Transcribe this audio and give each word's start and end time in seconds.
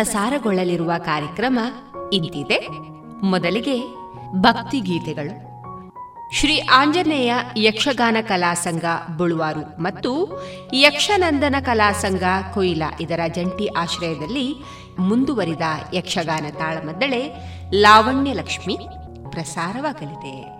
ಪ್ರಸಾರಗೊಳ್ಳಲಿರುವ 0.00 0.92
ಕಾರ್ಯಕ್ರಮ 0.98 1.58
ಇಂತಿದೆ. 2.12 2.68
ಮೊದಲಿಗೆ 3.22 3.82
ಭಕ್ತಿ 4.32 4.80
ಗೀತೆಗಳು. 4.80 5.50
ಶ್ರೀ 6.34 6.60
ಆಂಜನೇಯ 6.60 7.34
ಯಕ್ಷಗಾನ 7.56 8.16
ಕಲಾ 8.20 8.54
ಸಂಘ 8.54 8.84
ಬುಳುವಾರು 9.16 9.82
ಮತ್ತು 9.82 10.42
ಯಕ್ಷನಂದನ 10.74 11.54
ಕಲಾಸಂಗ 11.60 12.22
ಕೊಯ್ಲ 12.54 12.82
ಇದರ 13.00 13.20
ಜಂಟಿ 13.34 13.66
ಆಶ್ರಯದಲ್ಲಿ 13.66 14.54
ಮುಂದುವರಿದ 14.98 15.62
ಯಕ್ಷಗಾನ 15.94 16.46
ತಾಳಮದ್ದಳೆ 16.58 17.34
ಲಾವಣ್ಯ 17.72 18.32
ಲಕ್ಷ್ಮಿ 18.32 18.78
ಪ್ರಸಾರವಾಗಲಿದೆ. 19.30 20.59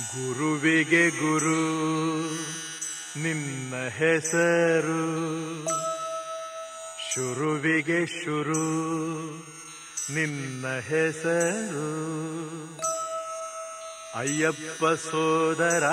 ಗುರುವಿಗೆ 0.00 1.10
ಗುರು 1.10 1.60
ನಿನ್ನ 3.22 3.88
ಹೆಸರು. 3.88 5.06
ಶುರುವಿಗೆ 7.14 8.06
ಶುರು 8.06 8.64
ನಿನ್ನ 10.14 10.66
ಹೆಸರು. 10.66 11.96
ಅಯ್ಯಪ್ಪ 14.18 14.84
ಸೋದರ 14.84 15.84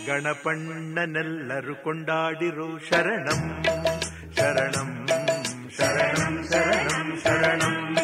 ಗಣಪಣ್ಣನೆಲ್ಲರು 0.07 1.83
ಕೊಂಡಾಡಿರು 1.83 2.79
ಶರಣಂ 2.79 3.63
ಶರಣಂ 4.37 5.07
ಶರಣಂ 5.77 6.47
ಶರಣಂ 6.51 7.21
ಶರಣಂ. 7.23 7.97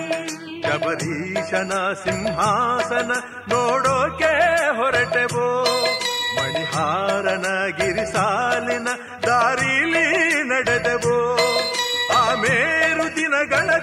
ಶಬರೀಶನ 0.63 1.93
ಸಿಂಹಾಸನ 2.03 3.11
ನೋಡೋಕೆ 3.53 4.33
ಹೊರಟೆವೋ, 4.77 5.63
ಮಣಿಹಾರನ 6.35 7.67
ಗಿರಿಸಾಲಿನ 7.77 8.87
ದಾರಿಲಿ 9.27 9.94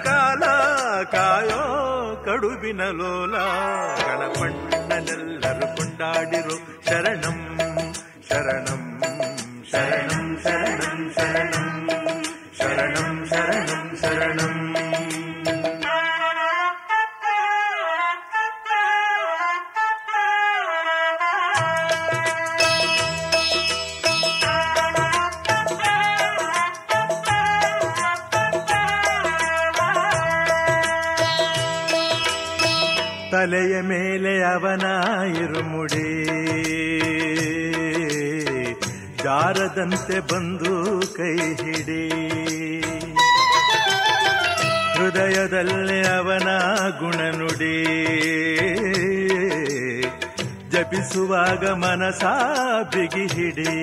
ಕಾಲ 0.05 0.43
ಕಾಯೋ 1.05 1.63
ಕಡುಬಿನ 2.25 2.83
ಲೋಲ. 2.85 3.35
ಗಣಪಣ್ಣನೆಲ್ಲರು 4.07 5.77
ಕೊಂಡಾಡಿರು 5.77 6.57
ಶರಣಂ 6.87 7.39
ಶರಣಂ. 8.29 8.82
ಅವನ 34.53 34.83
ಇರುಮುಡಿ 35.37 36.13
ಜಾರದಂತೆ 39.23 40.21
ಬಂದು 40.21 41.03
ಕೈ 41.17 41.37
ಹಿಡಿ? 41.65 42.05
ಹೃದಯದಲ್ಲಿ 44.97 46.01
ಅವನ 46.09 46.49
ಗುಣನುಡಿ? 46.99 47.77
ಜಪಿಸುವಾಗ 50.71 51.67
ಮನಸ 51.67 52.25
ಬಿಗಿ 52.95 53.27
ಹಿಡಿ? 53.35 53.75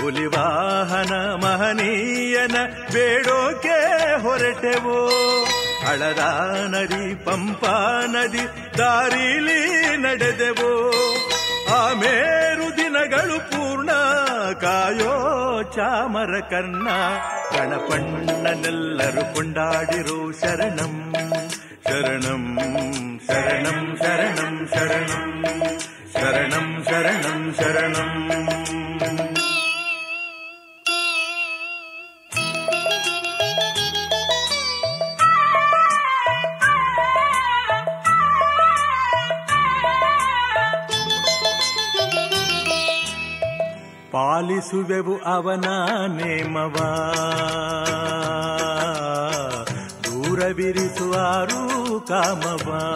ಹುಲಿವಾಹನ 0.00 1.14
ಮಹನೀಯನ 1.44 2.56
ಬೇಡೋಕೆ 2.92 3.78
ಹೊರಟೆವೋ? 4.22 5.00
ಹಳದ 5.88 6.22
ನದಿ, 6.68 7.14
ಪಂಪಾ 7.14 8.04
ನದಿ, 8.06 8.44
ದಾರಿಲಿ 8.78 9.60
ನಡೆದೆವು. 9.96 10.70
ಆ 11.74 11.92
ಮೇರು 11.92 12.76
ದಿನಗಳು 12.76 13.38
ಪೂರ್ಣ, 13.50 13.90
ಕಾಯೋ 14.60 15.14
ಚಾಮರ 15.62 16.40
ಕರ್ಣ. 16.40 16.88
ಕಣಪಣ್ಣನೆಲ್ಲರೂ 17.50 19.34
ಕೊಂಡಾಡಿರೋ 19.34 20.32
ಶರಣಂ 20.32 21.14
ಶರಣಂ 21.86 22.44
ಶರಣಂ 23.26 23.96
ಶರಣಂ 24.02 24.68
ಶರಣಂ 24.74 25.44
ಶರಣಂ 26.12 26.84
ಶರಣಂ 26.84 27.54
ಶರಣಂ. 27.58 29.27
ಪಾಲಿಸುವೆವು 44.12 45.18
ಅವನ 45.24 45.64
ನೇಮವ. 46.06 46.74
ದೂರವಿರಿಸುವಾರು 50.04 51.58
ಕಾಮವ 52.00 52.94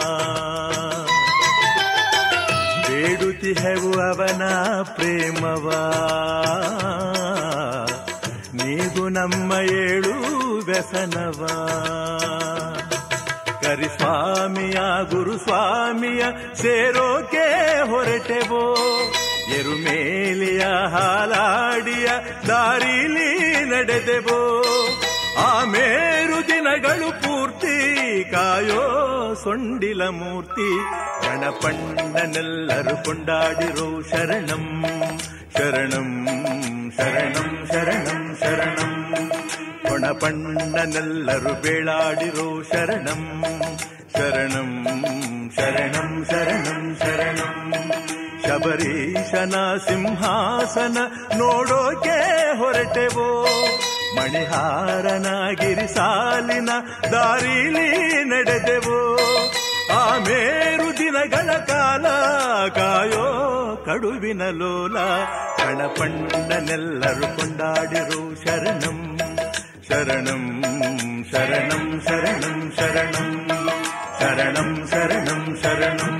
ಬೇಡುತ್ತಿಹೆವು 2.87 4.01
ಅವನ 4.01 4.43
ಪ್ರೇಮವ. 4.81 5.69
ನೀಗು 8.53 9.09
ನಮ್ಮ 9.09 9.53
ಏಳು 9.53 10.13
ವ್ಯಸನವ. 10.65 11.45
ಕರಿಸ್ವಾಮಿಯ 13.61 14.75
ಗುರುಸ್ವಾಮಿಯ 15.09 16.25
ಸೇರೋಕೆ 16.55 17.79
ಹೊರಟೆವೋ. 17.89 18.75
ಎರುಮೇಲಿಯ 19.57 20.59
ಹಾಲಾಡಿಯ 20.61 22.07
ದಾರಿಲಿ 22.47 23.29
ನಡೆದೆವೋ. 23.65 24.39
ಆ 25.37 25.63
ಮೇರು 25.65 26.47
ದಿನಗಳು 26.47 27.09
ಪೂರ್ತಿ 27.21 27.75
ಕಾಯೋ 28.31 28.83
ಸೊಂಡಿಲ 29.43 30.03
ಮೂರ್ತಿ. 30.03 30.69
ಗಣಪಣ್ಣನೆಲ್ಲರೂ 31.25 32.95
ಕೊಂಡಾಡಿರೋ 33.03 34.01
ಶರಣಂ 34.01 34.85
ಶರಣಂ 35.57 36.09
ಶರಣಂ 36.97 37.67
ಶರಣಂ 37.71 38.37
ಶರಣಂ. 38.39 38.93
ಕೊಣಪಣ್ಣನೆಲ್ಲರೂ 39.89 41.53
ಬೇಳಾಡಿರೋ 41.53 42.63
ಶರಣಂ 42.63 43.43
ಶರಣಂ 44.17 44.71
ಶರಣಂ 45.55 46.25
ಶರಣಂ 46.29 46.97
ಶರಣಂ. 46.99 48.22
ಶಬರೀಶನ 48.45 49.55
ಸಿಂಹಾಸನ 49.87 50.97
ನೋಡೋಕೆ 51.37 52.17
ಹೊರಟೆವೋ? 52.59 53.27
ಮಣಿಹಾರನ 54.15 55.27
ಗಿರಿಸಾಲಿನ 55.61 56.69
ದಾರಿಲಿ 57.11 57.87
ನಡೆದೆವೋ? 58.23 58.99
ಆ 59.97 60.17
ಮೇರು 60.17 60.89
ದಿನಗಳ 60.97 61.49
ಕಾಲ 61.71 62.05
ಕಾಯೋ 62.69 63.25
ಕಡುವಿನ 63.85 64.43
ಲೋಲ, 64.49 64.97
ಕಣಪಣ್ಣನೆಲ್ಲರೂ 65.57 67.27
ಕೊಂಡಾಡಿರು 67.35 68.21
ಶರಣಂ 68.43 68.99
ಶರಣಂ 69.89 70.43
ಶರಣಂ 71.31 71.85
ಶರಣಂ 72.07 72.57
ಶರಣಂ 72.77 73.29
ಶರಣಂ 74.19 74.87
ಶರಣಂ 74.91 75.43
ಶರಣಂ. 75.63 76.13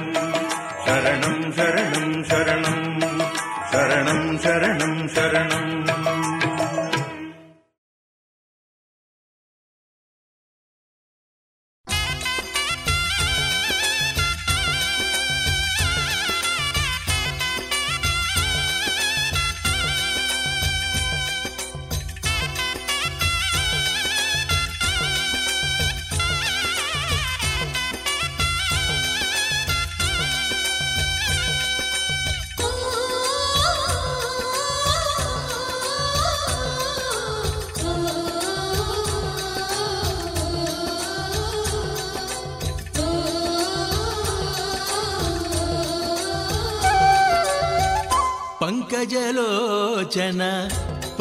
रणं 0.87 1.51
शरणं 1.57 2.23
शरणम् 2.29 2.99
शरणं 3.71 4.37
शरणं 4.43 5.07
शरणम् 5.07 6.52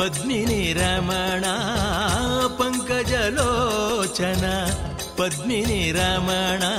पद्मिनी 0.02 0.72
रमणा 0.72 1.52
पङ्कज 2.60 3.10
लोचन 3.34 4.42
पद्मिनी 5.18 5.92
रमणा 5.92 6.70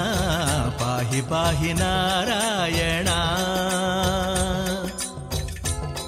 पाहि 0.82 1.22
पाहि 1.22 1.74
नारायणा। 1.74 3.16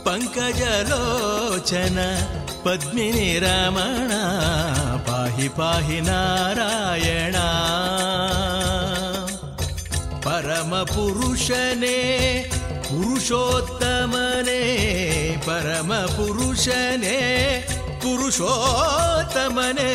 पङ्कज 0.07 0.61
लोचन 0.89 1.97
पद्मिनी 2.65 3.39
रमणा 3.39 4.21
पाहि 5.07 5.47
पाहि 5.47 6.01
नारायणा। 6.01 7.47
परमपुरुष 10.27 11.47
ने 11.51 11.97
परमपुरुषने 15.47 17.17
पुरुषोत्तमने 18.03 19.91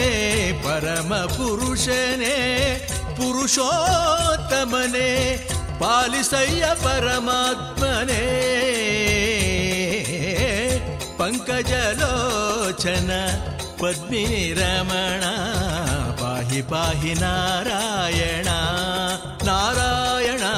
परमपुरुषने 0.64 2.36
पुरुषोत्तमने 3.18 5.10
पालिसय्य 5.80 6.64
परमात्मने। 6.84 8.24
पङ्कजलोचन 11.20 13.10
पद्मीरमणा 13.80 15.34
पाहि 16.20 16.60
पाहि 16.70 17.12
नारायणा 17.20 18.58
नारायणा 19.48 20.52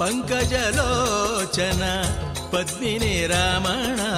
पङ्कजलोचन 0.00 1.82
पद्मिने 2.52 3.14
रामणा 3.26 4.10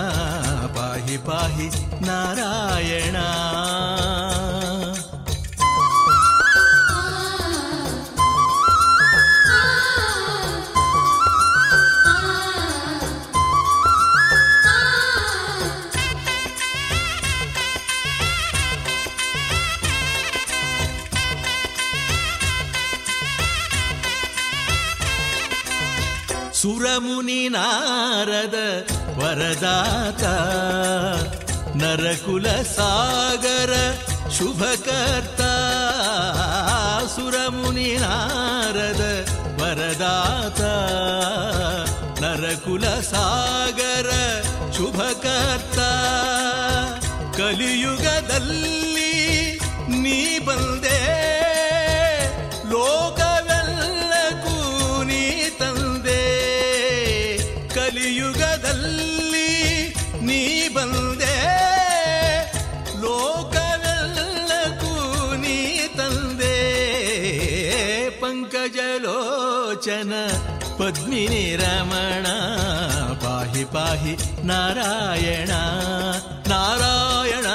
पाहि 0.77 1.17
पाहि 1.29 1.69
नारायणा। 2.07 3.27
ಸುರಮುನಿ 26.63 27.49
ನಾರದ 27.49 28.55
ವರದಾತ 29.19 30.23
ನರಕುಲ 31.77 32.47
ಸಾಗರ 32.49 33.73
ಶುಭಕರ್ತ. 34.31 35.41
ಸುರಮುನಿ 37.11 37.97
ನಾರದ 37.97 39.29
ವರದಾತ 39.61 40.61
ನರಕುಲ 42.23 42.85
ಸಾಗರ 42.85 44.11
ಶುಭಕರ್ತ. 44.77 45.79
ಕಲಿಯುಗದಲ್ಲಿ 47.37 48.12
पद्मिनी 70.83 71.45
रमणा 71.57 72.37
पाहि 73.23 74.15
नारायणा 74.49 75.61
नारायणा 76.53 77.55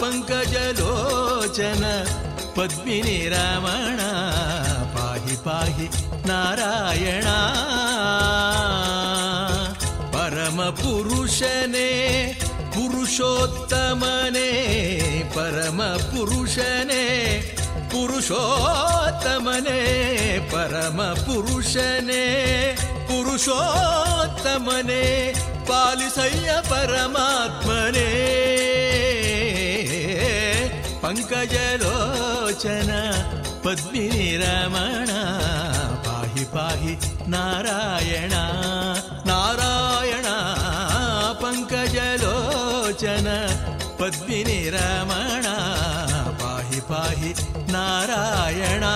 पङ्कजलोचन 0.00 1.82
पद्मिनी 2.56 3.16
रमणा 3.32 4.10
पाहि 4.94 5.36
पाहि 5.46 5.86
नारायणा। 6.30 7.36
परमपुरुषने 10.14 11.90
पुरुषोत्तमने 12.76 14.50
परमपुरुषने 15.36 17.04
पुरुषोत्तमने 17.92 19.80
परमपुरुषने 20.52 22.24
पुरुषोत्तमने 23.08 25.04
पालिसय्य 25.70 26.50
परमात्मने। 26.70 28.08
पङ्कजलोचन 31.02 32.90
पद्मिनी 33.64 34.28
रमण 34.42 35.10
पाहि 36.06 36.44
पाहि 36.54 36.92
नारायण। 37.34 38.32
नारायण 39.30 40.26
पङ्कजलोचन 41.42 43.26
पद्मिनी 44.00 44.60
रमणा 44.74 45.56
पाहि 46.72 46.80
पाहि 46.80 47.34
नारायणा। 47.70 48.92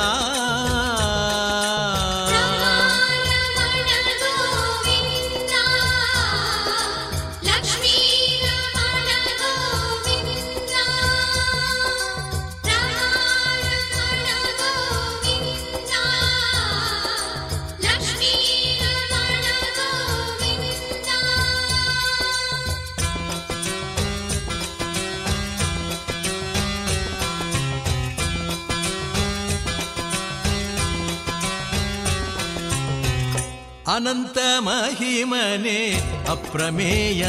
ಮಹಿಮನೆ 34.67 35.95
ಅಪ್ರಮೇಯ. 36.31 37.25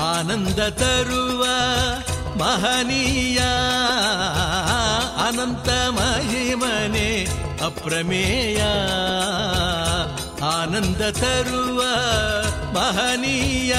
ಆನಂದ 0.00 0.60
ತರುವ 0.68 1.44
ಮಹನೀಯ. 2.38 3.38
ಅನಂತ 5.28 5.68
ಮಹಿಮನೆ 5.68 7.24
ಅಪ್ರಮೇಯ. 7.64 8.62
ಆನಂದ 10.44 11.10
ತರುವ 11.10 11.82
ಮಹನೀಯ. 12.72 13.74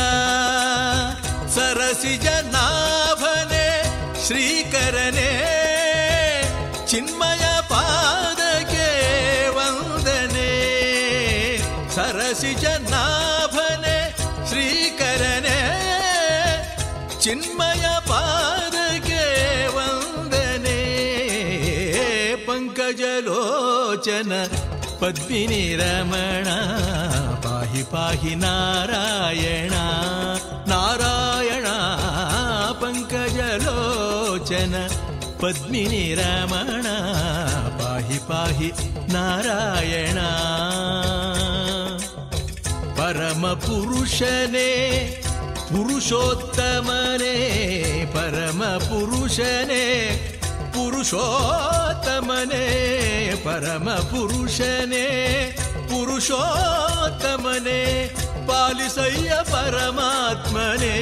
ಸರಸಿಜ 1.56 2.28
ನಾಭನೆ 2.28 3.84
ಶ್ರೀಕರನೇ 4.26 5.30
ಚಿನ್ಮಯ 6.88 7.33
चिन्मयपादके 17.24 19.22
वन्दने 19.76 20.82
पङ्कजलोचन 22.48 24.32
पद्मिनी 25.02 25.62
रमणा 25.82 26.58
पाहि 27.46 27.84
पाहि 27.94 28.34
नारायणा 28.44 29.86
नारायणा 30.74 31.76
पङ्कजलोचन 32.84 34.76
पद्मिनी 35.44 36.06
रमणा 36.20 36.98
पाहि 37.80 38.18
पाहि 38.30 38.72
नारायणा 39.16 40.30
परमपुरुषने 43.00 44.72
ಪುರುಷೋತ್ತಮನೇ 45.74 47.36
ಪರಮ 48.14 48.64
ಪುರುಷನೇ 48.64 49.86
ಪುರುಷೋತ್ತಮನೇ 50.74 51.34
ಪರಮ 53.46 53.90
ಪುರುಷನೇ 53.90 55.06
ಪುರುಷೋತ್ತಮನೇ 55.88 57.82
ಪಾಲಿಸಯ್ಯ 58.48 59.30
ಪರಮಾತ್ಮನೇ. 59.52 60.96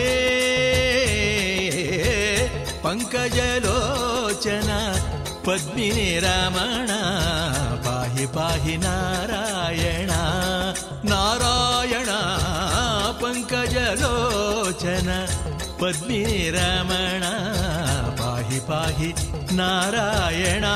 ಪಂಕಜಲೋಚನ 2.83 4.69
पद्मिने 5.45 6.09
रामणा 6.23 6.99
पाहि 7.85 8.25
पाहि 8.35 8.75
नारायणा 8.83 10.19
नारायणा 11.11 12.19
पङ्कजलोचन 13.21 15.09
पद्मिने 15.81 15.81
पद्मिनी 15.81 16.49
रामणा 16.55 17.33
पाहि 18.21 18.59
पाहि 18.69 19.09
नारायणा। 19.59 20.75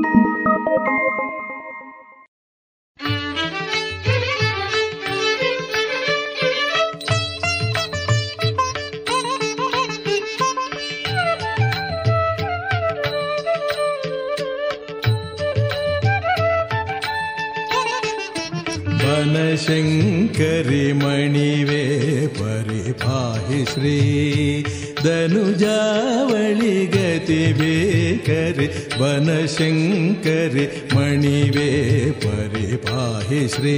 बनशङ्करि 19.21 20.85
मणिवे 21.01 21.81
परिपाहि 22.37 23.59
श्री 23.71 23.97
धनुजावळि 25.05 26.73
गतिबेकरि 26.93 28.67
बनशङ्करि 29.01 30.65
मणिवे 30.95 31.69
परिपाहि 32.25 33.41
श्री 33.55 33.77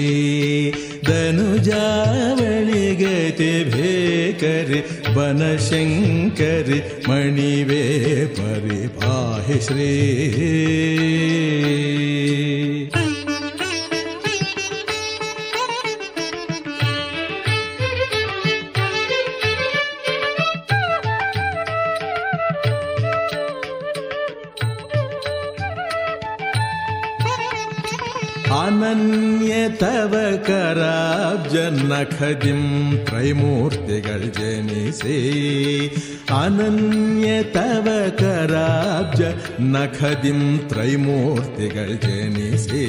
धनुजावळि 1.10 2.86
गतिभेकरि 3.04 4.82
बनशङ्करि 5.18 6.80
मणिवे 7.10 7.84
परिपाहि 8.40 9.60
श्री 9.68 9.92
अनन्य 28.84 29.54
तव 29.82 30.14
कराब् 30.48 31.48
जनखदिं 31.52 32.64
त्रैमूर्तिगर् 33.08 34.26
जनिसि। 34.38 35.20
अनन्य 36.40 37.44
तव 37.56 37.88
कराब्ज 38.22 39.22
नखदिं 39.76 40.42
त्रैमूर्तिगर् 40.72 41.96
जनिसि। 42.06 42.88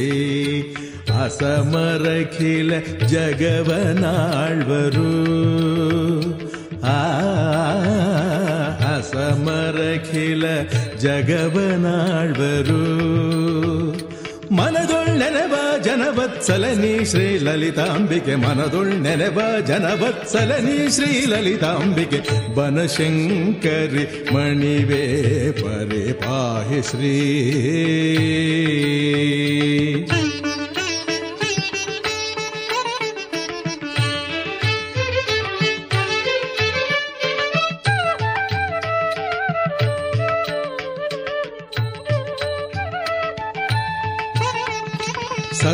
असमरखिल 1.24 2.70
जगवनाळ्व 3.12 4.70
असमरखिल 8.94 10.44
जगवनाळ्व 11.04 12.42
ಮನದೊಳ್ 14.57 15.19
ನೆನೆವ 15.19 15.55
ಜನವತ್ಸಲನಿ 15.83 17.05
ಶ್ರೀ 17.05 17.38
ಲಲಿತಾಂಬಿಕೆ. 17.38 18.35
ಮನದೊಳ್ಳೆನೆವ 18.35 19.40
ಜನವತ್ಸಲನಿ 19.67 20.95
ಶ್ರೀ 20.95 21.27
ಲಲಿತಾಂಬಿಕೆ. 21.27 22.55
ಬನಶಂಕರಿ 22.55 24.35
ಮಣಿವೇ 24.35 25.53
ಪರಿ 25.53 26.12
ಪಾಹಿ 26.12 26.83
ಶ್ರೀ. 26.83 27.14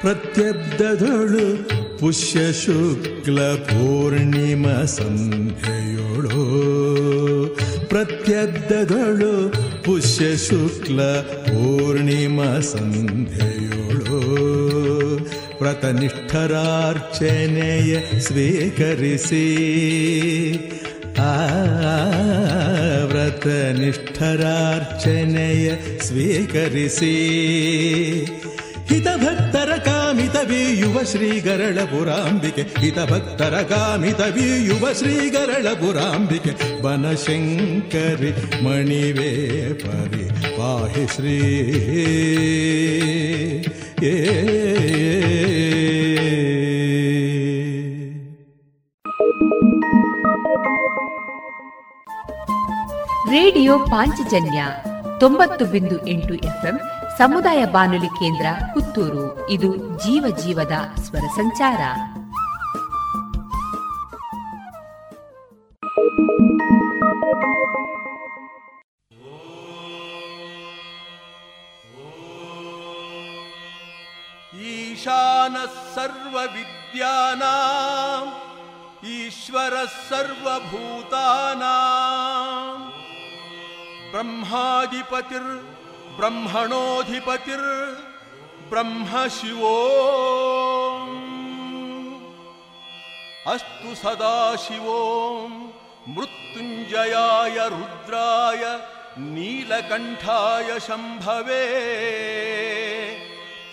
ಶ್ರೀ 0.00 0.02
ಪ್ರತ್ಯಬ್ಧದೊಳು 0.02 1.44
ಪುಷ್ಯ 2.00 2.52
ಶುಕ್ಲ 2.52 3.64
ಪೂರ್ಣಿಮ 3.64 4.86
ಸಂಧ್ಯೆಯೊಳು 4.86 6.44
ಪ್ರತ್ಯಬ್ಧದೊಳು 7.88 9.52
ಪುಷ್ಯ 9.84 10.36
ಶುಕ್ಲ 10.36 11.20
ಪೂರ್ಣಿಮ 11.48 12.60
ಸಂಧ್ಯೆಯೊಳು 12.60 14.20
ವ್ರತನಿಷ್ಠರಾರ್ಚನೆಯ 15.62 18.20
ಸ್ವೀಕರಿಸಿ 18.20 19.46
ಆ 21.18 21.30
ವ್ರತನಿಷ್ಠರಾರ್ಚನೆಯ 24.26 25.70
ಸ್ವೀಕರಿಸಿ 26.00 27.14
ಹಿತಭಕ್ತರ 28.88 29.69
ಬೀಯುವ 30.47 31.03
ಶ್ರೀಗರಳ 31.03 31.79
ಪುರಾಂಬಿಕೆ 31.83 32.61
ಹಿತಭಕ್ತರ 32.79 33.61
ಕಾಮಿತ 33.61 34.21
ಬೀಯುವ 34.21 34.93
ಶ್ರೀಗರಳ 34.93 35.73
ಪುರಾಂಬಿಕೆ 35.73 36.81
ಬನಶಂಕರಿ 36.81 38.31
ಮಣಿವೇ 38.63 39.31
ಪರಿ 39.73 40.25
ಪಾಹಿ 40.57 41.07
ಶ್ರೀ. 41.07 41.37
ಏ. 44.03 44.15
ರೇಡಿಯೋ 53.31 53.79
ಪಾಂಚಜನ್ಯ 53.79 54.61
ತೊಂಬತ್ತು 55.19 55.65
ಬಿಂದು 55.65 56.07
ಎಂಟು 56.07 56.33
ಎಫ್ಎಂ 56.33 56.77
ಸಮುದಾಯ 57.17 57.65
ಬಾನುಲಿ 57.65 58.07
ಕೇಂದ್ರ 58.07 58.45
ಪುತ್ತೂರು. 58.73 59.49
ಇದು 59.49 59.75
ಜೀವ 59.75 60.35
ಜೀವದ 60.37 60.71
ಸ್ವರ 60.99 61.19
ಸಂಚಾರ. 61.19 61.81
ಈಶಾನ 74.61 75.55
ಸರ್ವ 75.95 76.11
ಸರ್ವವಿದ್ಯಾನ 76.31 77.43
ಈಶ್ವರ 79.07 79.73
ಸರ್ವಭೂತಾನ 80.09 81.63
ಬ್ರಹ್ಮಾಧಿಪತಿರ್ 84.11 85.70
ब्रह्म 88.69 89.27
शिवो। 89.27 89.77
अस्तु 93.47 93.95
सदाशिवो 93.95 95.47
मृत्युञ्जयाय 96.09 97.69
रुद्राय 97.69 98.79
नीलकण्ठाय 99.17 100.79
शम्भवे। 100.79 101.67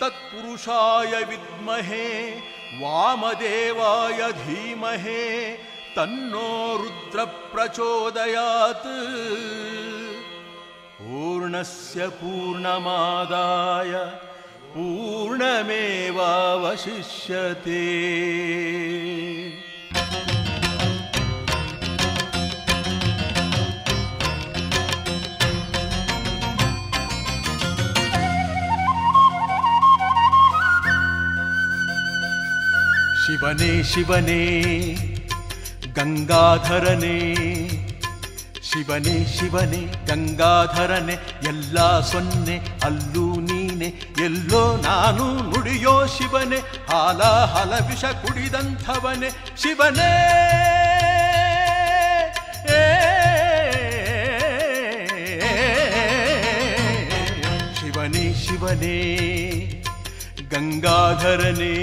तत्पुरुषाय 0.01 1.23
विद्महे 1.23 2.39
वामदेवाय 2.81 4.31
धीमहे 4.31 5.55
तन्नो 5.95 6.77
रुद्रप्रचोदयात् 6.77 8.87
पूर्णस्य 11.09 12.07
पूर्णमादाय 12.17 13.93
पूर्णमेवावशिष्यते। 14.73 16.09
शिवने 33.23 33.71
शिवने 33.83 34.43
गङ्गाधरने 35.97 37.17
ಶಿವನೇ 38.69 39.25
ಶಿವನೇ, 39.37 39.81
ಗಂಗಾಧರನೆ, 40.07 41.13
ಎಲ್ಲ 41.47 41.99
ಸೊನ್ನೆ, 41.99 42.55
ಅಲ್ಲೂ 42.83 43.39
ನೀನೆ, 43.39 43.85
ಎಲ್ಲೋ 44.23 44.77
ನಾನು 44.77 45.25
ನುಡಿಯೋ 45.49 46.05
ಶಿವನೇ, 46.05 46.57
ಹಾಲ, 46.89 47.21
ಹಲ 47.23 47.73
ವಿಷ 47.89 48.05
ಕುಡಿದಂಥವನೇ 48.05 49.29
ಶಿವನೇ. 49.57 50.11
ಶಿವನೇ 57.79 58.33
ಶಿವನೇ, 58.33 58.95
ಗಂಗಾಧರನೇ. 60.49 61.73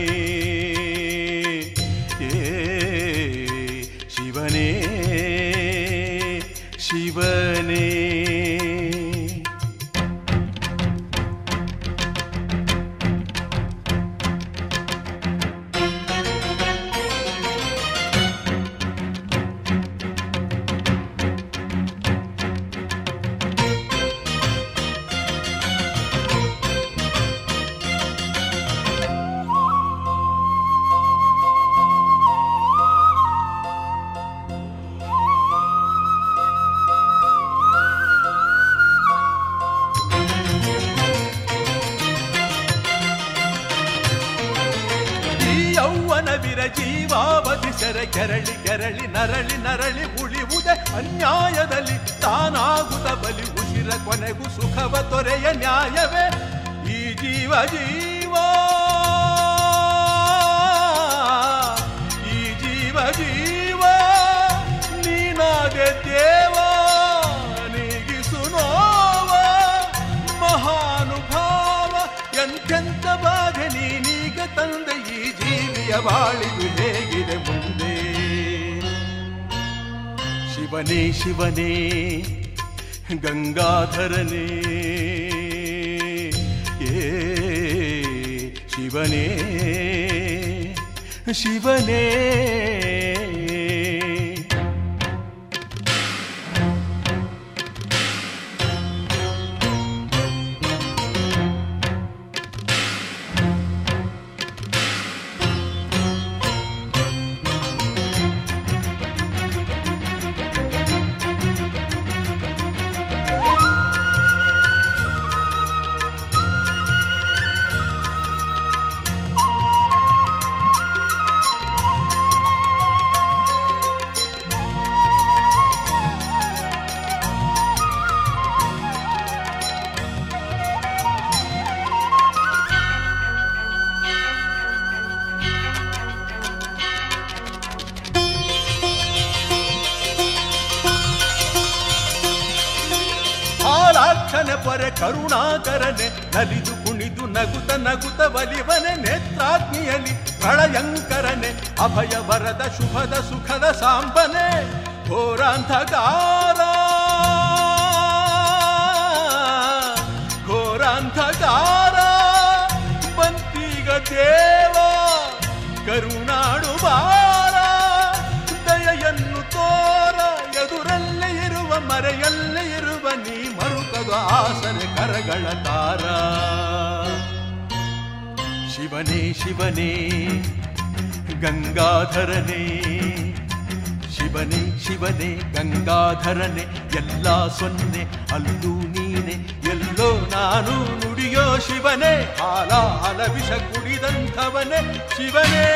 ನೀನೆ 189.26 189.44
ಎಲ್ಲೋ 189.70 190.08
ನಾನು 190.26 190.74
ನುಡಿಯೋ 191.00 191.58
ಶಿವನೇ 191.58 192.12
ಹಾಲ 192.40 192.70
ಹಲ 193.02 193.20
ವಿಷ 193.34 193.50
ಕುಡಿದಂಥವನೇ 193.68 194.80
ಶಿವನೇ 195.16 195.66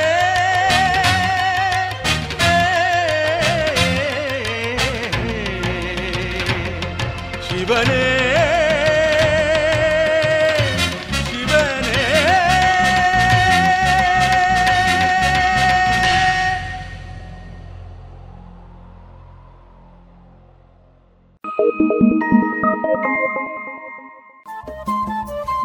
ಶಿವನೇ. 7.46 8.00
ಶಿವನೇ. 8.06 8.39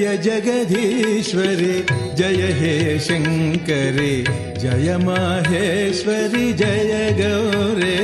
जय 0.00 0.16
जगदीश्वरि, 0.16 1.86
जय 2.14 2.54
हे 2.58 2.98
शङ्करि 2.98 4.24
जय 4.58 4.96
माहेश्वरि, 4.96 6.52
जय 6.52 7.16
गौरे। 7.20 7.96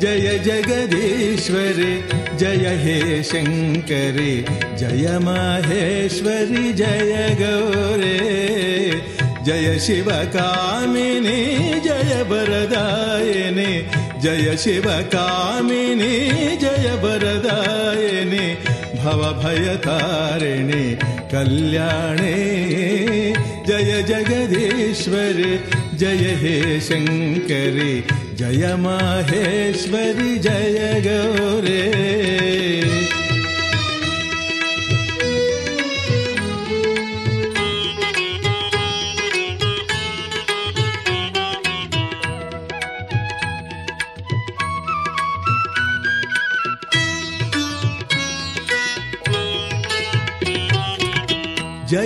जय 0.00 0.38
जगदीश्वरि, 0.38 2.04
जय 2.36 2.78
हे 2.82 3.22
शङ्करि 3.22 4.44
जय 4.78 5.18
माहेश्वरि, 5.18 6.72
जय 6.72 7.36
गौरे। 7.40 8.18
जय 9.44 9.78
शिवकामिनी, 9.78 11.44
जय 11.80 12.26
वरदायिनि, 12.28 13.86
जय 14.20 14.56
शिवकामिनी, 14.56 16.30
जय 16.56 17.00
वरदायिनि। 17.04 18.83
भवभयतारिणि 19.04 20.84
कल्याणे। 21.32 22.34
जय 23.68 24.02
जगदीश्वरि 24.08 25.52
जय 26.00 26.24
हे 26.42 26.80
शङ्करि 26.80 27.94
जय 28.38 28.74
माहेश्वरि 28.78 30.38
जय 30.46 30.78
गौरे। 31.06 31.82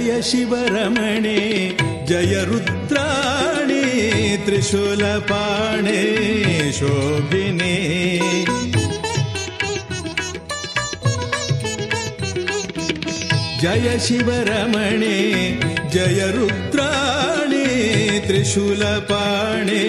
जय 0.09 0.21
शिवरमणे 0.23 1.39
जय 2.09 2.45
रुद्राणि 2.45 3.83
त्रिशूलपाणे 4.47 6.03
शोभिने। 6.73 7.75
जय 13.63 13.99
शिवरमणे 14.01 15.19
जय 15.95 16.33
रुद्राणि 16.37 17.67
त्रिशूलपाणे 18.29 19.85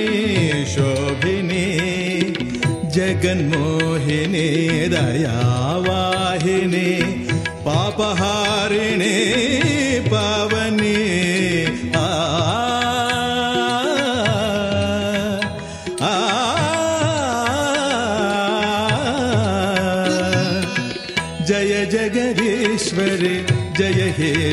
शोभिने। 0.68 1.66
जगन्मोहिने 2.96 4.48
दयावाहिने 4.90 6.90
पापहारिणे 7.66 9.18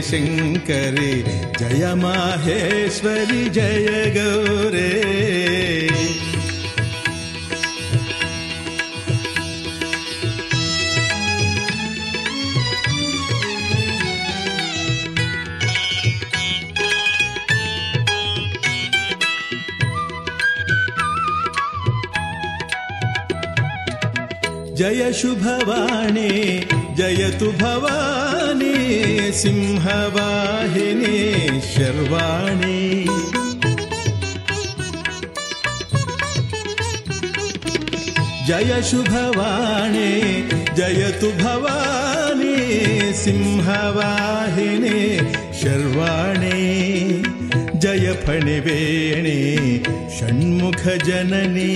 शङ्करे 0.08 1.12
जय 1.58 1.94
माहेश्वरि 2.02 3.44
जय 3.56 3.88
गौरे। 4.16 4.90
जय 24.78 25.12
शुभवाणी 25.18 26.30
जयतु 26.96 27.50
भवा 27.60 28.25
सिंहवाहिनी 29.32 31.18
शर्वाणी। 31.60 33.06
जय 38.48 38.82
शुभवाणी 38.90 40.12
जयतु 40.76 41.28
भवानी 41.30 42.58
सिंहवाहिनी 43.14 45.00
शर्वाणी। 45.60 46.62
जय 47.82 48.12
फणिवेणी 48.26 49.40
षण्मुखजननी 50.18 51.74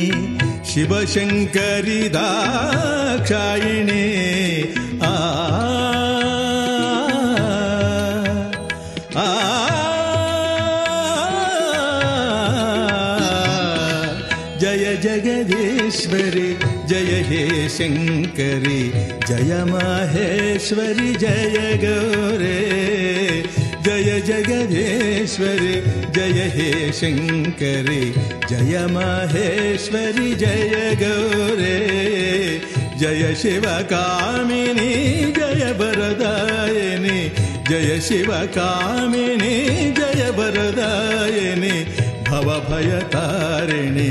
शिवशङ्करि 0.70 2.02
दाक्षायिणे 2.16 4.04
जगदीश्वरि 15.04 16.48
जय 16.90 17.12
हे 17.28 17.42
शङ्करि 17.76 18.82
जय 19.28 19.52
माहेश्वरि 19.70 21.12
जय 21.22 21.56
गौरे। 21.84 22.58
जय 23.86 24.20
जगदीश्वरि 24.26 25.74
जय 26.16 26.38
हे 26.56 26.70
शङ्करि 27.00 28.02
जय 28.50 28.86
माहेश्वरि 28.96 30.34
जय 30.42 30.96
गौरे। 31.02 31.78
जय 33.00 33.34
शिवकामिनी 33.42 34.90
जय 35.38 35.62
वरदायिनि 35.80 37.20
जय 37.68 38.00
शिवकामिनी 38.08 39.56
जय 39.98 40.30
वरदायिनि 40.38 41.76
भवभयतारिणि 42.28 44.10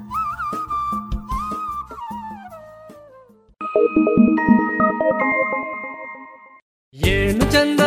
ಏನು 6.94 7.44
ಚಂದ 7.52 7.80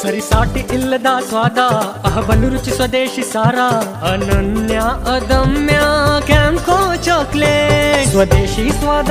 ಸರಿಸಾಟಿ 0.00 0.62
ಇಲ್ಲದ 0.76 1.08
ಸ್ವಾದ 1.28 1.58
ಅಹಬಲು 2.04 2.48
ರುಚಿ 2.48 2.72
ಸ್ವದೇಶಿ 2.72 3.24
ಸಾರ 3.24 3.58
ಅನನ್ಯ 4.10 4.76
ಅದಮ್ಯ 5.14 5.78
ಕ್ಯಾಂಕೋ 6.26 6.78
ಚಾಕ್ಲೇಟ್ 7.02 8.08
ಸ್ವದೇಶಿ 8.10 8.66
ಸ್ವಾದ 8.72 9.10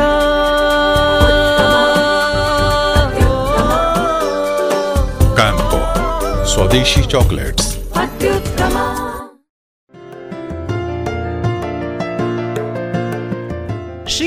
ಕ್ಯಾಂಪೋ 5.35 5.79
ಸ್ವದೇಶಿ 6.53 7.03
ಚಾಕ್ಲೇಟ್ಸ್ 7.07 7.66
ಶ್ರೀ 7.98 8.06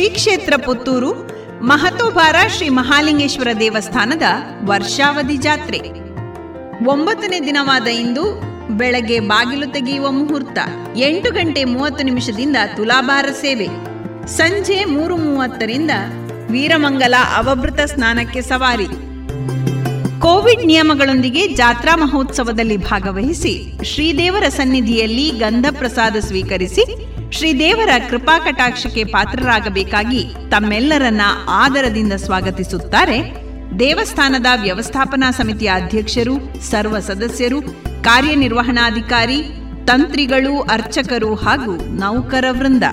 ಕ್ಷೇತ್ರ 0.10 0.53
ಪುತ್ತೂರು 0.65 1.29
ಮಹತೋಬಾರ 1.62 2.36
ಶ್ರೀ 2.47 2.69
ಮಹಾಲಿಂಗೇಶ್ವರ 2.69 3.47
ದೇವಸ್ಥಾನದ 3.60 4.21
ವರ್ಷಾವಧಿ 4.65 5.38
ಜಾತ್ರೆ. 5.38 5.77
ಒಂಬತ್ತನೇ 6.88 7.39
ದಿನವಾದ 7.39 7.88
ಇಂದು 7.88 8.41
ಬೆಳಗ್ಗೆ 8.77 9.19
ಬಾಗಿಲು 9.19 9.73
ತೆಗೆಯುವ 9.73 10.12
ಮುಹೂರ್ತ, 10.12 10.57
ಎಂಟು 10.95 11.31
ಗಂಟೆ 11.31 11.63
ಮೂವತ್ತು 11.63 12.03
ನಿಮಿಷದಿಂದ 12.03 12.55
ತುಲಾಭಾರ 12.75 13.25
ಸೇವೆ. 13.41 13.67
ಸಂಜೆ 14.27 14.86
ಮೂರು 14.86 15.17
ಮೂವತ್ತರಿಂದ 15.17 15.91
ವೀರಮಂಗಲ 16.51 17.15
ಅವಭೃತ 17.36 17.79
ಸ್ನಾನಕ್ಕೆ 17.79 18.41
ಸವಾರಿ. 18.41 19.11
ಕೋವಿಡ್ 20.21 20.65
ನಿಯಮಗಳೊಂದಿಗೆ 20.65 21.47
ಜಾತ್ರಾ 21.47 21.95
ಮಹೋತ್ಸವದಲ್ಲಿ 21.95 22.77
ಭಾಗವಹಿಸಿ 22.77 23.53
ಶ್ರೀದೇವರ 23.84 24.43
ಸನ್ನಿಧಿಯಲ್ಲಿ 24.49 25.29
ಗಂಧ 25.29 25.65
ಪ್ರಸಾದ 25.71 26.15
ಸ್ವೀಕರಿಸಿ 26.19 26.84
ಶ್ರೀದೇವರ 27.31 27.89
ಕೃಪಾ 28.10 28.39
ಕಟಾಕ್ಷಕ್ಕೆ 28.39 29.03
ಪಾತ್ರರಾಗಬೇಕಾಗಿ 29.03 30.21
ತಮ್ಮೆಲ್ಲರನ್ನ 30.51 31.21
ಆದರದಿಂದ 31.49 32.13
ಸ್ವಾಗತಿಸುತ್ತಾರೆ 32.13 33.17
ದೇವಸ್ಥಾನದ 33.79 34.45
ವ್ಯವಸ್ಥಾಪನಾ 34.62 35.31
ಸಮಿತಿಯ 35.31 35.71
ಅಧ್ಯಕ್ಷರು, 35.75 36.34
ಸರ್ವ 36.71 36.99
ಸದಸ್ಯರು, 36.99 37.60
ಕಾರ್ಯನಿರ್ವಹಣಾಧಿಕಾರಿ, 38.03 39.39
ತಂತ್ರಿಗಳು, 39.86 40.62
ಅರ್ಚಕರು 40.62 41.36
ಹಾಗೂ 41.36 41.75
ನೌಕರ 41.95 42.45
ವೃಂದ 42.51 42.84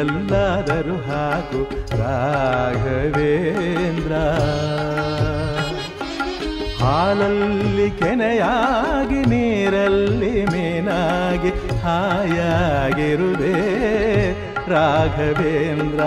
ನೀರಲ್ಲಾದರೂ 0.00 0.96
ಹಾಕು 0.96 1.60
ರಾಘವೇಂದ್ರ. 2.00 2.92
ಹಾಲಲ್ಲಿ 6.82 7.88
ಕೆನೆಯಾಗಿ 7.90 9.20
ನೀರಲ್ಲಿ 9.32 10.44
ಮೀನಾಗಿ 10.44 11.50
ಹಾಯಾಗಿರುವೆ 11.82 13.54
ರಾಘವೇಂದ್ರ. 14.72 16.00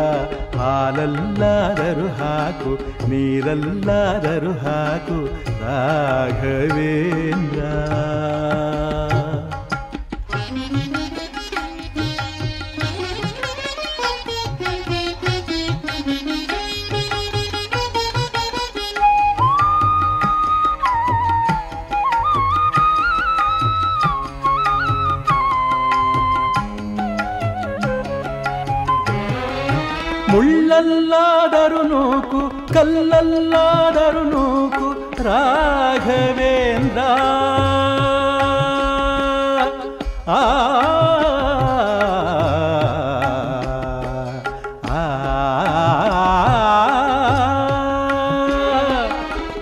ಹಾಲಲ್ಲಾದರು 0.58 2.08
ಹಾಕು 2.22 2.74
ನೀರಲ್ಲಾದರೂ 3.10 4.54
ಹಾಕು 4.66 5.20
ರಾಘವೇಂದ್ರ. 5.64 7.60
ಮುಳ್ಳಲ್ಲಾದರೂ 30.73 31.81
ನೂಕು 31.91 32.41
ಕಲ್ಲಲ್ಲಾದರೂ 32.75 34.23
ನೂಕು 34.31 34.87
ರಾಘವೇಂದ್ರ 35.27 36.99
ಆ 40.31 40.41
ಆ, 44.91 45.03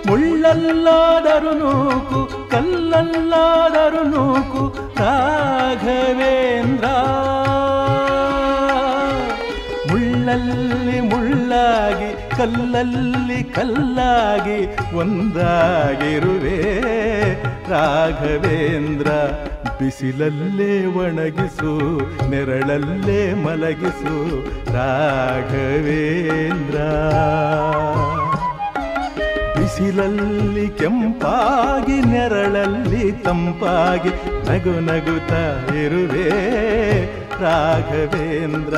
ಮುಳ್ಳಲ್ಲಾದರೂ 0.08 1.52
ನೂಕು 1.60 2.18
ಕಲ್ಲಲ್ಲಾದರೂ 2.50 4.02
ನೂಕು 4.12 4.62
ರಾಘವೇಂದ್ರ 4.98 6.86
ಮುಳ್ಳಲ್ಲಿ 9.88 10.59
ಮುಳ್ಳಾಗಿ 11.61 12.37
ಕಲ್ಲಲ್ಲಿ 12.37 13.43
ಕಲ್ಲಾಗಿ 13.43 14.75
ಒಂದಾಗಿರುವೆ. 14.95 16.81
ರಾಘವೇಂದ್ರ, 17.69 19.07
ಬಿಸಿಲಲ್ಲೇ 19.79 20.85
ಒಣಗಿಸು, 20.85 22.01
ನೆರಳಲ್ಲೇ 22.29 23.33
ಮಲಗಿಸು. 23.33 24.45
ರಾಘವೇಂದ್ರ, 24.73 26.77
ಬಿಸಿಲಲ್ಲಿ 29.57 30.69
ಕೆಂಪಾಗಿ, 30.69 32.01
ನೆರಳಲ್ಲಿ 32.01 33.11
ತಂಪಾಗಿ 33.11 34.09
ನಗು 34.49 34.81
ನಗುತ್ತ 34.81 35.31
ಇರುವೆ. 35.75 37.20
ರಾಘವೇಂದ್ರ 37.43 38.77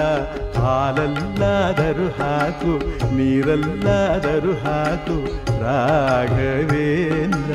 ಹಾಲಲ್ಲಾದರೂ 0.60 2.08
ಹಾಕು 2.20 2.74
ನೀರಲ್ಲಾದರೂ 3.16 4.54
ಹಾಕು 4.66 5.18
ರಾಘವೇಂದ್ರ. 5.64 7.52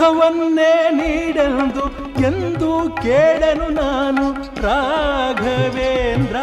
ಸುಖವನ್ನೇ 0.00 0.74
ನೀಡೆಂದು 0.90 1.84
ಎಂದು 2.26 2.70
ಕೇಳನು 3.02 3.66
ನಾನು 3.80 4.24
ರಾಘವೇಂದ್ರ. 4.62 6.36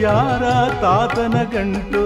ಯಾರ 0.00 0.42
ತಾತನ 0.80 1.42
ಗಂಟು? 1.42 2.02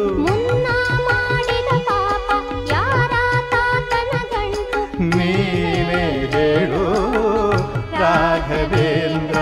ನೀನೇ 4.98 6.30
ಹೇಳು 6.32 6.84
ರಾಘವೇಂದ್ರ 8.00 9.38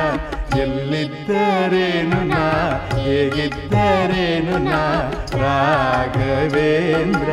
ಎಲ್ಲಿದ್ದರೇನು 0.59 2.25
ನಾ? 2.25 2.47
ಹೇಗಿದ್ದರೇನು 2.95 4.59
ನಾ? 4.59 5.11
ರಾಘವೇಂದ್ರ. 5.35 7.31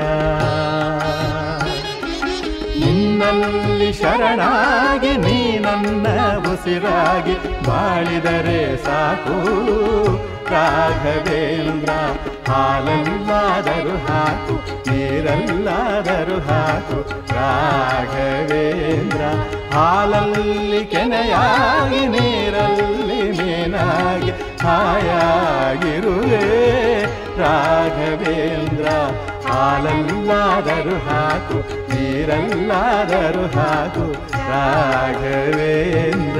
ನಿನ್ನಲ್ಲಿ 2.80 3.94
ಶರಣಾಗಿ 3.94 5.18
ನೀ 5.18 5.58
ನನ್ನ 5.58 6.08
ಉಸಿರಾಗಿ 6.54 7.34
ಬಾಳಿದರೆ 7.68 8.78
ಸಾಕು. 8.78 9.38
ರಾಘವೇಂದ್ರ, 10.52 11.90
ಹಾಲಲ್ಲಾದರು 12.52 14.08
ಹಾಕು, 14.08 14.54
ನೀರಲ್ಲಾದರು 14.90 16.40
ಹಾಕು. 16.48 17.10
ರಾಘವೇಂದ್ರ, 17.34 19.22
ಹಾಲಲ್ಲಿ 19.74 20.86
ಕೆನೆಯಾಗಿ, 20.86 22.08
ನೀರಲ್ಲಿ 22.08 23.32
ಮೀನಾಗಿ 23.32 24.32
ಹಾಯಾಗಿರುವೆ. 24.66 26.44
ರಾಘವೇಂದ್ರ, 27.40 28.88
ಹಾಲಲ್ಲಾದರು 29.48 30.98
ಹಾಕು, 31.10 31.60
ನೀರಲ್ಲಾದರು 31.94 33.46
ಹಾಕು. 33.60 34.12
ರಾಘವೇಂದ್ರ. 34.50 36.40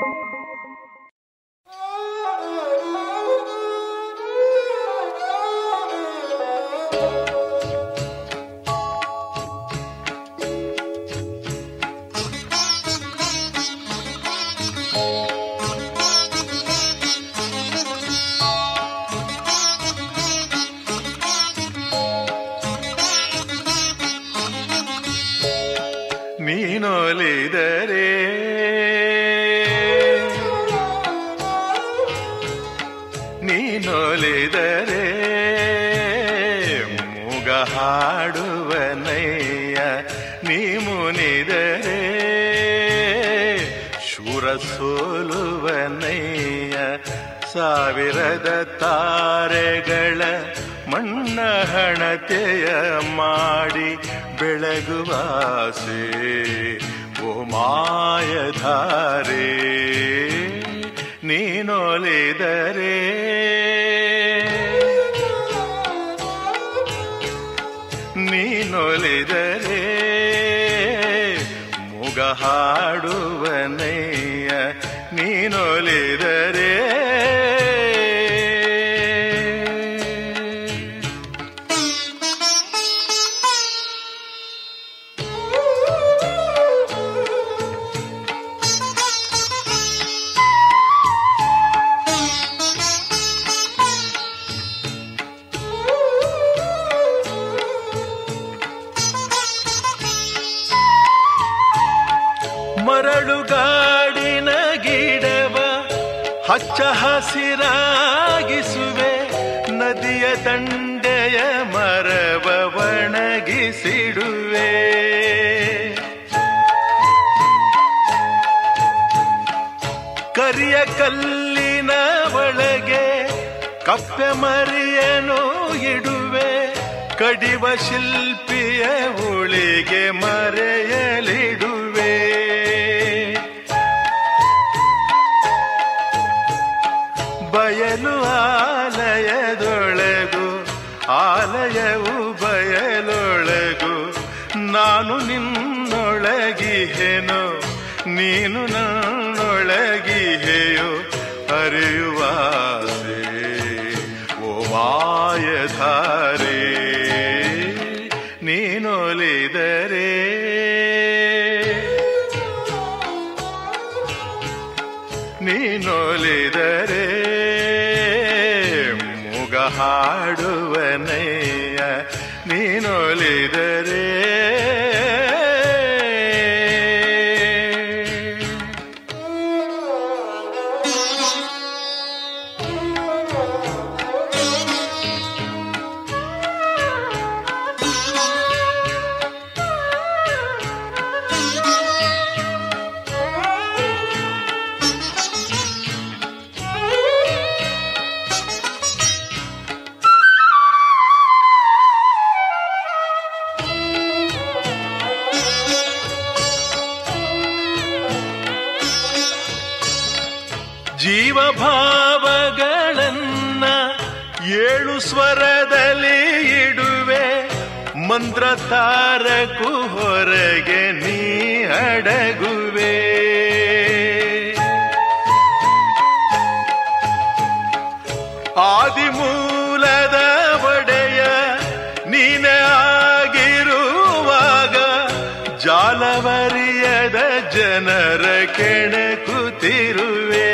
ಜನರ 237.49 238.45
ಕೆಣಕುತ್ತಿರುವೆ 238.57 240.51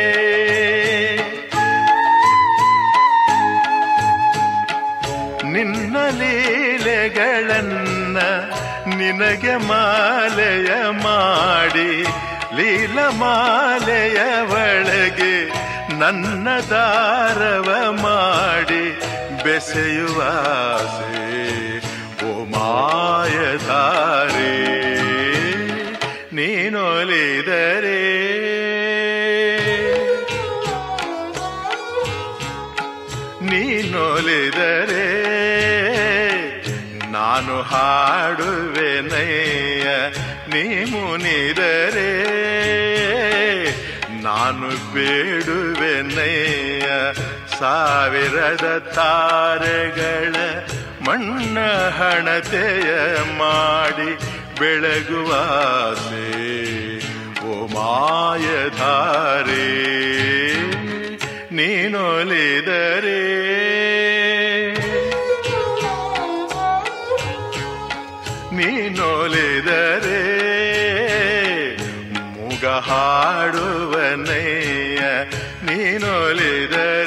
ನಿನ್ನ 5.51 5.97
ಲೀಲೆಗಳನ್ನ 6.19 8.17
ನಿನಗೆ 8.95 9.67
ಮಾಲೆಯ 9.67 11.03
ಮಾಡಿ 11.03 12.05
ಲೀಲ 12.55 12.99
ಮಾಲೆಯ 12.99 14.19
ಒಳಗೆ 14.51 15.49
ನನ್ನ 15.99 16.47
ದಾರವ 16.69 17.91
ಮಾಡಿ 17.91 18.99
ಬೆಸೆಯುವಾಸೆ, 19.43 21.27
ಓ 22.25 22.45
ಮಾಯಧಾರೆ 22.45 24.67
ನೀನೊಲಿದರೆ 26.37 27.99
ನೀನೊಲಿದರೆ 33.41 35.07
ನಾನು 37.11 37.61
ಹಾಡುವೆನಯ್ಯ 37.61 39.87
ನೀ 40.53 40.83
ಮುನಿದರೆ. 40.91 42.11
ನಾನು 44.21 44.93
ಬೇಡುವೆನಯ್ಯ 44.93 46.87
ಸಾವಿರದ 47.59 48.93
ತಾರೆಗಳ 48.95 50.35
ಮಣ್ಣ 51.07 51.57
ಹಣತೆಯ 51.89 52.89
ಮಾಡಿ 53.37 54.11
ಬೆಳಗುವಾಸೆ 54.59 56.27
ಓ 57.47 57.67
ಮಾಯಧಾರೆ 57.67 59.67
ನೀನೊಲಿದರೆ. 61.55 63.23
ನೀನೊಲಿದರೆ 68.55 70.23
ಮುಗ 72.37 72.65
ಹಾಡುವನಯ್ಯ 72.65 74.99
ನೀನೊಲಿದರೆ. 75.65 77.06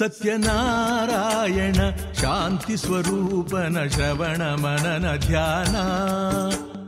ಸತ್ಯನಾರಾಯಣ 0.00 1.74
ಶಾಂತಿ 2.12 2.76
ಸ್ವರೂಪನ 2.76 3.78
ಶ್ರವಣ 3.86 4.42
ಮನನ 4.42 5.16
ಧ್ಯಾನ. 5.16 5.76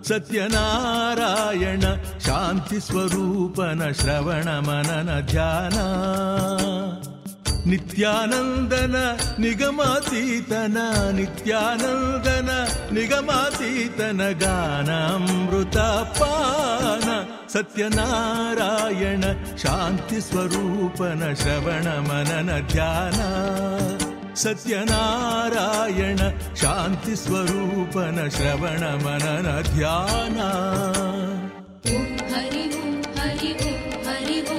ಸತ್ಯನಾರಾಯಣ 0.02 1.80
ಶಾಂತಿ 2.26 2.80
ಸ್ವರೂಪನ 2.80 3.90
ಶ್ರವಣ 3.90 4.48
ಮನನ 4.48 5.20
ಧ್ಯಾನ. 5.20 5.76
नित्यानन्दन 7.70 8.94
निगमासीतन 9.42 10.76
नित्यानन्दन 11.18 12.48
निगमासीतन 12.96 14.20
गानमृतापान 14.42 15.46
सत्यनारायण 17.54 19.22
शान्तिस्वरूपनश्रवणमनन 19.62 22.50
ध्यान 22.72 23.18
सत्यनारायण 24.42 26.20
शान्तिस्वरूपनश्रवण 26.62 28.82
मनन 29.04 29.48
ध्यान। 29.74 30.38
हरि 32.32 32.64
हरिः 33.18 33.62
हरिः 34.08 34.50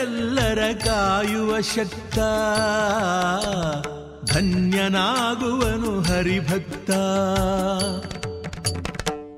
ಸುರನರರೆಲ್ಲರ 0.00 0.76
ಕಾಯುವ 0.84 1.60
ಶಕ್ತ. 1.60 2.18
ಧನ್ಯನಾಗುವನು 4.32 6.02
ಹರಿಭಕ್ತ. 6.02 6.90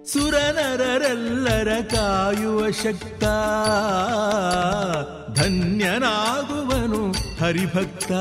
ಸುರನರರೆಲ್ಲರ 0.08 1.68
ಕಾಯುವ 1.94 2.70
ಶಕ್ತ. 2.70 3.24
ಧನ್ಯನಾಗುವನು 5.40 7.12
ಹರಿಭಕ್ತ. 7.12 8.12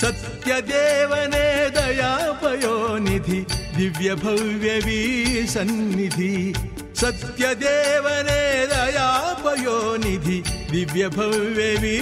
ಸತ್ಯದೇವನೇ 0.00 1.72
ದಯಾಪಯೋನಿಧಿ 1.74 3.46
ದಿವ್ಯ 3.78 4.14
ಭವ್ಯವೀ 4.14 5.46
ಸನ್ನಿಧಿ. 5.46 6.54
ಸತ್ಯದೇವನೇ 7.02 8.66
ದಯಾಪಯೋನಿಧಿ 8.70 10.38
ದಿವ್ಯ 10.72 11.08
ಭವ್ಯವೀ 11.08 11.96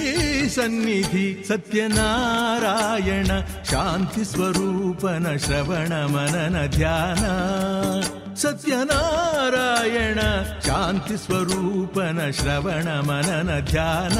ಸನ್ನಿಧಿ. 0.48 1.44
ಸತ್ಯನಾರಾಯಣ, 1.48 3.26
ಶಾಂತಿ 3.70 4.24
ಸ್ವರೂಪನ 4.24 5.36
ಶ್ರವಣ 5.36 5.92
ಮನನ 5.92 6.66
ಧ್ಯಾನ. 6.66 7.24
ಸತ್ಯನಾರಾಯಣ, 8.34 10.18
ಶಾಂತಿ 10.66 11.16
ಸ್ವರೂಪನ 11.16 12.30
ಶ್ರವಣ 12.30 12.88
ಮನನ 13.00 13.60
ಧ್ಯಾನ. 13.60 14.18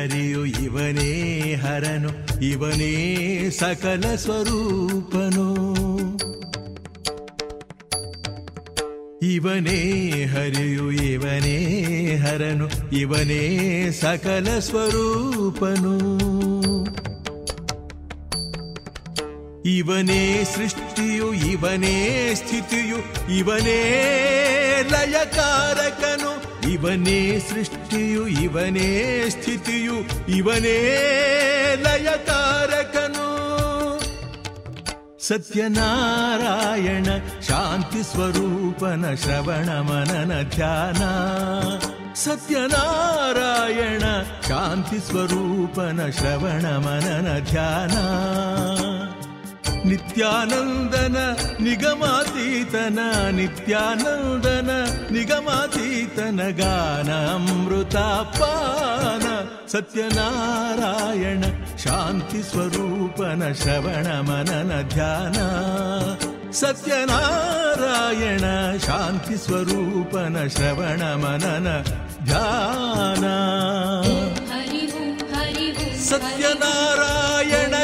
ಹರಿಯು 0.00 0.46
ಇವನೇ 0.46 1.54
ಹರನು, 1.54 2.40
ಇವನೇ 2.44 3.50
ಸಕಲ 3.50 4.14
ಸ್ವರೂಪನು. 4.14 5.48
ಇವನೇ 9.22 9.78
ಹರಿಯು, 10.24 10.92
ಇವನೇ 10.92 11.56
ಹರನು, 12.16 12.96
ಇವನೇ 12.96 13.42
ಸಕಲ 13.90 14.58
ಸ್ವರೂಪನು. 14.58 15.96
ಇವನೇ 19.64 20.44
ಸೃಷ್ಟಿಯು, 20.56 21.34
ಇವನೇ 21.34 22.30
ಸ್ಥಿತಿಯು, 22.34 22.98
ಇವನೇ 23.36 23.80
ಲಯಕಾರಕನು, 24.90 26.50
ಇವನೇ 26.70 27.38
ಸೃಷ್ಟಿಯು, 27.38 28.28
ಇವನೇ 28.28 29.24
ಸ್ಥಿತಿಯು. 29.28 29.59
ಇವನೇ 30.28 30.78
ಲಯಕಾರಕನು. 31.82 33.30
ಸತ್ಯನಾರಾಯಣ 35.18 37.04
ಶಾಂತಿ 37.40 38.02
ಸ್ವರೂಪನ 38.02 39.14
ಶ್ರವಣ 39.14 39.80
ಮನನ 39.80 40.42
ಧ್ಯಾನ. 40.42 41.02
ಸತ್ಯನಾರಾಯಣ 42.14 44.02
ಶಾಂತಿ 44.48 44.98
ಸ್ವರೂಪನ 44.98 46.10
ಶ್ರವಣ 46.10 46.76
ಮನನ 46.76 47.38
ಧ್ಯಾನ. 47.38 47.96
नित्यानन्दन 49.90 51.16
निगमातीतन 51.66 52.98
नित्यानन्दन 53.38 54.70
निगमातीतन 55.14 56.38
गानमृतापान 56.60 57.64
सत्यनारायण 59.72 61.42
शान्तिस्वरूपन 61.84 63.40
श्रवणमनन 63.62 64.70
ध्यान 64.94 65.36
सत्यनारायण 66.60 68.44
शान्तिस्वरूपन 68.86 70.34
श्रवणमनन 70.56 71.66
ध्यान। 72.28 73.24
सत्यनारायण 76.10 77.74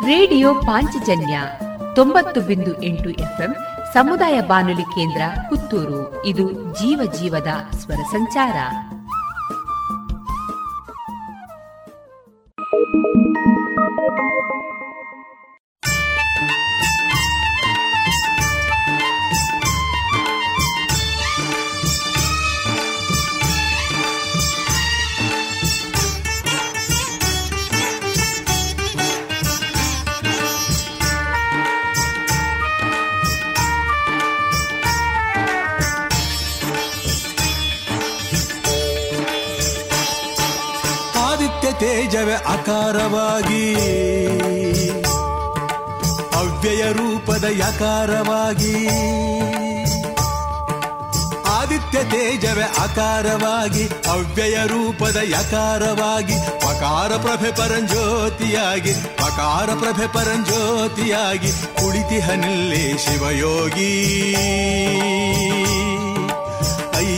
ರೇಡಿಯೋ 0.05 0.53
ಪಾಂಚಜನ್ಯ 0.53 1.41
ತೊಂಬತ್ತು 1.95 2.41
ಬಿಂದು 2.41 2.83
ಎಂಟು 2.83 3.09
ಎಫ್ಎಂ 3.09 3.55
ಸಮುದಾಯ 3.93 4.41
ಬಾನುಲಿ 4.41 4.81
ಕೇಂದ್ರ 4.81 5.21
ಪುತ್ತೂರು. 5.49 6.25
ಇದು 6.25 6.51
ಜೀವ 6.51 7.11
ಜೀವದ 7.19 7.75
ಸ್ವರ 7.75 7.95
ಸಂಚಾರ. 7.95 8.55
ಆದಿತ್ಯ 13.79 14.38
ತೇಜವೇ 42.19 42.35
ಆಕಾರವಾಗಿ 42.35 43.65
ಅವ್ಯಯ 46.35 46.83
ರೂಪದ 46.91 47.43
ಯಕಾರವಾಗಿ. 47.43 48.87
ಆದಿತ್ಯ 51.47 51.99
ತೇಜವೇ 52.03 52.63
ಅಕಾರವಾಗಿ 52.63 53.87
ಅವ್ಯಯ 53.87 54.57
ರೂಪದ 54.67 55.17
ಯಕಾರವಾಗಿ, 55.23 56.35
ಪಕಾರ 56.35 57.15
ಪ್ರಭೆ 57.15 57.51
ಪರಂಜ್ಯೋತಿಯಾಗಿ, 57.51 58.93
ಪಕಾರ 58.93 59.65
ಪ್ರಭೆ 59.65 60.07
ಪರಂಜ್ಯೋತಿಯಾಗಿ 60.07 61.51
ಕುಳಿತಿಹನಲ್ಲಿ 61.51 62.97
ಶಿವಯೋಗಿ. 62.97 63.95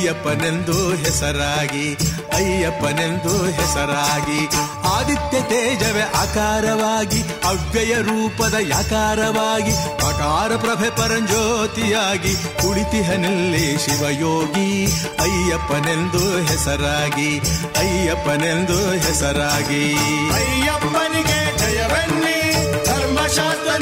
ಅಯ್ಯಪ್ಪನೆಂದು 0.01 0.75
ಹೆಸರಾಗಿ 1.01 1.83
ಅಯ್ಯಪ್ಪನೆಂದು 2.35 3.33
ಹೆಸರಾಗಿ, 3.57 4.39
ಆದಿತ್ಯ 4.91 5.41
ತೇಜವೇ 5.41 6.05
ಆಕಾರವಾಗಿ 6.21 7.19
ಅವ್ಯಯ 7.43 7.93
ರೂಪದ 8.01 8.55
ಯಾಕಾರವಾಗಿ 8.69 9.73
ಅಕಾರ 10.09 10.51
ಪ್ರಭೆ 10.55 10.89
ಪರಂಜ್ಯೋತಿಯಾಗಿ 10.89 12.33
ಕುಳಿತಿಹನಲ್ಲಿ 12.61 13.65
ಶಿವಯೋಗಿ, 13.77 14.67
ಅಯ್ಯಪ್ಪನೆಂದು 15.25 16.23
ಹೆಸರಾಗಿ 16.49 17.29
ಅಯ್ಯಪ್ಪನೆಂದು 17.77 18.79
ಹೆಸರಾಗಿ. 19.05 19.83
ಅಯ್ಯಪ್ಪನಿಗೆ 20.39 21.39
ಜಯವನ್ನಿ 21.61 22.39
ಧರ್ಮಶಾಸ್ತ್ರನಿಗೆ 22.85 23.80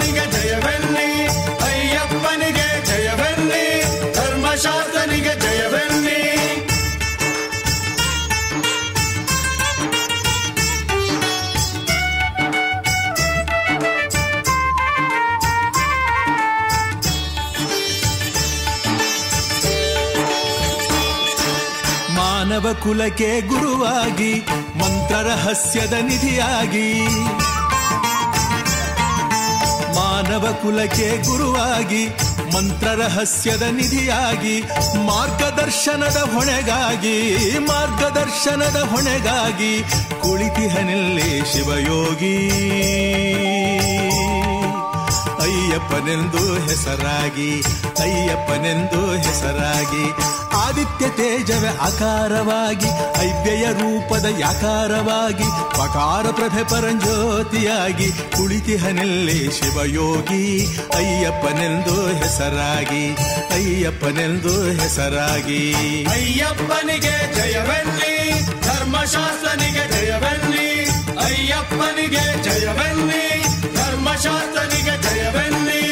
ಕುಲಕ್ಕೆ 22.74 23.42
ಗುರುವಾಗಿ 23.42 24.34
ಮಂತ್ರ 24.80 25.16
ರಹಸ್ಯದ 25.16 25.94
ನಿಧಿಯಾಗಿ. 25.94 27.08
ಮಾನವ 29.96 30.58
ಕುಲಕ್ಕೆ 30.62 31.24
ಗುರುವಾಗಿ 31.24 32.08
ಮಂತ್ರ 32.54 32.88
ರಹಸ್ಯದ 32.88 33.62
ನಿಧಿಯಾಗಿ, 33.62 34.62
ಮಾರ್ಗದರ್ಶನದ 35.06 36.18
ಹೊಣೆಗಾಗಿ 36.34 37.40
ಮಾರ್ಗದರ್ಶನದ 37.60 38.80
ಹೊಣೆಗಾಗಿ 38.82 39.84
ಕುಳಿತಿಹನಲ್ಲಿ 40.22 41.54
ಶಿವಯೋಗಿ. 41.54 42.38
ಅಯ್ಯಪ್ಪನೆಂದು 45.42 46.70
ಹೆಸರಾಗಿ 46.70 47.52
ಅಯ್ಯಪ್ಪನೆಂದು 48.00 49.12
ಹೆಸರಾಗಿ 49.12 50.06
ಆದಿತ್ಯ 50.70 51.10
ತೇಜವ 51.10 51.66
ಆಕಾರವಾಗಿ 51.82 52.88
ಐವ್ಯಯ 53.22 53.66
ರೂಪದ 53.66 54.26
ಯಾಕಾರವಾಗಿ, 54.40 55.48
ಪಕಾರ 55.78 56.32
ಪ್ರಭೆ 56.32 56.64
ಪರಂಜ್ಯೋತಿಯಾಗಿ, 56.64 58.12
ಕುಳಿತಿಹನೆಲ್ಲಿ 58.12 59.52
ಶಿವಯೋಗಿ, 59.52 60.66
ಅಯ್ಯಪ್ಪನೆಂದು 60.96 62.08
ಹೆಸರಾಗಿ 62.08 63.16
ಅಯ್ಯಪ್ಪನೆಂದು 63.52 64.72
ಹೆಸರಾಗಿ. 64.72 65.74
ಅಯ್ಯಪ್ಪನಿಗೆ 66.06 67.36
ಜಯವೆನ್ನಿ, 67.36 68.14
ಧರ್ಮಶಾಸ್ತ್ರನಿಗೆ 68.62 69.86
ಜಯವೆನ್ನಿ, 69.92 70.70
ಅಯ್ಯಪ್ಪನಿಗೆ 71.26 72.44
ಜಯವೆನ್ನಿ, 72.44 73.44
ಧರ್ಮಶಾಸ್ತ್ರನಿಗೆ 73.76 75.02
ಜಯವೆನ್ನಿ. 75.02 75.89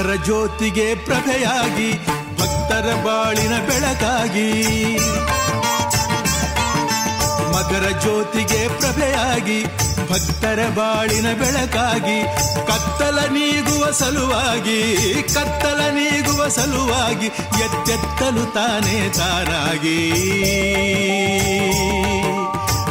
ಮಕರ 0.00 0.14
ಜ್ಯೋತಿಗೆ 0.14 0.94
ಪ್ರಭೆಯಾಗಿ 0.94 2.06
ಭಕ್ತರ 2.38 2.94
ಬಾಳಿನ 3.04 3.58
ಬೆಳಕಾಗಿ. 3.66 4.52
ಮಕರ 7.52 7.98
ಜ್ಯೋತಿಗೆ 8.00 8.68
ಪ್ರಭೆಯಾಗಿ 8.68 9.64
ಭಕ್ತರ 10.10 10.68
ಬಾಳಿನ 10.68 11.32
ಬೆಳಕಾಗಿ, 11.32 12.22
ಕತ್ತಲ 12.66 13.18
ನೀಗುವ 13.30 13.90
ಸಲುವಾಗಿ, 13.90 14.80
ಕತ್ತಲ 15.34 15.80
ನೀಗುವ 15.90 16.48
ಸಲುವಾಗಿ 16.48 17.26
ಎತ್ತೆತ್ತಲು 17.64 18.54
ತಾನೇ 18.54 19.12
ತಾರಾಗಿ. 19.16 20.00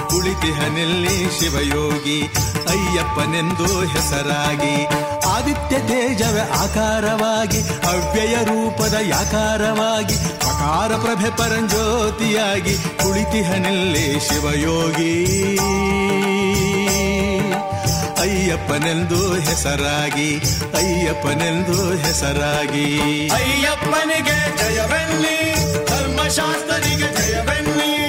ಕುಳಿತಿಹನೆಲ್ಲಿ 0.10 1.40
ಶಿವಯೋಗಿ, 1.40 2.22
ಅಯ್ಯಪ್ಪನೆಂದು 2.70 3.88
ಹೆಸರಾಗಿ. 3.88 5.09
ಆದಿತ್ಯ 5.50 5.78
ತೇಜವ 5.80 6.38
ಆಕಾರವಾಗಿ 6.64 7.60
ಅವ್ಯಯ 7.62 8.36
ರೂಪದ 8.44 8.96
ಯಾಕಾರವಾಗಿ 9.02 10.16
ಅಕಾರ 10.50 10.92
ಪ್ರಭೆ 10.96 11.30
ಪರಂಜ್ಯೋತಿಯಾಗಿ 11.38 12.76
ಕುಳಿತಿಹನಲ್ಲಿ 12.78 14.06
ಶಿವಯೋಗಿ. 14.20 15.16
ಅಯ್ಯಪ್ಪನೆಂದು 18.22 19.34
ಹೆಸರಾಗಿ 19.34 20.30
ಅಯ್ಯಪ್ಪನೆಂದು 20.74 21.98
ಹೆಸರಾಗಿ. 21.98 22.88
ಅಯ್ಯಪ್ಪನಿಗೆ 23.30 24.40
ಜಯವೆನ್ನಿ, 24.60 25.38
ಧರ್ಮಶಾಸ್ತ್ರನಿಗೆ 25.86 27.10
ಜಯವೆನ್ನಿ. 27.20 28.09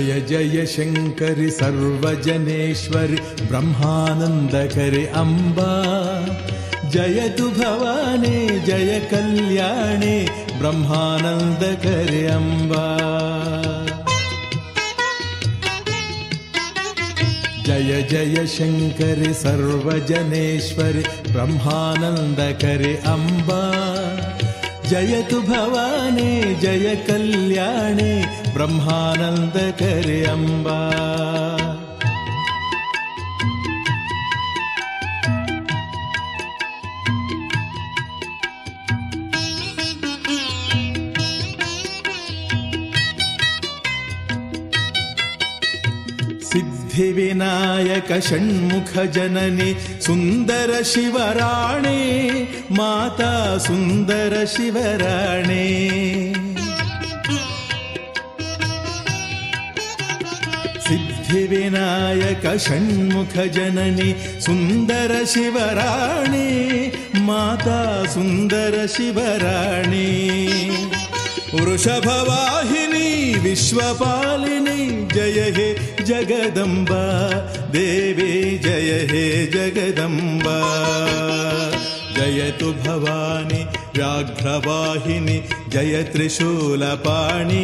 जय 0.00 0.20
जय 0.28 0.64
शङ्करि 0.72 1.48
सर्वजनेश्वरि 1.50 3.16
ब्रह्मानन्दकरि 3.48 5.02
अम्बा। 5.20 5.72
जयतु 6.94 7.48
भवानी 7.58 8.38
जय 8.68 9.00
कल्याणे 9.10 10.16
ब्रह्मानन्दकरि 10.60 12.24
अम्बा। 12.36 12.84
जय 17.66 18.02
जय 18.12 18.46
शङ्करि 18.56 19.32
सर्वजनेश्वरि 19.44 21.04
ब्रह्मानन्दकरि 21.32 22.94
अम्बा 23.16 23.62
ಜಯತು 24.90 25.40
ಭವಾನೇ 25.40 26.54
ಜಯ 26.60 26.94
ಕಲ್ಯಾಣೆ 26.94 28.12
ಬ್ರಹ್ಮಾನಂದ 28.52 29.56
ಕರೆ 29.70 30.24
ಅಂಬಾ. 30.24 30.78
जननि 49.06 49.74
सुन्दर 50.00 50.82
शिवराणे 50.82 52.00
माता 52.70 53.58
सुन्दर 53.58 54.46
शिवराणे। 54.46 55.66
सिद्धिविनायक 60.88 62.58
षण्मुख 62.58 63.36
जननि 63.54 64.14
सुन्दर 64.40 65.24
शिवराणि 65.24 66.90
माता 67.16 68.06
सुन्दर 68.06 68.86
शिवराणि 68.86 70.08
वृषभवाहिनी 71.54 73.38
विश्वपालिनी, 73.38 75.08
जय 75.14 75.52
हे 75.56 75.74
जगदम्बा, 76.04 77.30
देवी 77.68 78.58
जय 78.58 79.08
हे 79.10 79.46
जगदम्बा। 79.46 80.60
जयतु 82.16 82.72
भवानी, 82.72 83.64
व्याघ्रवाहिनी, 83.96 85.42
जय 85.68 86.02
त्रिशूलपाणी, 86.02 87.62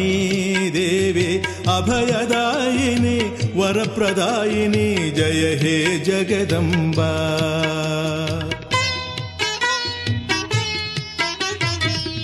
देवी 0.69 1.37
अभयदायिनि, 1.67 3.19
वरप्रदायिनि, 3.55 5.11
जय 5.11 5.59
हे 5.61 5.99
जगदम्बा। 5.99 7.17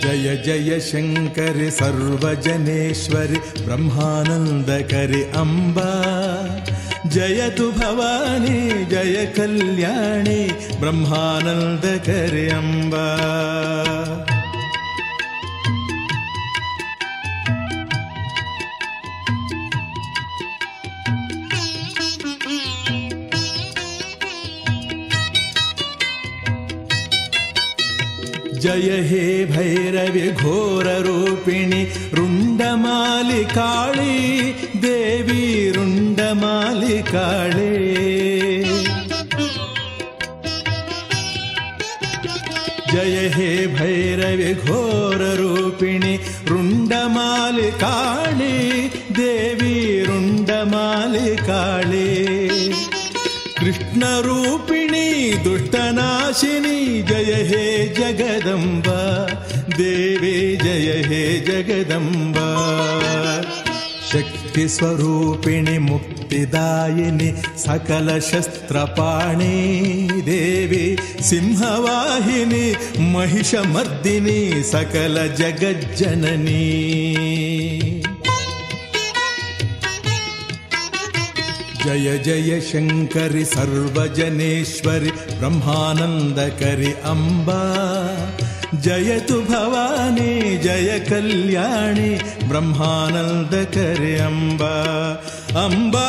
जय 0.04 0.36
जय 0.45 0.80
शङ्करि 0.84 1.70
सर्वजनेश्वरि 1.72 3.38
ब्रह्मानन्दकरि 3.66 5.22
अम्बा। 5.41 5.91
जयतु 7.16 7.72
भवानी 7.80 8.60
जय 8.91 9.26
कल्याणी 9.38 10.41
ब्रह्मानन्दकरि 10.84 12.47
अम्बा 12.60 13.08
जय 28.64 28.99
हे 29.07 29.24
भैरवि 29.45 30.28
घोर 30.41 30.88
रूपिणी 31.05 31.82
रुण्डमालि 32.18 33.43
देवी 34.86 35.43
रुण्डमालि 35.76 37.01
जय 42.93 43.30
हे 43.36 43.49
भैरवि 43.76 44.53
घोर 44.53 45.24
रूपिणी 45.41 46.16
रुण्डमालि 46.49 47.70
काळी 47.84 48.88
देवी 49.20 49.76
रुण्डमालि 50.05 51.36
कृष्ण 53.59 54.03
रूप 54.24 54.62
कृष्णरूपिणी 54.94 55.58
दुष्टनाशिनी 55.58 57.02
जय 57.02 57.34
हे 57.34 57.88
जगदम्बा। 57.88 59.26
देवी 59.78 60.58
जय 60.58 61.02
हे 61.06 61.39
जगदम्बा। 61.39 62.48
शक्तिस्वरूपिणि 64.12 65.78
मुक्तिदायिनि 65.80 67.34
सकलशस्त्रपाणि 67.58 68.41
देवी 70.22 70.96
सिंहवाहिनि 71.24 72.74
महिषमर्दिनि 73.00 74.64
सकलजगज्जननी 74.64 75.64
जय 81.86 82.18
जय 82.26 82.60
शङ्करि 82.62 83.44
सर्वजनेश्वरि 83.46 85.12
ब्रह्मानन्दकरि 85.40 86.92
अम्बा। 87.04 87.60
जयतु 88.86 89.42
भवानी 89.52 90.58
जय 90.58 91.00
कल्याणि 91.10 92.10
ब्रह्मानन्दकरि 92.50 94.16
अम्बा। 94.30 94.76
अम्बा 95.66 96.08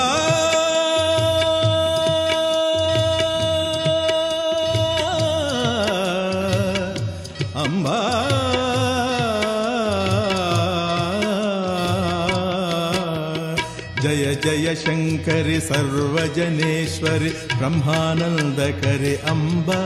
जय 14.64 14.74
शङ्करि 14.74 15.60
सर्वजनेश्वरि 15.60 17.28
ब्रह्मानन्दकरि 17.28 19.14
अम्बा। 19.14 19.80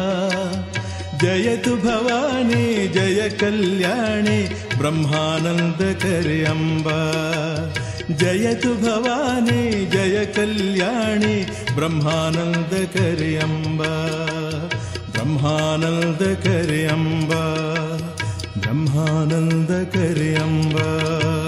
जयतु 1.22 1.76
भवानी, 1.76 2.88
जय 2.88 3.28
कल्याणि 3.40 4.38
ब्रह्मानन्दकरि 4.78 6.44
अम्बा। 6.44 7.00
जयतु 8.10 8.74
भवानी, 8.74 9.86
जय 9.86 10.32
कल्याणि 10.36 11.46
ब्रह्मानन्दकरि 11.74 13.34
अम्बा। 13.36 13.92
ब्रह्मानन्दकरि 15.12 16.84
अम्बा 16.84 17.44
ब्रह्मानन्दकरि 18.58 20.34
अम्बा। 20.34 21.47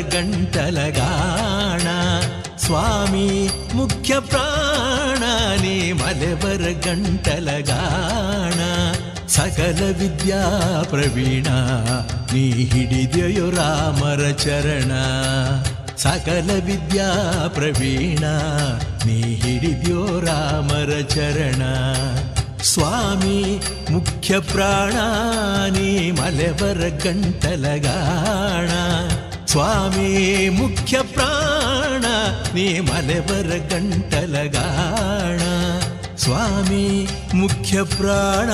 ಗಂಟಲಗಾಣ. 0.00 1.86
ಸ್ವಾಮಿ, 2.56 3.50
ಮುಖ್ಯ 3.74 4.20
ಪ್ರಾಣ, 4.20 5.18
ನೀ 5.60 5.92
ಮಲೆವರ 5.92 6.88
ಗಂಟಲಗಾಣ. 6.88 8.60
ಸಕಲ 9.28 9.94
ವಿದ್ಯಾ 9.98 10.82
ಪ್ರವೀಣ, 10.90 11.46
ನೀ 12.32 12.50
ಹಿಡಿದೆಯೋ 12.50 13.50
ರಾಮರ 13.50 14.30
ಚರಣ. 14.30 14.92
ಸಕಲ 15.96 16.50
ವಿದ್ಯಾ 16.64 17.48
ಪ್ರವೀಣ, 17.48 18.24
ನೀ 19.06 19.20
ಹಿಡಿದ್ಯೋ 19.20 20.20
ರಾಮರ 20.20 21.00
ಚರಣ. 21.00 21.62
ಸ್ವಾಮಿ, 22.62 23.60
ಮುಖ್ಯ 23.90 24.38
ಪ್ರಾಣ, 24.38 24.92
ನೀ 25.76 26.10
ಮಲೆವರ 26.10 26.88
ಗಂಟಲಗಾಣ. 27.04 28.68
ಸ್ವಾಮಿ 29.58 30.48
ಮುಖ್ಯ 30.48 31.02
ಪ್ರಾಣ 31.02 32.04
ನೀ 32.54 32.78
ಮಲೆವರ 32.78 33.74
ಗಂಟಲಗಾಣ. 33.74 35.38
ಸ್ವಾಮಿ 36.16 37.08
ಮುಖ್ಯ 37.34 37.82
ಪ್ರಾಣ. 37.82 38.50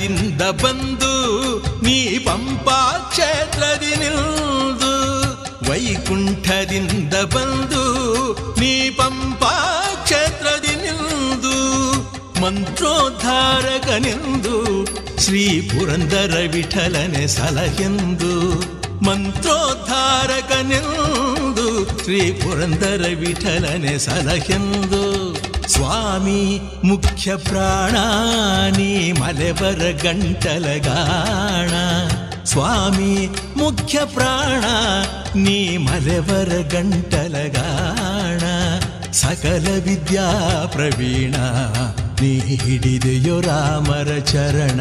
ವೈಕುಂಠದಿಂದ 0.00 0.42
ಬಂದು 0.60 1.10
ನೀ 1.84 1.96
ಪಂಪಾ 2.18 2.76
ಕ್ಷೇತ್ರದಿ 3.10 3.90
ನಿಲ್ದು 4.02 4.92
ವೈಕುಂಠದಿಂದ 5.68 7.14
ಬಂದು 7.34 7.82
ನೀ 8.60 8.70
ಪಂಪಾ 8.98 9.52
ಕ್ಷೇತ್ರದಿ 10.04 10.74
ನಿಲ್ದು 10.84 11.56
ಮಂತ್ರೋದ್ಧಾರಕನೆಂದು 12.42 13.74
ಶ್ರೀ 15.24 15.44
ಪುರಂದರ 15.70 16.34
ವಿಠಲನೆ 16.54 17.24
ಸಲಹೆಂದು 17.36 18.32
ಮಂತ್ರೋದ್ಧಾರಕನೆಂದು 19.08 20.56
ಶ್ರೀ 22.04 22.20
ಪುರಂದರ 22.40 23.02
ವಿಠಲನೆ 23.22 23.94
ಸಲಹೆಂದು 24.06 25.02
ಮುಖ್ಯ 26.84 27.36
ಪ್ರಾಣ 27.36 27.96
ನೀ 28.76 29.12
ಮಲೆಬರ 29.12 30.08
ಗಂಟಲಗಾಣ. 30.08 31.70
ಸ್ವಾಮಿ, 32.44 33.28
ಮುಖ್ಯ 33.56 34.00
ಪ್ರಾಣ, 34.04 34.64
ನೀ 35.38 35.76
ಮಲೆಬರ 35.76 36.78
ಗಂಟಲಗಾಣ. 36.78 38.40
ಸಕಲ 39.12 39.66
ವಿದ್ಯಾ 39.84 40.66
ಪ್ರವೀಣ, 40.66 41.34
ನೀ 42.20 42.38
ಹಿಡಿದೆಯೋ 42.38 43.40
ರಾಮರ 43.40 44.18
ಚರಣ. 44.18 44.80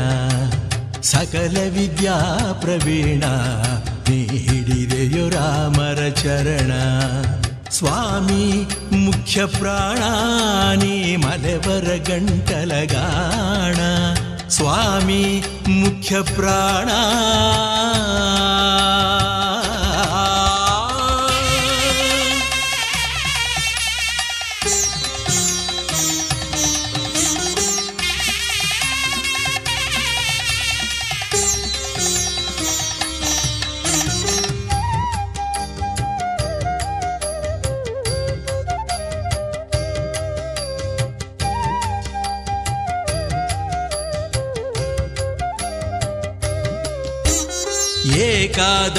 ಸಕಲ 1.02 1.58
ವಿದ್ಯಾ 1.70 2.18
ಪ್ರವೀಣ, 2.62 3.24
ನೀ 4.10 4.26
ಹಿಡಿದೆಯೋ 4.26 5.30
ರಾಮರ 5.30 6.10
ಚರಣ. 6.10 6.72
ಸ್ವಾಮಿ 7.80 8.67
ಮುಖ್ಯ 8.91 9.45
ಪ್ರಾಣ 9.45 9.97
ನೀ 10.84 11.15
ಮಲೆವರ 11.15 12.13
ಗಂಟಲಗಾಣ. 12.13 13.77
ಸ್ವಾಮಿ 14.49 15.43
ಮುಖ್ಯ 15.69 16.21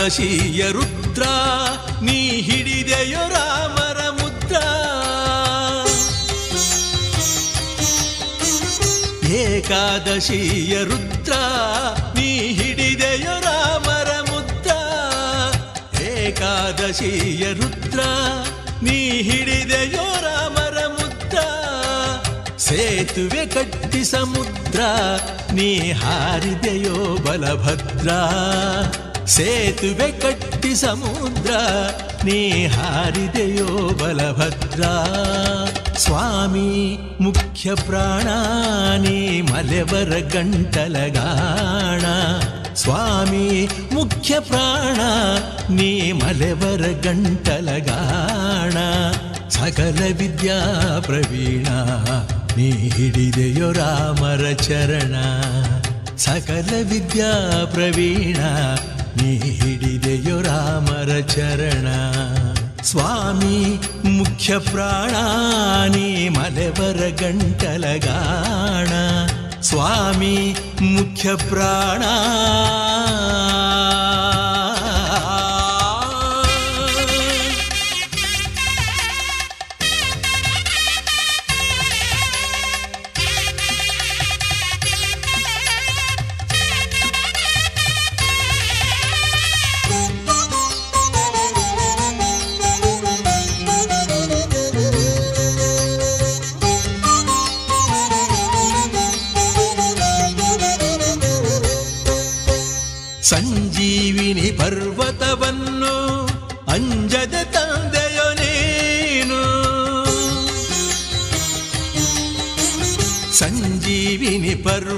ಏಕಾದಶಿಯ 0.01 0.63
ರುದ್ರ, 0.75 1.25
ನೀ 2.07 2.19
ಹಿಡಿದೆಯೋ 2.47 3.25
ರಾಮರ 3.33 3.99
ಮುದ್ರ. 4.19 4.55
ಏಕಾದಶಿಯ 9.41 10.75
ರುದ್ರ, 10.91 11.33
ನೀ 12.17 12.29
ಹಿಡಿದೆಯೋ 12.59 13.35
ರಾಮರ 13.47 14.11
ಮುದ್ರ. 14.31 14.71
ಏಕಾದಶಿಯ 16.15 17.53
ರುದ್ರ, 17.61 18.01
ನೀ 18.83 18.99
ಹಿಡಿದೆಯೋ 19.29 20.09
ರಾಮರ 20.27 20.79
ಮುದ್ರ. 20.97 21.39
ಸೇತುವೆ 22.69 23.45
ಕಟ್ಟಿ 23.47 24.03
ಸಮುದ್ರ 24.15 24.81
ನೀ 25.53 25.71
ಹಾರಿದೆಯೋ 26.03 26.99
ಬಲಭದ್ರ. 27.29 28.11
ಸೇತುವೆ 29.31 30.09
ಕಟ್ಟಿ 30.21 30.75
ಸಮುದ್ರ, 30.75 31.51
ನೀ 32.25 32.39
ಹಾರಿದೆಯೋ 32.67 33.69
ಬಲಭದ್ರ. 34.01 34.83
ಸ್ವಾಮಿ, 35.99 36.71
ಮುಖ್ಯ 37.21 37.75
ಪ್ರಾಣ, 37.75 38.29
ನೀ 38.99 39.17
ಮಲೆವರ 39.41 40.13
ಗಂಟಲಗಾಣ. 40.35 42.05
ಸ್ವಾಮಿ, 42.75 43.47
ಮುಖ್ಯ 43.93 44.35
ಪ್ರಾಣ, 44.41 45.01
ನೀ 45.75 46.13
ಮಲೆವರ 46.13 46.85
ಗಂಟಲಗಾಣ. 47.07 48.77
ಸಕಲ 49.51 50.01
ವಿದ್ಯಾ 50.19 50.59
ಪ್ರವೀಣ, 51.01 51.67
ನೀ 52.57 52.71
ಹಿಡಿದೆಯೋ 52.71 53.73
ರಾಮರ 53.73 54.45
ಚರಣ. 54.67 55.17
ಸಕಲ 56.17 56.71
ವಿದ್ಯಾ 56.91 57.33
ಪ್ರವೀಣ 57.67 58.41
ನೀ 59.17 59.37
ಹಿಡಿದೆಯೋ 59.37 60.41
ರಾಮರ 60.41 61.21
ಚರಣ. 61.21 61.89
ಸ್ವಾಮಿ 62.83 63.81
ಮುಖ್ಯ 64.05 64.59
ಪ್ರಾಣ 64.59 65.11
ನೀ 65.97 66.29
ಮಲೆವರ 66.29 67.25
ಗಂಟಲಗಾಣ. 67.25 68.89
ಸ್ವಾಮಿ 69.61 70.57
ಮುಖ್ಯ 70.83 71.35
ಪ್ರಾಣ. 71.35 72.03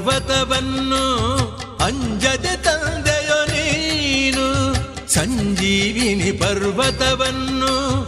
ಪರ್ವತವನ್ನು 0.02 1.04
ಅಂಜದೆ 1.84 2.56
ತಂದೆಯೋ 2.56 3.44
ನೀನು, 3.44 4.74
ಸಂಜೀವಿನಿ 5.08 6.32
ಪರ್ವತವನ್ನು 6.32 8.02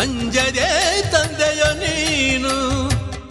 ಅಂಜದೆ 0.00 0.68
ತಂದೆಯೋ 1.12 1.72
ನೀನು. 1.72 2.54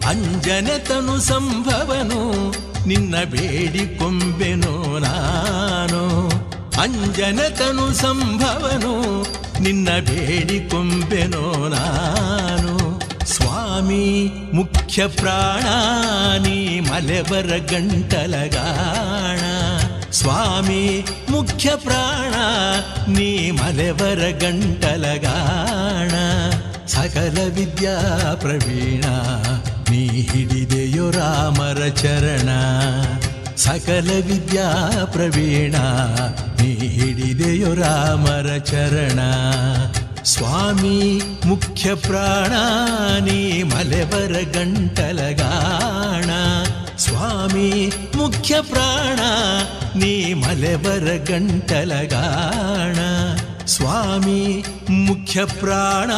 ಅಂಜನೆ 0.09 0.79
ತನು 0.79 1.19
ಸಂಭವನು, 1.19 2.51
ನಿನ್ನ 2.87 3.15
ಬೇಡಿಕೊಂಬೆನೋ 3.23 4.99
ನಾನು. 4.99 6.29
ಅಂಜನೆ 6.81 7.49
ತನು 7.49 7.93
ಸಂಭವನು, 7.93 9.23
ನಿನ್ನ 9.63 9.89
ಬೇಡಿಕೊಂಬೆನೋ 9.99 11.67
ನಾನು. 11.67 12.76
ಮುಖ್ಯ 14.53 15.07
ಪ್ರಾಣ 15.07 15.63
ನೀ 16.47 16.79
ಮಲೆಬರ 16.79 17.51
ಗಂಟಲಗಾಣ. 17.71 19.39
ಸ್ವಾಮಿ, 20.11 21.05
ಮುಖ್ಯ 21.29 21.71
ಪ್ರಾಣ 21.75 22.33
ನೀ 23.11 23.51
ಮಲೆವರ 23.51 24.23
ಗಂಟಲಗಾಣ. 24.41 26.11
ಸಕಲ 26.87 27.37
ವಿದ್ಯಾ 27.55 27.99
ಪ್ರವೀಣ, 28.35 29.05
ನೀ 29.89 30.07
ಹಿಡಿದೆಯೋ 30.07 31.11
ರಾಮರ 31.11 31.87
ಚರಣ. 31.87 32.49
ಸಕಲ 33.57 34.09
ವಿದ್ಯಾ 34.27 35.05
ಪ್ರವೀಣ, 35.05 35.75
ನೀ 36.61 36.73
ಹಿಡಿದೆಯೋ 36.73 37.73
ರಾಮರ 37.73 38.57
ಚರಣ. 38.57 39.19
ಸ್ವಾಮಿ 40.27 41.21
ಮುಖ್ಯ 41.45 41.95
ಪ್ರಾಣ 41.95 42.53
ನೀ 43.23 43.63
ಮಲೆಬರ 43.63 44.33
ಗಂಟಲಗಾಣ 44.53 46.29
ಸ್ವಾಮಿ 46.97 47.91
ಮುಖ್ಯ 48.15 48.61
ಪ್ರಾಣ 48.61 49.19
ನೀ 49.99 50.33
ಮಲೆಬರ 50.33 51.07
ಗಂಟಲಗಾಣ 51.23 52.97
ಸ್ವಾಮಿ 53.65 54.65
ಮುಖ್ಯ 54.89 55.45
ಪ್ರಾಣ 55.45 56.11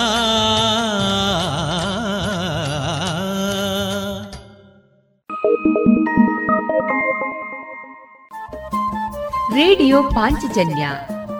ರೇಡಿಯೋ 9.53 10.03
ಪಾಂಚಜನ್ಯ 10.03 10.84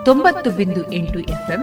ತೊಂಬತ್ತು 0.04 0.50
ಬಿಂದು 0.50 0.92
ಎಂಟು 0.92 1.18
ಎಫ್ಎಂ 1.20 1.62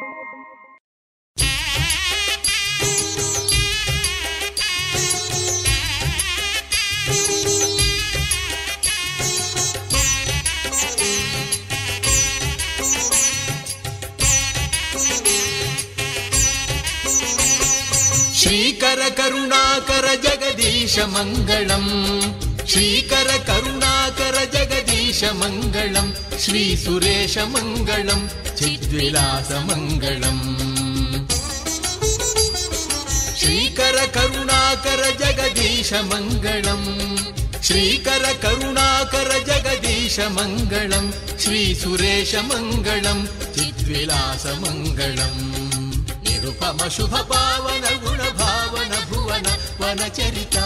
श्रीकर 18.51 18.99
करुणाकर 19.17 20.05
जगदीश 20.23 20.97
मङ्गलम् 21.11 21.85
श्रीकर 22.71 23.29
करुणाकर 23.49 24.35
जगदीश 24.55 25.21
मङ्गलम् 25.41 26.09
श्री 26.45 26.63
सुरेश 26.81 27.37
मङ्गलम् 27.53 28.25
चिद्विलास 28.59 29.51
मङ्गलम् 29.69 30.43
श्रीकर 33.41 33.99
करुणाकर 34.17 35.03
जगदीश 35.23 35.93
मङ्गलम् 36.11 36.85
श्रीकर 37.69 38.25
करुणाकर 38.43 39.31
जगदीश 39.51 40.19
मङ्गलम् 40.39 41.11
श्री 41.43 41.63
सुरेश 41.83 42.35
मङ्गलम् 42.51 43.25
चिद्विलास 43.55 44.45
मङ्गलम् 44.65 45.39
निरुपमशुभ 46.25 47.13
पावन 47.31 47.83
వన 49.81 49.99
చరిత. 49.99 50.57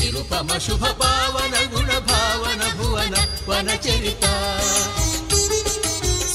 నిరుపమ 0.00 0.58
శుభ 0.58 0.86
పావన 0.86 1.54
గుణ 1.74 1.98
భావన 1.98 2.62
భువన 2.74 3.26
వన 3.48 3.70
చరిత. 3.70 4.26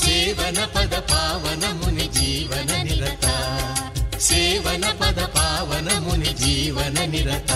సేవన 0.04 0.66
పద 0.66 0.98
పావన 0.98 1.64
ముని 1.68 2.08
జీవన 2.08 2.82
నిరత. 2.82 3.26
సేవన 4.20 4.92
పద 5.02 5.24
పావన 5.24 6.00
ముని 6.00 6.34
జీవన 6.34 7.06
నిరత. 7.06 7.52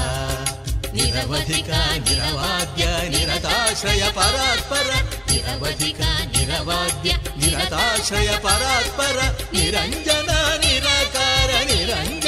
నిరవధిక 0.93 1.71
నిరవాద్య 2.09 2.85
నిరతాశ్రయ 2.85 4.09
పరాత్పర. 4.17 4.89
నిరవధిక 5.31 6.01
నిరవాద్య 6.37 7.11
నిరతాశ్రయ 7.37 8.37
పరాత్పర. 8.45 9.33
నిరంజన 9.53 10.31
నిరాకార 10.65 11.63
నిరంజన 11.73 12.18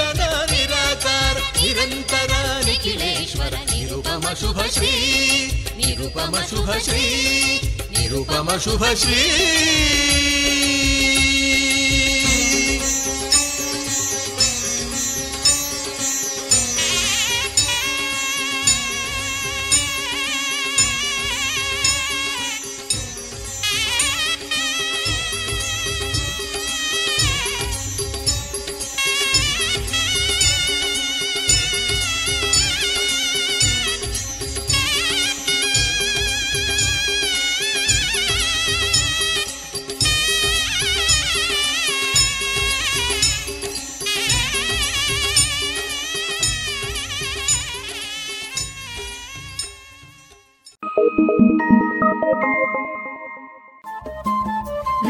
निरन्तर 1.72 2.32
रिखिलेश्वरी 2.68 3.86
रूपमशुभश्री 3.90 4.96
निरूपश्री 5.78 7.06
निरूपम 7.98 8.58
शुभश्री 8.64 9.22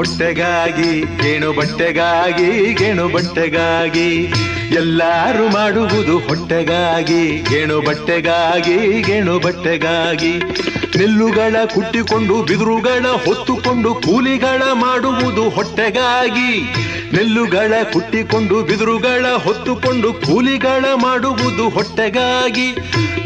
ಹೊಟ್ಟೆಗಾಗಿ 0.00 0.90
ಗೇಣು 1.22 1.48
ಬಟ್ಟೆಗಾಗಿ 1.52 2.74
ಗೇಣು 2.74 3.08
ಬಟ್ಟೆಗಾಗಿ. 3.08 4.08
ಎಲ್ಲಾರು 4.74 5.52
ಮಾಡುವುದು 5.52 6.18
ಹೊಟ್ಟೆಗಾಗಿ, 6.18 7.42
ಗೆಣು 7.50 7.80
ಬಟ್ಟೆಗಾಗಿ 7.80 9.02
ಗೆಣು 9.02 9.38
ಬಟ್ಟೆಗಾಗಿ. 9.38 10.38
ನೆಲ್ಲುಗಳ 10.98 11.56
ಕುಟ್ಟಿಕೊಂಡು 11.74 12.42
ಬಿದಿರುಗಳ 12.42 13.06
ಹೊತ್ತುಕೊಂಡು, 13.06 13.94
ಕೂಲಿಗಳ 13.94 14.62
ಮಾಡುವುದು 14.72 15.48
ಹೊಟ್ಟೆಗಾಗಿ. 15.48 16.74
ನೆಲ್ಲುಗಳ 17.12 17.72
ಕುಟ್ಟಿಕೊಂಡು 17.92 18.62
ಬಿದಿರುಗಳ 18.62 19.26
ಹೊತ್ತುಕೊಂಡು, 19.26 20.12
ಕೂಲಿಗಳ 20.12 20.84
ಮಾಡುವುದು 20.94 21.68
ಹೊಟ್ಟೆಗಾಗಿ. 21.68 22.72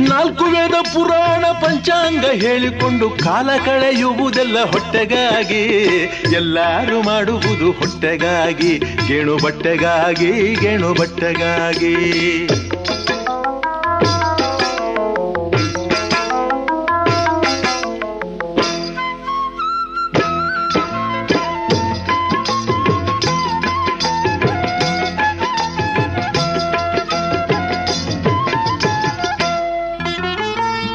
ನಾಲ್ಕು 0.08 0.44
ವೇದ 0.44 0.74
ಪುರಾಣ 0.94 1.46
ಪಂಚಾಂಗ 1.46 2.24
ಹೇಳಿಕೊಂಡು, 2.24 3.10
ಕಾಲ 3.10 3.50
ಕಳೆಯುವುದೆಲ್ಲ 3.64 4.64
ಹೊಟ್ಟೆಗಾಗಿ. 4.64 5.62
ಎಲ್ಲಾರು 6.32 7.02
ಮಾಡುವುದು 7.02 7.72
ಹೊಟ್ಟೆಗಾಗಿ, 7.72 8.78
ಗೆಣು 8.78 9.36
ಬಟ್ಟೆಗಾಗಿ, 9.36 10.54
ಗೇಣು 10.54 10.94
ಬಟ್ಟೆಗಾಗಿ 11.34 11.94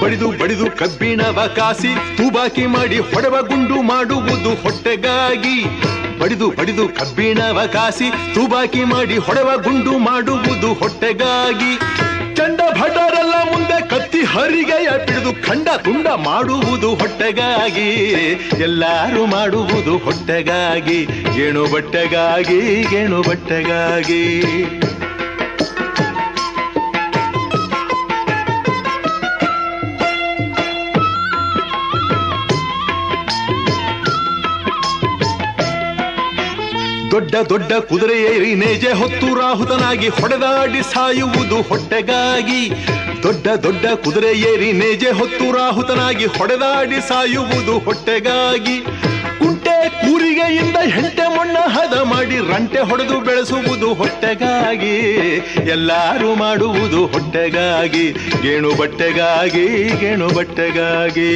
ಬಡಿದು 0.02 0.28
ಬಡಿದು 0.40 0.66
ಕಬ್ಬಿಣವ 0.72 1.40
ಕಾಸಿ 1.56 1.91
ತೂಬಾಕಿ 2.18 2.66
ಮಾಡಿ 2.66 2.98
ಹೊಡವ 2.99 3.36
ಗುಂಡು 3.48 3.78
ಮಾಡುವುದು 3.82 4.52
ಹೊಟ್ಟೆಗಾಗಿ. 4.64 5.57
ಬಡಿದು 6.19 6.49
ಬಡಿದು 6.49 6.87
ಕಬ್ಬಿಣವ 6.87 7.61
ಕಾಸಿ, 7.73 8.09
ತೂಬಾಕಿ 8.09 8.83
ಮಾಡಿ 8.83 9.17
ಹೊಡೆವ 9.17 9.49
ಗುಂಡು 9.57 9.97
ಮಾಡುವುದು 9.97 10.73
ಹೊಟ್ಟೆಗಾಗಿ. 10.73 11.77
ಚಂಡ 12.35 12.61
ಭಟರೆಲ್ಲ 12.81 13.33
ಮುಂದೆ 13.51 13.89
ಕತ್ತಿ 13.89 14.21
ಹರಿಗೆಯ 14.23 14.89
ಪಿಡಿದು 15.05 15.47
ಖಂಡ 15.47 15.67
ತುಂಡ 15.77 16.07
ಮಾಡುವುದು 16.07 16.95
ಹೊಟ್ಟೆಗಾಗಿ. 16.95 17.89
ಎಲ್ಲಾರು 18.61 19.25
ಮಾಡುವುದು 19.25 19.97
ಹೊಟ್ಟೆಗಾಗಿ 19.97 21.05
ಗೇಣು 21.05 21.65
ಬಟ್ಟೆಗಾಗಿ 21.71 22.83
ಗೇಣು 22.89 23.21
ಬಟ್ಟೆಗಾಗಿ. 23.21 24.23
ದೊಡ್ಡ 37.49 37.74
ಕುದುರೆಯೇರಿ 37.74 38.56
ನೇಜೆ 38.56 38.91
ಹೊತ್ತು 38.91 39.40
ರಾಹುತನಾಗಿ 39.40 40.07
ಹೊಡೆದಾಡಿ 40.07 40.84
ಸಾಯುವುದು 40.94 41.61
ಹೊಟ್ಟೆಗಾಗಿ. 41.61 42.72
ದೊಡ್ಡ 43.24 43.48
ದೊಡ್ಡ 43.48 43.86
ಕುದುರೆಯೇರಿ 43.86 44.72
ನೇಜೆ 44.72 45.10
ಹೊತ್ತು 45.10 45.57
ರಾಹುತನಾಗಿ 45.57 46.26
ಹೊಡೆದಾಡಿ 46.26 47.07
ಸಾಯುವುದು 47.07 47.80
ಹೊಟ್ಟೆಗಾಗಿ. 47.80 48.82
ಕುಂಟೆ 49.40 49.90
ಕೂರಿಗೆಯಿಂದ 49.90 50.76
ಹೆಂಟೆ 50.76 51.38
ಮಣ್ಣ 51.38 51.57
ಹದ 51.57 51.94
ಮಾಡಿ 51.94 52.38
ರಂಟೆ 52.38 52.80
ಹೊಡೆದು 52.80 53.22
ಬೆಳೆಸುವುದು 53.22 53.94
ಹೊಟ್ಟೆಗಾಗಿ. 53.94 54.98
ಎಲ್ಲರೂ 55.70 56.36
ಮಾಡುವುದು 56.36 57.07
ಹೊಟ್ಟೆಗಾಗಿ. 57.07 58.11
ಗೇಣು 58.41 58.76
ಬಟ್ಟೆಗಾಗಿ 58.76 59.88
ಗೇಣು 59.99 60.28
ಬಟ್ಟೆಗಾಗಿ. 60.28 61.32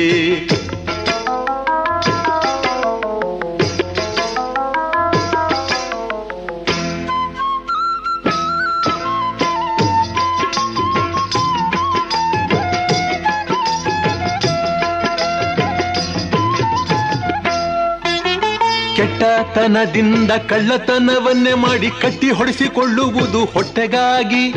ಕೆಟ್ಟತನದಿಂದ 19.04 20.32
ಕಳ್ಳತನವನ್ನೇ 20.32 21.54
ಮಾಡಿ 21.54 21.90
ಕಟ್ಟಿ 22.02 22.30
ಹೊಡೆಸಿಕೊಳ್ಳುವುದು 22.32 23.46
ಹೊಟ್ಟೆಗಾಗಿ. 23.46 24.54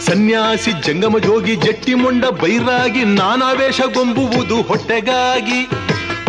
ಸನ್ಯಾಸಿ 0.00 0.72
ಜಂಗಮ 0.82 1.18
ಜೋಗಿ 1.18 1.56
ಜಟ್ಟಿ 1.56 1.94
ಮೊಂಡ 1.94 2.24
ಬೈರಾಗಿ 2.24 3.04
ನಾನಾವೇಶಗೊಂಬುವುದು 3.04 4.62
ಹೊಟ್ಟೆಗಾಗಿ. 4.62 5.60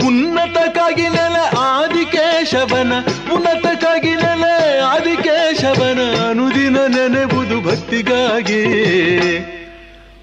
ಉನ್ನತಕ್ಕಾಗಿ 0.08 1.08
ನೆಲ 1.10 1.36
ಆದಿಕೇಶವನ, 1.60 2.94
ಉನ್ನತಕ್ಕಾಗಿ 3.34 4.16
ನೆಲ 4.16 4.44
ಆದಿಕೇಶವನ 4.86 6.00
ಅನುದಿನ 6.30 6.78
ನೆನೆಬುದು 6.86 7.70
ಭಕ್ತಿಗಾಗಿ, 7.70 8.64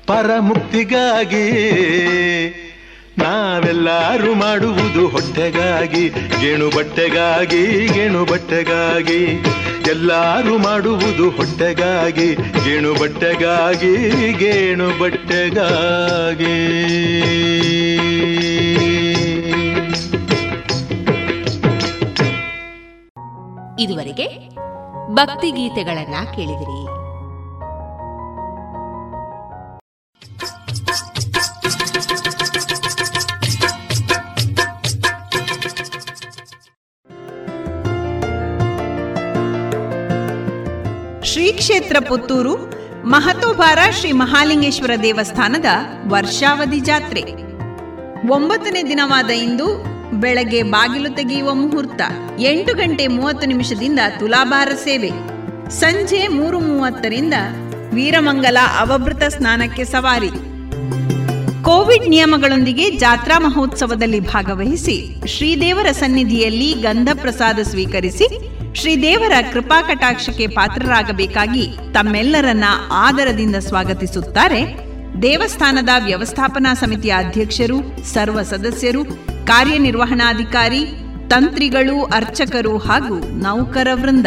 ಪರಮುಕ್ತಿಗಾಗಿ. 0.07 1.47
ನಾವೆಲ್ಲರೂ 3.19 4.35
ಮಾಡುವುದು 4.35 5.09
ಹೊಟ್ಟೆಗಾಗಿ 5.09 6.09
ಗೇಣು 6.40 6.77
ಬಟ್ಟೆಗಾಗಿ 6.77 7.86
ಗೇಣು 7.86 8.24
ಬಟ್ಟೆಗಾಗಿ 8.24 9.20
ಎಲ್ಲರೂ 9.89 10.59
ಮಾಡುವುದು 10.59 11.31
ಹೊಟ್ಟೆಗಾಗಿ 11.31 12.35
ಗೇಣು 12.35 12.95
ಬಟ್ಟೆಗಾಗಿ 12.95 13.93
ಗೇಣು 14.32 14.89
ಬಟ್ಟೆಗಾಗಿ 14.99 16.55
ಇದುವರೆಗೆ 23.81 24.27
ಭಕ್ತಿ 25.15 25.51
ಗೀತೆಗಳನ್ನ 25.51 26.16
ಕೇಳಿದಿರಿ. 26.36 26.98
ಶ್ರೀ 41.49 41.57
ಕ್ಷೇತ್ರ 41.57 41.97
ಪುತ್ತೂರು 42.09 42.55
ಮಹತೋಬಾರ 43.05 43.79
ಶ್ರೀ 43.91 44.12
ಮಹಾಲಿಂಗೇಶ್ವರ 44.12 44.91
ದೇವಸ್ಥಾನದ 45.03 45.65
ವರ್ಷಾವಧಿ 46.09 46.81
ಜಾತ್ರೆ. 46.81 47.23
ಒಂಬತ್ತನೇ 48.33 48.83
ದಿನವಾದ 48.83 49.31
ಇಂದು 49.31 49.85
ಬೆಳಗ್ಗೆ 50.20 50.62
ಬಾಗಿಲು 50.62 51.16
ತೆಗೆಯುವ 51.16 51.55
ಮುಹೂರ್ತ, 51.55 52.03
ಎಂಟು 52.41 52.75
ಗಂಟೆ 52.75 53.07
ಮೂವತ್ತು 53.07 53.49
ನಿಮಿಷದಿಂದ 53.49 53.99
ತುಲಾಭಾರ 54.19 54.69
ಸೇವೆ. 54.85 55.11
ಸಂಜೆ 55.70 56.29
ಮೂರು 56.29 56.61
ಮೂವತ್ತರಿಂದ 56.61 57.35
ವೀರಮಂಗಲ 57.95 58.57
ಅವಭೃತ 58.79 59.23
ಸ್ನಾನಕ್ಕೆ 59.23 59.85
ಸವಾರಿ. 59.85 60.31
ಕೋವಿಡ್ 61.62 62.09
ನಿಯಮಗಳೊಂದಿಗೆ 62.09 62.91
ಜಾತ್ರಾ 62.91 63.39
ಮಹೋತ್ಸವದಲ್ಲಿ 63.39 64.20
ಭಾಗವಹಿಸಿ 64.20 65.16
ಶ್ರೀದೇವರ 65.27 65.87
ಸನ್ನಿಧಿಯಲ್ಲಿ 65.93 66.73
ಗಂಧ 66.73 67.09
ಪ್ರಸಾದ 67.15 67.59
ಸ್ವೀಕರಿಸಿ 67.62 68.57
ಶ್ರೀದೇವರ 68.74 69.32
ಕೃಪಾ 69.53 69.82
ಕಟಾಕ್ಷಕ್ಕೆ 69.82 70.47
ಪಾತ್ರರಾಗಬೇಕಾಗಿ 70.47 71.77
ತಮ್ಮೆಲ್ಲರನ್ನ 71.95 72.65
ಆದರದಿಂದ 72.93 73.57
ಸ್ವಾಗತಿಸುತ್ತಾರೆ. 73.57 74.77
ದೇವಸ್ಥಾನದ 75.23 75.89
ವ್ಯವಸ್ಥಾಪನಾ 76.05 76.74
ಸಮಿತಿಯ 76.74 77.15
ಅಧ್ಯಕ್ಷರು, 77.19 78.05
ಸರ್ವ 78.15 78.43
ಸದಸ್ಯರು, 78.43 79.05
ಕಾರ್ಯನಿರ್ವಹಣಾಧಿಕಾರಿ, 79.47 80.85
ತಂತ್ರಿಗಳು, 81.28 82.05
ಅರ್ಚಕರು 82.05 82.78
ಹಾಗೂ 82.78 83.19
ನೌಕರ 83.19 83.89
ವೃಂದ 83.95 84.27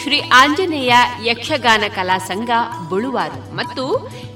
ಶ್ರೀ 0.00 0.20
ಆಂಜನೇಯ 0.20 0.94
ಯಕ್ಷಗಾನ 1.22 1.84
ಕಲಾ 1.94 2.18
ಸಂಘ 2.18 2.50
ಬುಳುವಾರು 2.88 3.54
ಮತ್ತು 3.54 3.84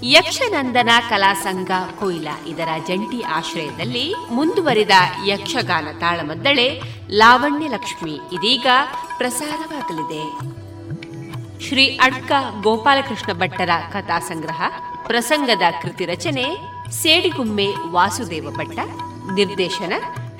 ಯಕ್ಷನಂದನ 0.02 0.90
ಕಲಾ 1.08 1.32
ಸಂಘ 1.32 1.70
ಕೊಯ್ಲ 1.98 2.28
ಇದರ 2.46 2.68
ಜಂಟಿ 2.88 3.22
ಆಶ್ರಯದಲ್ಲಿ 3.22 4.14
ಮುಂದುವರಿದ 4.30 4.90
ಯಕ್ಷಗಾನ 5.26 5.88
ತಾಳಮದ್ದಳೆ 6.00 6.68
ಲಾವಣ್ಯ 7.10 7.68
ಲಕ್ಷ್ಮಿ 7.68 8.14
ಇದೀಗ 8.32 8.66
ಪ್ರಸಾರವಾಗಲಿದೆ. 9.18 10.22
ಶ್ರೀ 11.68 11.86
ಅಡ್ಕ 12.02 12.32
ಗೋಪಾಲಕೃಷ್ಣ 12.62 13.32
ಭಟ್ಟರ 13.32 13.70
ಕಥಾ 13.92 14.18
ಸಂಗ್ರಹ, 14.18 14.62
ಪ್ರಸಂಗದ 15.06 15.62
ಕೃತಿ 15.82 16.04
ರಚನೆ, 16.04 16.46
ಸೇಡಿಗುಮ್ಮೆ 17.02 17.68
ವಾಸುದೇವ 17.90 18.50
ಭಟ್ಟ, 18.50 18.78
ನಿರ್ದೇಶನ 19.34 19.92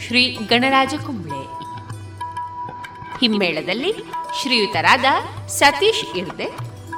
ಶ್ರೀ 0.06 0.22
ಗಣರಾಜ 0.46 0.94
ಕುಂಬ್ಳೆ. 1.06 1.27
ಹಿಮ್ಮೇಳದಲ್ಲಿ 3.20 3.92
ಶ್ರೀಯುತರಾದ 4.40 5.04
ಸತೀಶ್ 5.48 6.04
ಇರ್ದೆ 6.16 6.48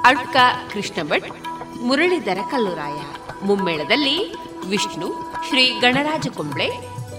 ಅಡ್ಕ 0.05 0.35
ಕೃಷ್ಣ 0.73 1.03
ಭಟ್ 1.03 1.29
ಮುರಳೀಧರ 1.81 2.39
ಕಲ್ಲುರಾಯ. 2.51 2.99
ಮುಮ್ಮೇಳದಲ್ಲಿ 3.45 4.17
ವಿಷ್ಣು, 4.69 5.07
ಶ್ರೀ 5.47 5.63
ಗಣರಾಜ 5.79 6.27
ಕುಂಬ್ಳೆ, 6.37 6.67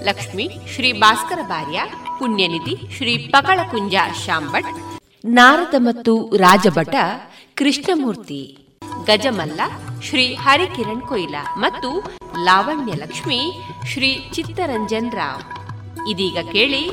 ಲಕ್ಷ್ಮಿ, 0.04 0.46
ಶ್ರೀ 0.74 0.92
ಭಾಸ್ಕರ 0.92 1.38
ಭಾರ್ಯ, 1.42 1.80
ಪುಣ್ಯನಿಧಿ 2.18 2.74
ಶ್ರೀ 2.96 3.14
ಪಕಳಕುಂಜ 3.32 3.94
ಶಾಂಭಟ್ 4.26 4.70
ನಾರದ 5.24 5.74
ಮತ್ತು 5.78 6.12
ರಾಜಭಟ 6.36 6.94
ಕೃಷ್ಣಮೂರ್ತಿ, 7.54 8.42
ಗಜಮಲ್ಲ 9.04 9.60
ಶ್ರೀ 10.02 10.34
ಹರಿಕಿರಣ್ 10.34 11.02
ಕೊಯ್ಲ 11.02 11.36
ಮತ್ತು 11.56 11.88
ಲಾವಣ್ಯ 12.44 12.92
ಲಕ್ಷ್ಮಿ 12.92 13.40
ಶ್ರೀ 13.92 14.10
ಚಿತ್ತರಂಜನ್ 14.34 15.10
ರಾವ್. 15.12 15.42
ಇದೀಗ 16.10 16.38
ಕೇಳಿ 16.52 16.84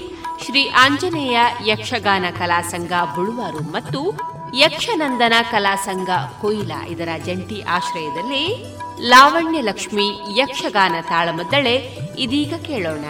ಶ್ರೀ 0.46 0.70
ಆಂಜನೇಯ 0.70 1.40
ಯಕ್ಷಗಾನ 1.66 2.26
ಕಲಾಸಂಘ 2.40 2.92
ಬುಳುವಾರು 3.16 3.58
ಮತ್ತು 3.58 4.18
ಯಕ್ಷನಂದನ 4.56 5.34
ಕಲಾಸಂಘ 5.52 6.10
ಕೊಯ್ಲಾ 6.42 6.86
ಇದರ 6.86 7.10
ಜಂಟಿ 7.26 7.62
ಆಶ್ರಯದಲ್ಲಿ 7.62 8.66
ಲಾವಣ್ಯ 9.10 9.62
ಲಕ್ಷ್ಮಿ 9.62 10.40
ಯಕ್ಷಗಾನ 10.40 11.02
ತಾಳಮದ್ದಳೆ 11.02 11.98
ಇದೀಗ 12.18 12.54
ಕೇಳೋಣ. 12.68 13.06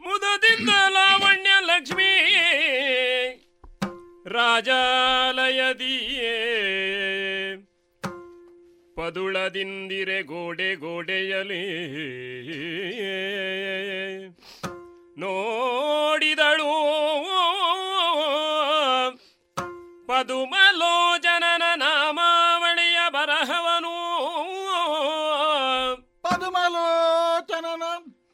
ಮುದದಿಂದ 0.00 0.68
ಲಾವಣ್ಯ 0.68 1.50
ಲಕ್ಷ್ಮೀ 1.60 2.16
ರಾಜಾಲಯದಿಯೇ. 4.26 6.34
ಪದುಳದಿಂದಿರೆ 8.98 10.22
ಗೋಡೆ 10.22 10.74
ಗೋಡೆಯಲಿ. 10.74 11.62
ನೋಡಿದಳು 15.20 16.72
ಪದುಮಲೋಚನನ 20.06 21.62
ನಾಮಾವಳಿಯ 21.74 22.98
ಬರಹವನು. 23.08 23.94
ಪದುಮಲೋಚನನ 26.22 27.82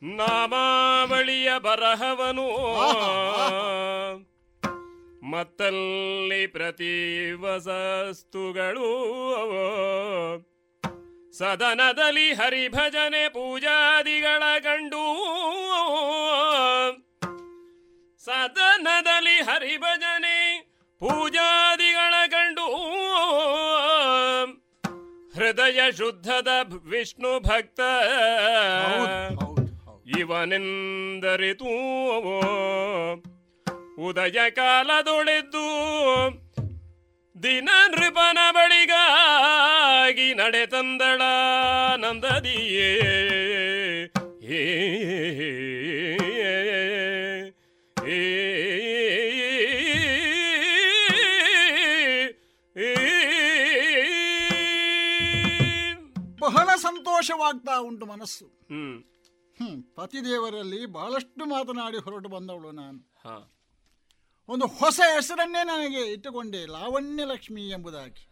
ನಾಮಾವಳಿಯ 0.03 1.53
ಬರಹವನು. 1.59 2.49
ಮತ್ತಲ್ಲಿ 5.31 6.47
ಪ್ರತಿ 6.47 7.33
ವಸಸ್ತುಗಳು. 7.33 8.89
ಸದನದಲ್ಲಿ 11.39 12.33
ಹರಿಭಜನೆ 12.33 13.29
ಪೂಜಾದಿಗಳ 13.29 14.59
ಕಂಡು 14.59 15.05
ಸದನದಲ್ಲಿ 18.25 19.43
ಹರಿಭಜನೆ 19.43 20.61
ಪೂಜಾದಿಗಳ 20.99 22.15
ಕಂಡು 22.27 22.67
ಹೃದಯ 25.35 25.93
ಶುದ್ಧದ 25.93 26.49
ವಿಷ್ಣು 26.89 27.41
ಭಕ್ತ. 27.41 27.81
ಇವನೆಂದರಿತು. 30.19 31.65
ಉದಯ 34.09 34.51
ಕಾಲದೊಳೆದ್ದು. 34.51 35.65
ದಿನ 37.45 37.71
ನೃಪನ 37.93 38.39
ಬಳಿಗಾಗಿ 38.51 40.29
ನಡೆ 40.35 40.65
ತಂದಳ 40.67 41.23
ನಂದದಿಯೇ 41.97 42.91
ಬಹಳ 56.45 56.69
ಸಂತೋಷವಾಗ್ತಾ 56.83 57.75
ಉಂಟು 57.81 58.07
ಮನಸ್ಸು 58.07 58.47
ಹ್ಮ್ 58.71 58.97
ಪತಿದೇವರಲ್ಲಿ 59.97 60.81
ಬಹಳಷ್ಟು 60.93 61.45
ಮಾತನಾಡಿ 61.47 61.99
ಹೊರಟು 61.99 62.29
ಬಂದವಳು 62.29 62.71
ನಾನು 62.73 62.99
ಒಂದು 64.49 64.67
ಹೊಸ 64.67 65.01
ಹೆಸರನ್ನೇ 65.15 65.65
ನನಗೆ 65.65 66.13
ಇಟ್ಟುಕೊಂಡೆ 66.13 66.67
ಲಾವಣ್ಯ 66.67 67.25
ಲಕ್ಷ್ಮಿ 67.25 67.69
ಎಂಬುದಾಗಿ. 67.69 68.25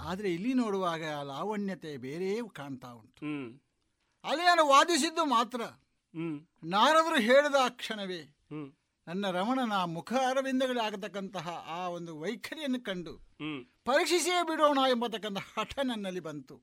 ಆದರೆ 0.00 0.32
ಇಲ್ಲಿ 0.32 0.54
ನೋಡುವಾಗ 0.54 1.04
ಆ 1.18 1.22
ಲಾವಣ್ಯತೆ 1.22 1.96
ಬೇರೆ 1.96 2.48
ಕಾಣ್ತಾ 2.48 2.88
ಉಂಟು. 2.92 3.22
ಅಲ್ಲಿ 4.24 4.44
ನಾನು 4.44 4.68
ವಾದಿಸಿದ್ದು 4.68 5.24
ಮಾತ್ರ. 5.24 5.60
ನಾರದರು 6.64 7.20
ಹೇಳಿದ 7.20 7.54
ಆ 7.60 7.68
ಕ್ಷಣವೇ. 7.68 8.22
ನನ್ನ 9.06 9.30
ರಮಣನ 9.30 9.72
ಮುಖ 9.84 10.12
ಅರವಿಂದಗಳಾಗತಕ್ಕಂತಹ 10.28 11.64
ಆ 11.68 11.88
ಒಂದು 11.88 12.20
ವೈಖರಿಯನ್ನು 12.20 12.80
ಕಂಡು 12.80 13.12
ಪರೀಕ್ಷಿಸಿಯೇ 13.14 13.62
ಪರೀಕ್ಷಿಸೇ 13.84 14.42
ಬಿಡೋಣ 14.42 14.78
ಎಂಬತಕ್ಕಂಥ 14.88 15.38
ಹಠ 15.54 15.78
ನನ್ನಲ್ಲಿ 15.84 16.20
ಬಂತು. 16.20 16.56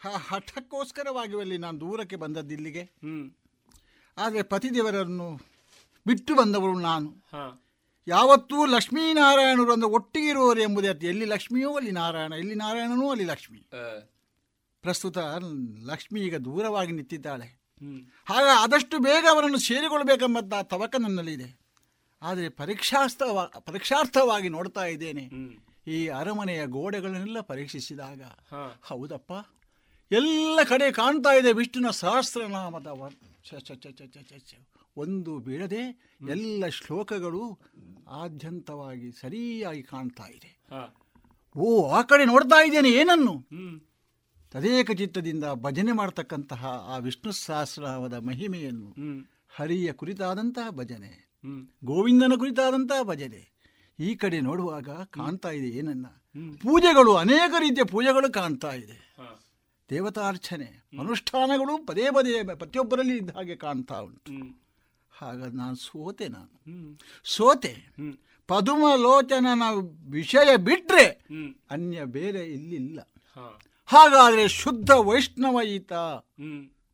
ಆ 0.00 0.16
ಹಠಕ್ಕೋಸ್ಕರವಾಗಿ 0.28 1.40
ಅಲ್ಲಿ 1.40 1.58
ನಾನು 1.58 1.80
ದೂರಕ್ಕೆ 1.80 2.16
ಬಂದದ್ದಿಲ್ಲಿಗೆ 2.16 2.82
ಹ್ಮ್. 2.82 3.30
ಆದರೆ 4.16 4.42
ಪತಿದೇವರನ್ನು 4.42 5.28
ಬಿಟ್ಟು 6.06 6.34
ಬಂದವಳು 6.34 6.78
ನಾನು. 6.80 7.10
ಯಾವತ್ತೂ 8.08 8.66
ಲಕ್ಷ್ಮೀನಾರಾಯಣರು 8.66 9.72
ಅಂದ್ರೆ 9.72 9.90
ಒಟ್ಟಿಗೆ 9.90 10.28
ಇರುವವರು 10.28 10.60
ಎಂಬುದೇ 10.60 10.88
ಅರ್ಥ. 10.88 11.04
ಎಲ್ಲಿ 11.04 11.24
ಲಕ್ಷ್ಮಿಯೋ 11.24 11.70
ಅಲ್ಲಿ 11.72 11.90
ನಾರಾಯಣ 11.90 12.32
ಎಲ್ಲಿ 12.32 12.54
ನಾರಾಯಣನೂ 12.54 13.10
ಅಲ್ಲಿ 13.10 13.24
ಲಕ್ಷ್ಮಿ. 13.24 13.60
ಪ್ರಸ್ತುತ 14.82 15.18
ಲಕ್ಷ್ಮಿ 15.84 16.20
ಈಗ 16.20 16.36
ದೂರವಾಗಿ 16.36 16.92
ನಿಂತಿದ್ದಾಳೆ. 16.92 17.48
ಹಾಗ 18.26 18.46
ಆದಷ್ಟು 18.58 18.98
ಬೇಗ 18.98 19.24
ಅವರನ್ನು 19.30 19.58
ಸೇರಿಕೊಳ್ಬೇಕೆಂಬಂತ 19.58 20.54
ತವಕ 20.62 20.96
ನನ್ನಲ್ಲಿದೆ. 21.00 21.48
ಆದರೆ 22.22 22.48
ಪರೀಕ್ಷಾರ್ಥವ 22.48 23.50
ಪರೀಕ್ಷಾರ್ಥವಾಗಿ 23.58 24.48
ನೋಡ್ತಾ 24.48 24.84
ಇದ್ದೇನೆ. 24.84 25.24
ಈ 25.86 26.08
ಅರಮನೆಯ 26.08 26.66
ಗೋಡೆಗಳನ್ನೆಲ್ಲ 26.66 27.40
ಪರೀಕ್ಷಿಸಿದಾಗ 27.40 28.22
ಹೌದಪ್ಪ 28.82 29.32
ಎಲ್ಲ 30.12 30.58
ಕಡೆ 30.68 30.92
ಕಾಣ್ತಾ 30.92 31.32
ಇದೆ 31.32 31.52
ವಿಷ್ಣುನ 31.52 31.90
ಸಹಸ್ರನಾಮದ 31.90 32.88
ಚ 33.44 33.54
ಚ 33.54 33.72
ಚ 33.72 33.86
ಚ 33.86 34.32
ಚ. 34.50 34.54
ಒಂದು 34.96 35.38
ಬೀಳದೆ 35.38 35.82
ಎಲ್ಲ 36.30 36.68
ಶ್ಲೋಕಗಳು 36.68 37.58
ಆದ್ಯಂತವಾಗಿ 38.08 39.12
ಸರಿಯಾಗಿ 39.12 39.82
ಕಾಣ್ತಾ 39.82 40.26
ಇದೆ. 40.26 40.50
ಓ 41.56 41.88
ಆ 41.88 42.02
ಕಡೆ 42.02 42.24
ನೋಡ್ತಾ 42.24 42.64
ಇದ್ದೇನೆ 42.64 42.90
ಏನನ್ನು? 42.90 43.34
ತದೇಕ 44.52 44.90
ಚಿತ್ತದಿಂದ 44.90 45.44
ಭಜನೆ 45.54 45.92
ಮಾಡತಕ್ಕಂತಹ 45.92 46.66
ಆ 46.66 46.98
ವಿಷ್ಣು 46.98 47.32
ಸಹಸ್ರನಾಮದ 47.32 48.12
ಮಹಿಮೆಯನ್ನು 48.12 48.90
ಹರಿಯ 49.48 49.92
ಕುರಿತಾದಂತಹ 49.92 50.70
ಭಜನೆ 50.70 51.12
ಗೋವಿಂದನ 51.84 52.32
ಕುರಿತಾದಂತಹ 52.38 53.02
ಭಜನೆ 53.02 53.42
ಈ 54.00 54.14
ಕಡೆ 54.14 54.40
ನೋಡುವಾಗ 54.40 54.90
ಕಾಣ್ತಾ 54.90 55.50
ಇದೆ 55.50 55.68
ಏನನ್ನ? 55.68 56.06
ಪೂಜೆಗಳು 56.62 57.14
ಅನೇಕ 57.14 57.54
ರೀತಿಯ 57.58 57.84
ಪೂಜೆಗಳು 57.84 58.32
ಕಾಣ್ತಾ 58.32 58.72
ಇದೆ. 58.72 58.98
ದೇವತಾರ್ಚನೆ 59.90 60.88
ಅನುಷ್ಠಾನಗಳು 60.98 61.86
ಪದೇ 61.86 62.06
ಪದೇ 62.10 62.42
ಪ್ರತಿಯೊಬ್ಬರಲ್ಲಿ 62.42 63.16
ಇದ್ದ 63.16 63.30
ಹಾಗೆ 63.30 63.56
ಕಾಣ್ತಾ 63.56 64.00
ಉಂಟು. 64.00 64.65
ಹಾಗಾದ್ರೆ 65.18 65.56
ನಾನು 65.56 65.76
ಸೋತೆ 65.76 66.28
ನಾನು. 66.28 66.60
ಸೋತೆ. 67.24 67.94
ಪದುಮಲೋಚನನ 68.46 69.62
ವಿಷಯ 70.10 70.56
ಬಿಟ್ಟರೆ 70.56 71.26
ಅನ್ಯ 71.70 72.04
ಬೇರೆ 72.04 72.40
ಇಲ್ಲಿಲ್ಲ. 72.40 73.00
ಹಾಗಾದ್ರೆ 73.86 74.48
ಶುದ್ಧ 74.48 74.90
ವೈಷ್ಣವ 74.90 75.60
ಈತ 75.62 75.92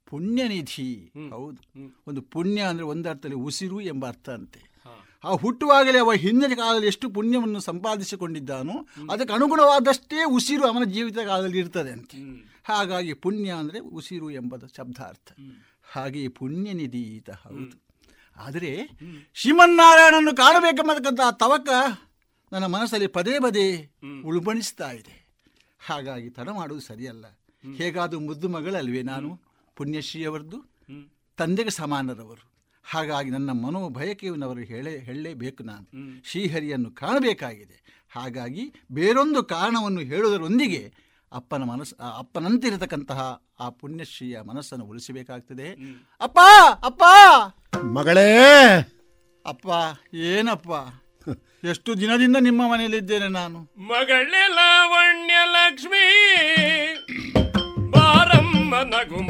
ಪುಣ್ಯನಿಧಿ. 0.06 1.12
ಹೌದು. 1.30 1.58
ಒಂದು 2.06 2.22
ಪುಣ್ಯ 2.22 2.60
ಅಂದ್ರೆ 2.62 2.84
ಒಂದರ್ಥದಲ್ಲಿ 2.84 3.36
ಉಸಿರು 3.36 3.80
ಎಂಬ 3.80 4.08
ಅರ್ಥ 4.08 4.28
ಅಂತೆ. 4.28 4.72
ಆ 5.24 5.30
ಹುಟ್ಟುವಾಗಲೇ 5.30 5.98
ಅವ 5.98 6.12
ಹಿಂದಿನ 6.12 6.54
ಕಾಲದಲ್ಲಿ 6.54 6.86
ಎಷ್ಟು 6.86 7.10
ಪುಣ್ಯವನ್ನು 7.10 7.60
ಸಂಪಾದಿಸಿಕೊಂಡಿದ್ದಾನೋ 7.60 8.86
ಅದಕ್ಕೆ 9.12 9.34
ಅನುಗುಣವಾದಷ್ಟೇ 9.34 10.24
ಉಸಿರು 10.24 10.66
ಅವನ 10.66 10.84
ಜೀವಿತ 10.84 11.18
ಕಾಲದಲ್ಲಿ 11.18 11.58
ಇರ್ತದೆ 11.58 11.90
ಅಂತೆ. 11.90 12.18
ಹಾಗಾಗಿ 12.64 13.12
ಪುಣ್ಯ 13.12 13.50
ಅಂದರೆ 13.50 13.78
ಉಸಿರು 13.78 14.30
ಎಂಬುದು 14.30 14.68
ಶಬ್ದಾರ್ಥ. 14.68 15.32
ಹಾಗೆ 15.92 16.28
ಪುಣ್ಯನಿಧಿ 16.28 17.02
ಈತ 17.02 17.30
ಹೌದು. 17.30 17.81
ಆದರೆ 18.36 18.90
ಶ್ರೀಮನ್ನಾರಾಯಣನ್ನು 19.34 20.36
ಕಾಣಬೇಕೆಂಬತಕ್ಕಂಥ 20.36 21.20
ತವಕ 21.32 21.68
ನನ್ನ 22.52 22.66
ಮನಸ್ಸಲ್ಲಿ 22.66 23.06
ಪದೇ 23.06 23.38
ಪದೇ 23.38 23.90
ಉಳ್ಬಣಿಸ್ತಾ 24.24 24.90
ಇದೆ. 24.90 25.26
ಹಾಗಾಗಿ 25.80 26.30
ತಡ 26.30 26.48
ಮಾಡುವುದು 26.48 26.86
ಸರಿಯಲ್ಲ. 26.86 27.24
ಹೇಗಾದರೂ 27.76 28.20
ಮುದ್ದು 28.20 28.48
ಮಗಳಲ್ವೇ 28.48 29.02
ನಾನು? 29.02 29.40
ಪುಣ್ಯಶ್ರೀಯವರದ್ದು? 29.76 30.64
ತಂದೆಗೆ 31.36 31.70
ಸಮಾನರವರು. 31.70 32.52
ಹಾಗಾಗಿ 32.84 33.30
ನನ್ನ 33.30 33.50
ಮನೋಭಯಕೆಯನ್ನವರು 33.50 34.60
ಹೇಳೇ 34.60 34.98
ಹೇಳಲೇಬೇಕು 34.98 35.62
ನಾನು. 35.64 35.86
ಶ್ರೀಹರಿಯನ್ನು 36.24 36.90
ಕಾಣಬೇಕಾಗಿದೆ. 36.90 38.06
ಹಾಗಾಗಿ 38.10 38.72
ಬೇರೊಂದು 38.92 39.44
ಕಾರಣವನ್ನು 39.44 40.00
ಹೇಳುವುದರೊಂದಿಗೆ 40.00 40.94
ಅಪ್ಪನ 41.32 41.62
ಮನಸ್ಸು 41.62 41.96
ಆ 42.04 42.18
ಅಪ್ಪನಂತಿರತಕ್ಕಂತಹ 42.18 43.20
ಆ 43.60 43.68
ಪುಣ್ಯಶ್ರೀಯ 43.68 44.40
ಮನಸ್ಸನ್ನು 44.40 44.84
ಉಳಿಸಬೇಕಾಗ್ತದೆ. 44.84 45.68
ಅಪ್ಪ 46.20 46.38
ಅಪ್ಪ! 46.84 47.02
ಮಗಳೇ! 47.84 48.28
ಅಪ್ಪ 49.46 49.68
ಏನಪ್ಪ? 50.14 50.70
ಎಷ್ಟು 51.64 52.00
ದಿನದಿಂದ 52.00 52.36
ನಿಮ್ಮ 52.40 52.72
ಮನೆಯಲ್ಲಿದ್ದೇನೆ 52.72 53.28
ನಾನು? 53.28 53.58
ಮಗಳೇ 53.78 54.48
ಲಾವಣ್ಯ 54.48 55.34
ಲಕ್ಷ್ಮಿ 55.52 56.06
ಬಾರಮ್ಮ 57.90 58.74
ನಗು 58.76 59.20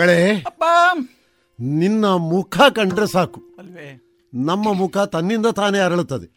ಮಗಳೇ 0.04 0.32
ನಿನ್ನ 1.60 2.06
ಮುಖ 2.06 2.56
ಕಂಡ್ರೆ 2.74 3.06
ಸಾಕು. 3.06 3.40
ನಮ್ಮ 4.34 4.72
ಮುಖ 4.72 4.98
ತನ್ನಿಂದ 4.98 5.46
ತಾನೇ 5.46 5.78
ಅರಳುತ್ತದೆ. 5.78 6.28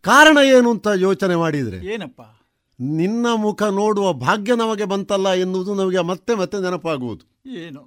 ಕಾರಣ 0.00 0.38
ಏನು 0.44 0.70
ಅಂತ 0.70 0.88
ಯೋಚನೆ 0.94 1.36
ಮಾಡಿದರೆ 1.36 1.78
ಏನಪ್ಪ? 1.94 2.22
ನಿನ್ನ 2.80 3.26
ಮುಖ 3.34 3.62
ನೋಡುವ 3.62 4.12
ಭಾಗ್ಯ 4.12 4.54
ನಮಗೆ 4.56 4.84
ಬಂತಲ್ಲ 4.84 5.28
ಎನ್ನುವುದು 5.34 5.74
ನಮಗೆ 5.74 6.00
ಮತ್ತೆ 6.00 6.34
ಮತ್ತೆ 6.34 6.62
ನೆನಪಾಗುವುದು. 6.62 7.24
ಏನು? 7.50 7.82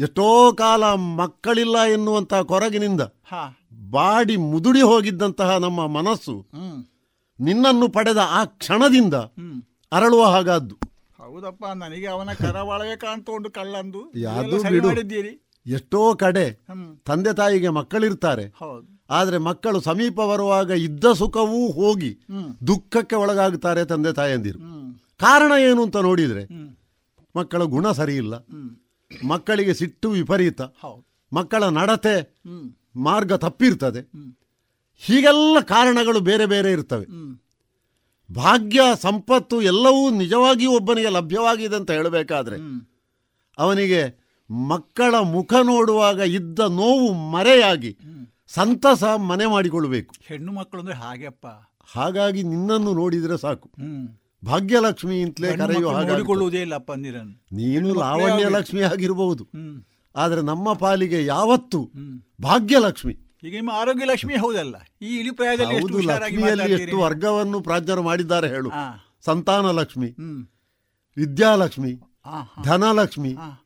ಎಷ್ಟೋ 0.00 0.52
ಕಾಲ 0.52 0.84
ಮಕ್ಕಳಿಲ್ಲ 0.94 1.78
ಎನ್ನುವಂತಹ 1.78 2.40
ಕೊರಗಿನಿಂದ 2.42 3.00
ಬಾಡಿ 3.90 4.36
ಮುದುಡಿ 4.36 4.82
ಹೋಗಿದ್ದಂತಹ 4.82 5.56
ನಮ್ಮ 5.56 5.86
ಮನಸ್ಸು 5.86 6.34
ನಿನ್ನನ್ನು 7.40 7.88
ಪಡೆದ 7.88 8.20
ಆ 8.30 8.44
ಕ್ಷಣದಿಂದ 8.44 9.14
ಅರಳುವ 9.92 10.24
ಹಾಗಾದ್ದು. 10.24 10.87
ಹೌದಪ್ಪ 11.28 11.64
ನನಗೆ 11.82 12.06
ಅವನ 12.06 12.30
ಕರವಾಳವೇ 12.32 12.96
ಕಾಣ್ತಾ 12.96 13.30
ಉಂಟು 13.32 13.50
ಕಳ್ಳಂದು. 13.50 14.00
ಯಾವ್ದು 14.16 14.56
ಇದೆಲ್ಲ 14.60 14.84
ಮಾಡಿದ್ದೀರಿ. 14.86 15.32
ಎಷ್ಟೋ 15.66 16.00
ಕಡೆ 16.14 16.44
ತಂದೆ 17.04 17.32
ತಾಯಿಗೆ 17.36 17.70
ಮಕ್ಕಳಿರ್ತಾರೆ. 17.78 18.44
ಆದ್ರೆ 19.10 19.38
ಮಕ್ಕಳು 19.38 19.78
ಸಮೀಪ 19.80 20.18
ಬರುವಾಗ 20.30 20.70
ಇದ್ದ 20.86 21.12
ಸುಖವೂ 21.12 21.60
ಹೋಗಿ 21.78 22.10
ದುಃಖಕ್ಕೆ 22.66 23.16
ಒಳಗಾಗುತ್ತಾರೆ 23.16 23.82
ತಂದೆ 23.84 24.12
ತಾಯಿಯಂದಿರು 24.12 24.60
ಕಾರಣ 25.20 25.52
ಏನು 25.68 25.80
ಅಂತ 25.82 25.98
ನೋಡಿದ್ರೆ 26.08 26.44
ಮಕ್ಕಳ 27.34 27.62
ಗುಣ 27.74 27.86
ಸರಿಯಿಲ್ಲ. 27.92 28.34
ಮಕ್ಕಳಿಗೆ 29.10 29.74
ಸಿಟ್ಟು 29.74 30.08
ವಿಪರೀತ. 30.10 30.60
ಮಕ್ಕಳ 31.32 31.62
ನಡತೆ 31.78 32.16
ಮಾರ್ಗ 33.08 33.32
ತಪ್ಪಿರ್ತದೆ. 33.44 34.02
ಹೀಗೆಲ್ಲ 35.02 35.58
ಕಾರಣಗಳು 35.74 36.20
ಬೇರೆ 36.20 36.46
ಬೇರೆ 36.46 36.70
ಇರ್ತವೆ. 36.72 37.06
ಭಾಗ್ಯ 38.30 38.80
ಸಂಪತ್ತು 39.00 39.62
ಎಲ್ಲವೂ 39.62 40.10
ನಿಜವಾಗಿ 40.10 40.66
ಒಬ್ಬನಿಗೆ 40.66 41.08
ಲಭ್ಯವಾಗಿದೆ 41.08 41.76
ಅಂತ 41.76 41.90
ಹೇಳಬೇಕಾದ್ರೆ 41.90 42.56
ಅವನಿಗೆ 43.58 44.00
ಮಕ್ಕಳ 44.50 45.14
ಮುಖ 45.18 45.54
ನೋಡುವಾಗ 45.62 46.18
ಇದ್ದ 46.18 46.58
ನೋವು 46.58 47.30
ಮರೆಯಾಗಿ 47.30 47.98
ಸಂತಸ 48.48 49.04
ಮನೆ 49.04 49.46
ಮಾಡಿಕೊಳ್ಬೇಕು 49.46 50.14
ಹೆಣ್ಣು 50.22 50.52
ಮಕ್ಕಳು 50.52 50.80
ಅಂದ್ರೆ 50.80 50.96
ಹಾಗೆಪ್ಪ. 50.96 51.46
ಹಾಗಾಗಿ 51.88 52.42
ನಿನ್ನನ್ನು 52.42 52.92
ನೋಡಿದ್ರೆ 52.94 53.38
ಸಾಕು. 53.38 53.68
ಭಾಗ್ಯಲಕ್ಷ್ಮಿ 54.44 55.22
ಅಂತಲೇ 55.22 55.56
ಕರೆಯುವ 55.56 55.90
ಹಾಗೆ 55.90 56.60
ಇಲ್ಲಪ್ಪ 56.62 56.92
ನೀನು 57.52 57.94
ಲಾವಣ್ಯ. 57.94 58.44
ಲಕ್ಷ್ಮಿ 58.48 58.82
ಆಗಿರಬಹುದು 58.82 59.44
ಆದರೆ 60.16 60.42
ನಮ್ಮ 60.42 60.72
ಪಾಲಿಗೆ 60.72 61.24
ಯಾವತ್ತು 61.24 61.80
ಭಾಗ್ಯಲಕ್ಷ್ಮಿ. 62.40 63.14
ಈಗ 63.42 63.54
ನಿಮ್ಮ 63.54 63.70
ಆರೋಗ್ಯ 63.74 64.04
ಲಕ್ಷ್ಮಿ 64.04 64.36
ಹೌದಲ್ಲ. 64.36 64.76
ಈ 65.02 65.18
ಇಳಿ 65.18 65.30
ಪ್ರಾಯದಲ್ಲಿ 65.30 65.74
ಎಷ್ಟು 65.74 65.86
ಹೌದು 65.86 65.96
ಹುಷಾರಾಗಿ 65.96 66.22
ಲಕ್ಷ್ಮಿಯಲ್ಲಿ 66.22 66.62
ಮಾತಾಡ್ತೀರಿ? 66.62 66.82
ಎಷ್ಟು 66.82 66.98
ವರ್ಗವನ್ನು 66.98 67.60
ಪ್ರಾಜ್ಞರು 67.60 68.02
ಮಾಡಿದ್ದಾರೆ 68.02 68.48
ಹೇಳು. 68.48 68.70
ಹಾ. 68.70 69.04
ಸಂತಾನ 69.20 69.70
ಲಕ್ಷ್ಮಿ 69.70 70.06
ಹ್ಮ್. 70.06 70.46
ವಿದ್ಯಾಲಕ್ಷ್ಮಿ 71.16 71.92
ಹಾ. 72.24 72.54
ಧನಲಕ್ಷ್ಮಿ 72.64 73.32
ಹಾ. 73.32 73.64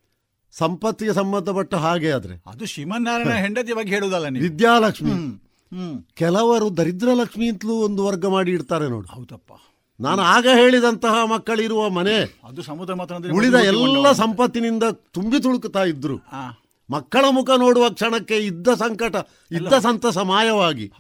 ಸಂಪತ್ತಿಗೆ 0.52 1.12
ಸಂಬಂಧಪಟ್ಟ 1.12 1.74
ಹಾಗೆ 1.74 2.12
ಆದ್ರೆ. 2.12 2.42
ಅದು 2.46 2.66
ಶ್ರೀಮನ್ನಾರಾಯಣ 2.66 3.32
ಹೆಂಡತಿ 3.32 3.72
ಬಗ್ಗೆ 3.72 3.94
ಹೇಳುದಲ್ಲ 3.94 4.28
ನೀವು. 4.28 4.42
ವಿದ್ಯಾಲಕ್ಷ್ಮಿ. 4.42 5.10
ಹ್ಮ್ 5.10 5.38
ಹ್ಮ್. 5.72 6.02
ಕೆಲವರು 6.14 6.76
ದರಿದ್ರ 6.76 7.08
ಲಕ್ಷ್ಮಿ 7.14 7.48
ಅಂತಲೂ 7.48 7.72
ಒಂದು 7.72 8.04
ವರ್ಗ 8.04 8.26
ಮಾಡಿ 8.26 8.50
ಇಡ್ತಾರೆ 8.50 8.88
ನೋಡು. 8.88 9.08
ಹೌದಪ್ಪ. 9.08 9.52
ನಾನು 10.00 10.22
ಆಗ 10.22 10.46
ಹೇಳಿದಂತಹ 10.54 11.24
ಮಕ್ಕಳಿರುವ 11.24 11.90
ಮನೆ 11.90 12.40
ಅದು 12.44 12.62
ಸಮುದ್ರ 12.62 12.94
ಮಾತ್ರ 12.94 13.14
ಉಳಿದ 13.32 13.54
ಎಲ್ಲ 13.54 14.12
ಸಂಪತ್ತಿನಿಂದ 14.12 14.82
ತುಂಬಿ 15.12 15.40
ತುಳುಕುತ್ತಾ 15.40 15.84
ಇದ್ರು. 15.84 16.16
ಹಾ. 16.16 16.61
ಮಕ್ಕಳ 16.92 17.24
ಮುಖ 17.30 17.50
ನೋಡುವ 17.58 17.90
ಕ್ಷಣಕ್ಕೆ 17.90 18.36
ಇದ್ದ 18.38 18.68
ಸಂಕಟ 18.74 19.16
ಇದ್ದ 19.50 19.74
ಸಂತಸ 19.78 20.18
ಮಾಯವಾಗಿ 20.18 20.92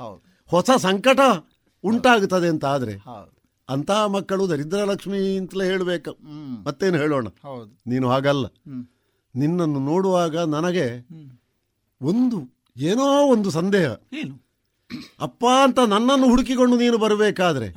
ಹೊಸ 0.50 0.70
ಸಂಕಟ 0.76 1.20
ಉಂಟಾಗುತ್ತದೆ 1.84 2.48
ಅಂತ 2.48 2.64
ಆದ್ರೆ 2.64 2.94
ಅಂತಹ 3.68 4.06
ಮಕ್ಕಳು 4.06 4.48
ದರಿದ್ರ 4.48 4.78
ಲಕ್ಷ್ಮಿ 4.84 5.36
ಅಂತಲೇ 5.36 5.64
ಹೇಳಬೇಕು. 5.64 6.18
ಮತ್ತೇನು 6.64 6.98
ಹೇಳೋಣ? 6.98 7.26
ನೀನು 7.86 8.10
ಹಾಗಲ್ಲ. 8.10 8.46
ನಿನ್ನನ್ನು 9.34 9.80
ನೋಡುವಾಗ 9.80 10.36
ನನಗೆ 10.38 10.86
ಒಂದು 12.02 12.38
ಏನೋ 12.76 13.26
ಒಂದು 13.26 13.50
ಸಂದೇಹ. 13.50 13.90
ಅಪ್ಪ 15.20 15.44
ಅಂತ 15.62 15.78
ನನ್ನನ್ನು 15.78 16.26
ಹುಡುಕಿಕೊಂಡು 16.26 16.76
ನೀನು 16.76 16.98
ಬರಬೇಕಾದ್ರೆ 16.98 17.68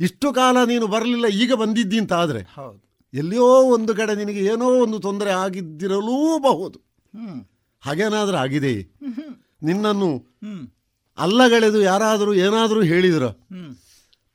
ಇಷ್ಟು 0.00 0.32
ಕಾಲ 0.32 0.64
ನೀನು 0.64 0.86
ಬರಲಿಲ್ಲ 0.86 1.26
ಈಗ 1.26 1.54
ಬಂದಿದ್ದಿ 1.54 1.98
ಅಂತ 1.98 2.12
ಆದ್ರೆ 2.12 2.40
ಎಲ್ಲಿಯೋ 3.14 3.46
ಒಂದು 3.74 3.94
ಕಡೆ 3.94 4.14
ನಿನಗೆ 4.14 4.44
ಏನೋ 4.44 4.68
ಒಂದು 4.82 4.98
ತೊಂದರೆ 4.98 5.30
ಆಗಿದ್ದಿರಲೂಬಹುದು. 5.30 6.83
ಹಾಗೇನಾದ್ರೂ 7.82 8.36
ಆಗಿದೆ 8.36 8.74
ನಿನ್ನನ್ನು 9.62 10.10
ಅಲ್ಲಗಳೆದು 11.18 11.80
ಯಾರಾದರೂ 11.82 12.34
ಏನಾದರೂ 12.34 12.80
ಹೇಳಿದ್ರ? 12.82 13.24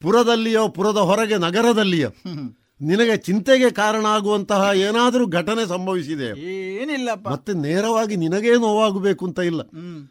ಪುರದಲ್ಲಿಯೋ 0.02 0.68
ಪುರದ 0.68 0.98
ಹೊರಗೆ 0.98 1.38
ನಗರದಲ್ಲಿಯೋ? 1.38 2.10
ನಿನಗೆ 2.82 3.16
ಚಿಂತೆಗೆ 3.18 3.70
ಕಾರಣ 3.70 4.06
ಆಗುವಂತಹ 4.06 4.62
ಏನಾದರೂ 4.76 5.24
ಘಟನೆ 5.28 5.64
ಸಂಭವಿಸಿದೆ? 5.68 6.30
ಏನಿಲ್ಲ 6.76 7.10
ಮತ್ತೆ 7.32 7.54
ನೇರವಾಗಿ 7.54 8.16
ನಿನಗೇ 8.16 8.54
ನೋವಾಗಬೇಕು 8.58 9.24
ಅಂತ 9.26 9.40
ಇಲ್ಲ 9.40 9.62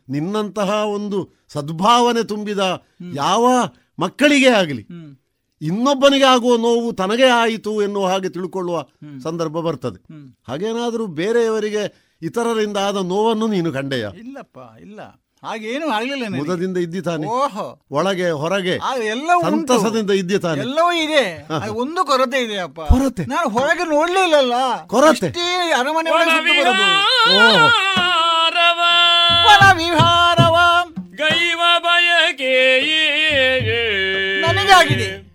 ನಿನ್ನಂತಹ 0.09 0.70
ಒಂದು 0.89 1.20
ಸದ್ಭಾವನೆ 1.49 2.23
ತುಂಬಿದ 2.23 2.65
ಯಾವ 3.15 3.45
ಮಕ್ಕಳಿಗೆ 3.99 4.51
ಆಗಲಿ 4.51 4.85
ಇನ್ನೊಬ್ಬನಿಗೆ 5.61 6.24
ಆಗುವ 6.24 6.57
ನೋವು 6.57 6.93
ತನಗೇ 6.93 7.28
ಆಯಿತು 7.36 7.82
ಎನ್ನುವ 7.82 8.07
ಹಾಗೆ 8.07 8.28
ತಿಳ್ಕೊಳ್ಳುವ 8.28 8.77
ಸಂದರ್ಭ 9.23 9.57
ಬರ್ತದೆ. 9.59 9.99
ಹಾಗೇನಾದರೂ 10.49 11.07
ಬೇರೆಯವರಿಗೆ 11.07 11.82
ಇತರರಿಂದ 12.23 12.77
ಆದ 12.77 12.97
ನೋವನ್ನು 12.97 13.47
ನೀನು 13.47 13.73
ಕಂಡೆಯ? 13.73 14.09
ಇಲ್ಲಪ್ಪ 14.19 14.59
ಇಲ್ಲ. 14.81 15.01
ಹಾಗೇನು 15.45 15.89
ಆಗ್ಲಿಲ್ಲ. 15.89 16.28
ಮುದದಿಂದ 16.28 16.77
ಇದ್ದಿತಾನೆ 16.77 17.27
ಓಹೋ. 17.27 17.82
ಒಳಗೆ 17.90 18.31
ಹೊರಗೆ. 18.31 18.78
ಉಂಟು. 19.36 19.78
ಸಂತಸದಿಂದ 19.78 20.11
ಇದ್ದಿತಾನೆ 20.11 20.61
ಎಲ್ಲವೂ 20.61 20.93
ಇದೆ. 20.93 21.47
ಒಂದು 21.69 22.05
ಕೊರತೆ 22.05 22.43
ಇದೆ 22.43 22.59
ಅಪ್ಪ. 22.59 22.81
ಕೊರತೆ? 22.81 23.24
ನಾನು 23.24 23.49
ಹೊರಗೆ 23.49 23.85
ನೋಡ್ಲಿಲ್ಲಲ್ಲ. 23.85 24.86
ಕೊರತೆ? 24.86 25.28
ಅರಮನೆ 25.73 26.11
ವಿಹಾರವ 29.77 30.57
ಗೈವ 31.15 31.61
ಬಯಕೆ 31.78 32.81
ನನಗಾಗಿದೆ. 34.40 35.28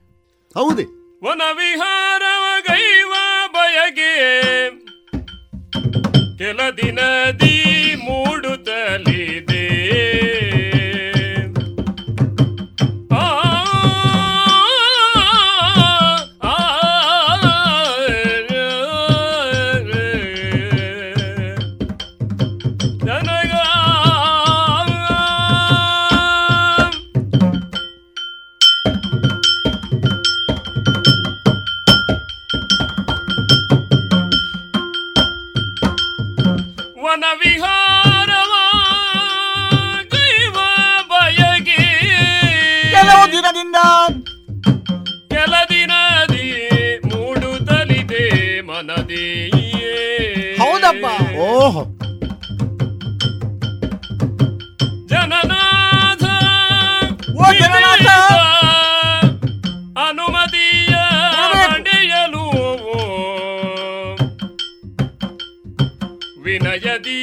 ಹೌದೇ. 0.53 0.83
ವನ 1.29 1.41
ವಿಹಾರವ 1.51 2.61
ಗೈವ 2.61 3.13
ಬಯಕೆ. 3.47 4.11
ಕೆಲ 6.39 6.59
ದಿನದಿ 6.77 7.55
ಮೂಡುತ್ತಲಿದೆ 8.05 9.12
ಕೆಲವು 43.73 44.09
ದಿನದಿಂದ 44.13 44.33
ಕೆಲ 45.31 45.53
ದಿನದಿ 45.69 46.47
ಮೂಡುತ್ತಲಿದೆ 47.05 48.25
ಮನದಿ 48.61 49.25
ಹೌದಪ್ಪ. 50.59 51.05
ಓಹೋ. 51.45 51.83
ಜನನಾಥ 55.07 56.23
ಓ 57.37 57.51
ಜನನಾಥ! 57.53 58.07
ಅನುಮತಿಯ 59.99 60.93
ಮಂಡೆಯಲು 61.63 62.45
ವಿನಯದಿ 66.45 67.21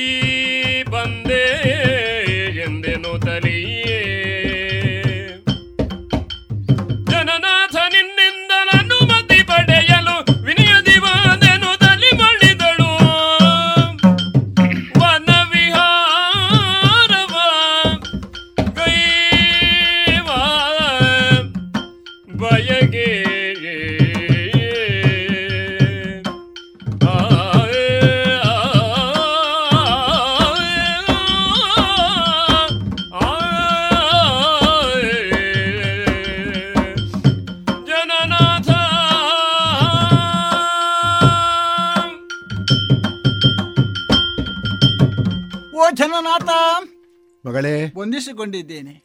ಮಗಳೇ. 47.47 47.93
ವಂದಿಸಿಕೊಂಡಿದ್ದೇನೆ. 47.97 49.05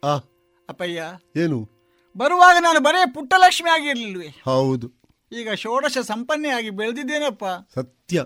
ಅಪ್ಪಯ್ಯ. 0.70 1.04
ಏನು? 1.36 1.70
ಬರುವಾಗ 2.18 2.56
ನಾನು 2.60 2.80
ಬರೇ 2.80 3.12
ಪುಟ್ಟಲಕ್ಷ್ಮಿ 3.14 3.70
ಆಗಿರ್ಲಿಲ್ವೇ? 3.70 4.28
ಹೌದು. 4.46 4.92
ಈಗ 5.32 5.52
ಷೋಡಶ 5.54 5.98
ಸಂಪನ್ನೆಯಾಗಿ 5.98 6.70
ಬೆಳೆದಿದ್ದೇನಪ್ಪ? 6.70 7.44
ಸತ್ಯ. 7.76 8.24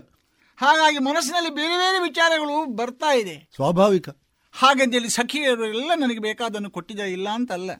ಹಾಗಾಗಿ 0.56 0.98
ಮನಸ್ಸಿನಲ್ಲಿ 0.98 1.50
ಬೇರೆ 1.50 1.76
ಬೇರೆ 1.76 2.02
ವಿಚಾರಗಳು 2.02 2.76
ಬರ್ತಾ 2.76 3.14
ಇದೆ. 3.14 3.50
ಸ್ವಾಭಾವಿಕ. 3.54 4.08
ಹಾಗಂತೇಳಿ 4.52 5.08
ಸಖಿಯರು 5.08 5.66
ಎಲ್ಲ 5.66 5.92
ನನಗೆ 5.94 6.18
ಬೇಕಾದನ್ನು 6.18 6.70
ಕೊಟ್ಟಿದ 6.70 7.00
ಇಲ್ಲ 7.00 7.28
ಅಂತಲ್ಲ. 7.28 7.70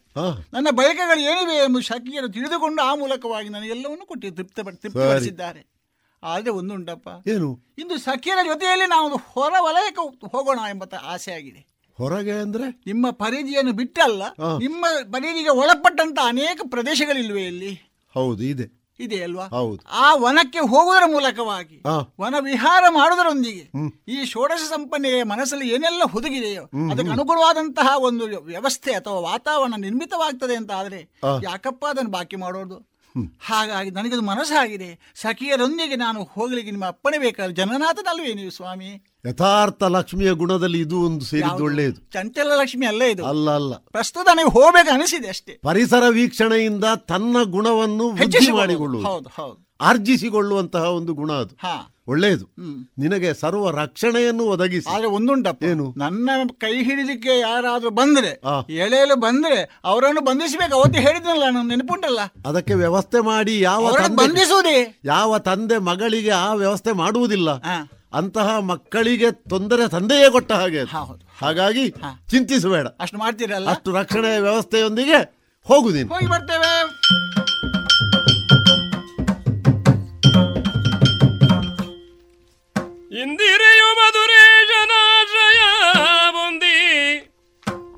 ನನ್ನ 0.52 0.66
ಬಯಕೆಗಳು 0.70 1.20
ಏನಿವೆ 1.20 1.56
ಎಂದು 1.56 1.80
ಸಖಿಯರು 1.80 2.28
ತಿಳಿದುಕೊಂಡು 2.28 2.82
ಆ 2.82 2.94
ಮೂಲಕವಾಗಿ 2.94 3.48
ನನಗೆ 3.48 3.70
ಎಲ್ಲವನ್ನೂ 3.70 4.06
ಕೊಟ್ಟು 4.06 4.30
ತೃಪ್ತ 4.30 4.60
ತೃಪ್ತಿಪಡಿಸಿದ್ದಾರೆ. 4.60 5.79
ಆದರೆ 6.22 6.50
ಒಂದುಂಟಪ್ಪ 6.50 7.08
ಏನು? 7.28 7.74
ಇಂದು 7.78 7.98
ಸಖಿಯರ 7.98 8.38
ಜೊತೆಯಲ್ಲಿ 8.44 8.86
ನಾವು 8.86 9.16
ಹೊರ 9.16 9.52
ವಲಯಕ್ಕೆ 9.60 10.28
ಹೋಗೋಣ 10.28 10.58
ಎಂಬ 10.68 10.82
ಆಸೆ 11.02 11.32
ಆಗಿದೆ 11.32 11.66
ಹೊರಗೆ 11.98 12.32
ಅಂದ್ರೆ? 12.32 12.80
ನಿಮ್ಮ 12.86 13.10
ಪರಿಧಿಯನ್ನು 13.10 13.72
ಬಿಟ್ಟಲ್ಲ 13.72 14.22
ನಿಮ್ಮ 14.58 14.86
ಪರಿಧಿಗೆ 15.12 15.48
ಒಳಪಟ್ಟಂತ 15.48 16.18
ಅನೇಕ 16.24 16.60
ಪ್ರದೇಶಗಳಿಲ್ವೇ 16.70 17.46
ಇಲ್ಲಿ? 17.46 17.90
ಹೌದು 18.14 18.42
ಇದೆ. 18.42 18.80
ಇದೆ 19.00 19.22
ಅಲ್ವಾ? 19.22 19.46
ಹೌದು. 19.46 19.80
ಆ 19.90 20.14
ವನಕ್ಕೆ 20.14 20.58
ಹೋಗುವುದರ 20.58 21.02
ಮೂಲಕವಾಗಿ 21.06 21.82
ವನ 22.20 22.34
ವಿಹಾರ 22.40 22.84
ಮಾಡುವುದರೊಂದಿಗೆ 22.88 23.70
ಈ 24.08 24.24
ಷೋಡಶ 24.24 24.58
ಸಂಪನ್ನೆಯ 24.58 25.22
ಮನಸ್ಸಲ್ಲಿ 25.22 25.68
ಏನೆಲ್ಲ 25.68 26.02
ಹುದುಗಿದೆಯೋ 26.04 26.62
ಅದಕ್ಕೆ. 26.62 27.10
ಅನುಗುಣವಾದಂತಹ 27.10 27.94
ಒಂದು 27.98 28.26
ವ್ಯವಸ್ಥೆ 28.26 28.94
ಅಥವಾ 28.94 29.20
ವಾತಾವರಣ 29.20 29.74
ನಿರ್ಮಿತವಾಗ್ತದೆ 29.78 30.56
ಅಂತ 30.56 30.72
ಆದ್ರೆ. 30.72 31.08
ಯಾಕಪ್ಪ 31.42 31.86
ಅದನ್ನು 31.86 32.10
ಬಾಕಿ 32.10 32.36
ಮಾಡೋದು? 32.36 32.90
ಹಾಗಾಗಿ 33.40 33.90
ನನಗದು 33.90 34.22
ಮನಸ್ಸಾಗಿದೆ 34.22 35.12
ಸಖಿಯರೊಂದಿಗೆ 35.14 35.96
ನಾನು 35.96 36.24
ಹೋಗಲಿಕ್ಕೆ 36.24 36.70
ನಿಮ್ಮ 36.70 36.84
ಅಪ್ಪಣೆ 36.84 37.18
ಬೇಕಾದ್ರೆ 37.18 37.54
ಜನನಾಥನಲ್ವೇ 37.54 38.34
ನೀವು 38.34 38.50
ಸ್ವಾಮಿ? 38.50 39.04
ಯಥಾರ್ಥ 39.28 39.82
ಲಕ್ಷ್ಮಿಯ 39.82 40.30
ಗುಣದಲ್ಲಿ 40.30 40.80
ಇದು 40.80 41.00
ಒಂದು 41.00 41.24
ಸೇರಿದ್ದು? 41.24 41.64
ಒಳ್ಳೆಯದು. 41.64 42.10
ಚಂಚಲ 42.12 42.52
ಲಕ್ಷ್ಮಿ 42.54 42.86
ಅಲ್ಲೇ 42.86 43.10
ಇದು. 43.10 43.26
ಅಲ್ಲ 43.26 43.50
ಅಲ್ಲ. 43.50 43.74
ಪ್ರಸ್ತುತ 43.74 44.28
ನೀವು 44.36 44.48
ಹೋಗ್ಬೇಕು 44.48 44.94
ಅನಿಸಿದೆ 44.94 45.28
ಅಷ್ಟೇ. 45.28 45.60
ಪರಿಸರ 45.64 46.02
ವೀಕ್ಷಣೆಯಿಂದ 46.08 46.84
ತನ್ನ 46.84 47.36
ಗುಣವನ್ನು 47.42 48.10
ವೃದ್ಧಿ. 48.10 48.50
ಮಾಡಿಕೊಳ್ಳುವುದು 48.52 49.08
ಹೌದು 49.08 49.28
ಹೌದು. 49.28 49.70
ಆರ್ಜಿಸಿಕೊಳ್ಳುವಂತಹ 49.80 50.82
ಒಂದು 50.82 51.14
ಗುಣ 51.14 51.32
ಅದು. 51.32 51.54
ಹಾ. 51.54 51.94
ಒಳ್ಳೆಯದು. 52.10 52.46
ನಿನಗೆ 52.98 53.34
ಸರ್ವ 53.34 53.70
ರಕ್ಷಣೆಯನ್ನು 53.70 54.44
ಒದಗಿಸಿ. 54.44 54.90
ಆದ್ರೆ 54.90 55.08
ಒಂದುಂಟಪ್ಪ. 55.08 55.64
ಏನು? 55.64 55.94
ನನ್ನ 55.96 56.30
ಕೈ 56.58 56.82
ಹಿಡಿಲಿಕ್ಕೆ 56.82 57.38
ಯಾರಾದ್ರೂ 57.38 57.90
ಬಂದ್ರೆ. 57.90 58.40
ಎಳೆಯಲು 58.74 59.16
ಬಂದ್ರೆ 59.16 59.80
ಅವರನ್ನು 59.84 60.20
ಬಂಧಿಸಬೇಕು. 60.20 60.74
ಅವತ್ತು 60.74 61.00
ಹೇಳಿದ್ನಲ್ಲ 61.00 61.42
ನನ್ನ 61.50 61.68
ನೆನಪುಂಟಲ್ಲ? 61.68 62.20
ಅದಕ್ಕೆ 62.46 62.74
ವ್ಯವಸ್ಥೆ 62.74 63.20
ಮಾಡಿ 63.20 63.60
ಯಾವ 63.60 63.96
ಬಂಧಿಸುವುದೇ? 64.16 65.00
ಯಾವ 65.04 65.38
ತಂದೆ 65.38 65.78
ಮಗಳಿಗೆ 65.78 66.30
ಆ 66.30 66.54
ವ್ಯವಸ್ಥೆ 66.54 66.92
ಮಾಡುವುದಿಲ್ಲ. 66.92 67.50
ಅಂತಹ 68.12 68.58
ಮಕ್ಕಳಿಗೆ 68.58 69.30
ತೊಂದರೆ 69.30 69.88
ತಂದೆಯೇ 69.88 70.30
ಕೊಟ್ಟ 70.30 70.52
ಹಾಗೆ. 70.52 70.82
ಹಾಗಾಗಿ. 71.38 71.90
ಚಿಂತಿಸಬೇಡ. 72.30 72.86
ಅಷ್ಟು 72.86 73.18
ಮಾಡ್ತೀರಲ್ಲ? 73.18 73.70
ಅಷ್ಟು 73.70 73.92
ರಕ್ಷಣೆಯ 73.92 74.40
ವ್ಯವಸ್ಥೆಯೊಂದಿಗೆ 74.40 75.40
ಹೋಗು 75.64 75.90
ನೀನು. 75.90 76.08
ಹೋಗಿ 76.08 76.26
ಬರ್ತೇವೆ. 76.26 76.70
ಇಂದಿರೆಯು 83.10 83.86
ಮಧುರೇಶನಾಶ್ರಯ 83.94 85.60
ಹೊಂದಿ 86.30 86.76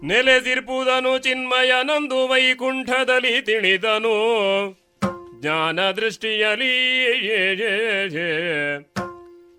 ನೆಲೆಸಿರ್ಪುದನು 0.03 1.19
ಚಿನ್ಮಯನಂದು 1.19 2.29
ವೈಕುಂಠದಲ್ಲಿ 2.29 3.43
ತಿಳಿದನು. 3.43 4.15
ಜ್ಞಾನ 5.41 5.91
ದೃಷ್ಟಿಯಲ್ಲಿ 5.91 6.77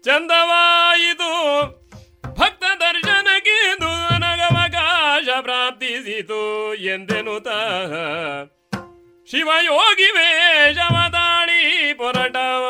ಚಂದವಾಯಿತು. 0.02 1.30
ಭಕ್ತ 2.34 2.64
ದರ್ಶನಕ್ಕೆ 2.80 3.58
ನನಗವಕಾಶ 3.80 5.28
ಪ್ರಾಪ್ತಿಸಿತು 5.42 6.74
ಎಂದೆನುತ 6.76 7.48
ಶಿವಯೋಗಿ 9.32 10.12
ವೇಷವದಾಳಿ 10.12 11.94
ಪೊರಟವ 11.94 12.66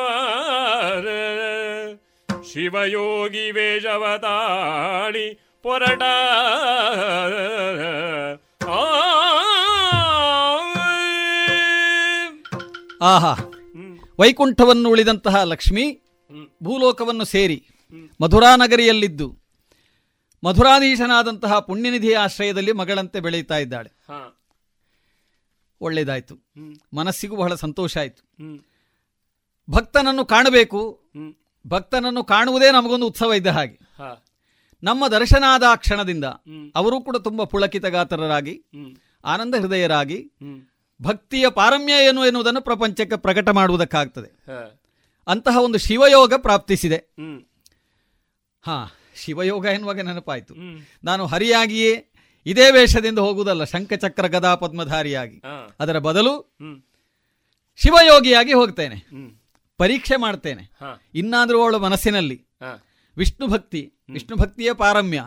ಶಿವಯೋಗಿ 2.53 3.51
ವೇಷವತಾಳಿ 3.51 5.39
ಪೊರಟ. 5.63 6.03
ಆಹಾ. 13.01 13.35
ವೈಕುಂಠವನ್ನು 14.19 14.89
ಉಳಿದಂತಹ 14.89 15.35
ಲಕ್ಷ್ಮಿ 15.43 16.01
ಭೂಲೋಕವನ್ನು 16.63 17.25
ಸೇರಿ 17.25 17.67
ಮಧುರಾನಗರಿಯಲ್ಲಿದ್ದು 18.21 19.37
ಮಧುರಾಧೀಶನಾದಂತಹ 20.43 21.59
ಪುಣ್ಯನಿಧಿಯ 21.59 22.17
ಆಶ್ರಯದಲ್ಲಿ 22.17 22.71
ಮಗಳಂತೆ 22.71 23.19
ಬೆಳೆಯುತ್ತಾ 23.19 23.57
ಇದ್ದಾಳೆ. 23.57 23.89
ಹಾ. 23.89 24.39
ಒಳ್ಳೆಯದಾಯಿತು 25.81 26.35
ಮನಸ್ಸಿಗೂ 26.93 27.35
ಬಹಳ 27.35 27.55
ಸಂತೋಷ 27.55 27.97
ಆಯಿತು. 27.97 28.33
ಭಕ್ತನನ್ನು 29.69 30.25
ಕಾಣಬೇಕು. 30.25 31.03
ಭಕ್ತನನ್ನು 31.67 32.23
ಕಾಣುವುದೇ 32.23 32.71
ನಮಗೊಂದು 32.71 33.07
ಉತ್ಸವ 33.07 33.33
ಇದ್ದ 33.33 33.47
ಹಾಗೆ. 33.47 33.79
ನಮ್ಮ 34.83 35.07
ದರ್ಶನಾದ 35.07 35.63
ಕ್ಷಣದಿಂದ 35.75 36.25
ಅವರು 36.75 37.01
ಕೂಡ 37.01 37.17
ತುಂಬಾ 37.17 37.45
ಪುಳಕಿತ 37.45 37.85
ಗಾತ್ರರಾಗಿ 37.85 38.63
ಆನಂದ 39.25 39.55
ಹೃದಯರಾಗಿ 39.55 40.31
ಭಕ್ತಿಯ 41.01 41.49
ಪಾರಮ್ಯ 41.49 41.93
ಏನು 42.05 42.25
ಎನ್ನುವುದನ್ನು 42.25 42.61
ಪ್ರಪಂಚಕ್ಕೆ 42.61 43.17
ಪ್ರಕಟ 43.17 43.49
ಮಾಡುವುದಕ್ಕಾಗ್ತದೆ. 43.49 44.29
ಅಂತಹ 45.27 45.57
ಒಂದು 45.61 45.77
ಶಿವಯೋಗ 45.77 46.33
ಪ್ರಾಪ್ತಿಸಿದೆ. 46.37 46.97
ಹಾ 48.61 48.95
ಶಿವಯೋಗ 49.15 49.65
ಎನ್ನುವಾಗ 49.65 50.01
ನೆನಪಾಯಿತು. 50.01 50.53
ನಾನು 51.03 51.25
ಹರಿಯಾಗಿಯೇ 51.25 52.05
ಇದೇ 52.45 52.71
ವೇಷದಿಂದ 52.71 53.19
ಹೋಗುವುದಲ್ಲ 53.19 53.63
ಶಂಖಚಕ್ರ 53.63 54.27
ಗದಾ 54.27 54.55
ಪದ್ಮಧಾರಿಯಾಗಿ. 54.55 55.41
ಅದರ 55.79 55.99
ಬದಲು 55.99 56.55
ಶಿವಯೋಗಿಯಾಗಿ 57.75 58.53
ಹೋಗ್ತೇನೆ. 58.53 58.95
ಪರೀಕ್ಷೆ 59.77 60.15
ಮಾಡ್ತೇನೆ. 60.15 60.63
ಇನ್ನಾದರೂ 61.13 61.61
ಅವಳ 61.61 61.75
ಮನಸ್ಸಿನಲ್ಲಿ. 61.75 62.47
ವಿಷ್ಣು 63.17 63.47
ಭಕ್ತಿ 63.47 63.93
ವಿಷ್ಣು 64.13 64.35
ಭಕ್ತಿಯ 64.35 64.73
ಪಾರಮ್ಯ. 64.73 65.23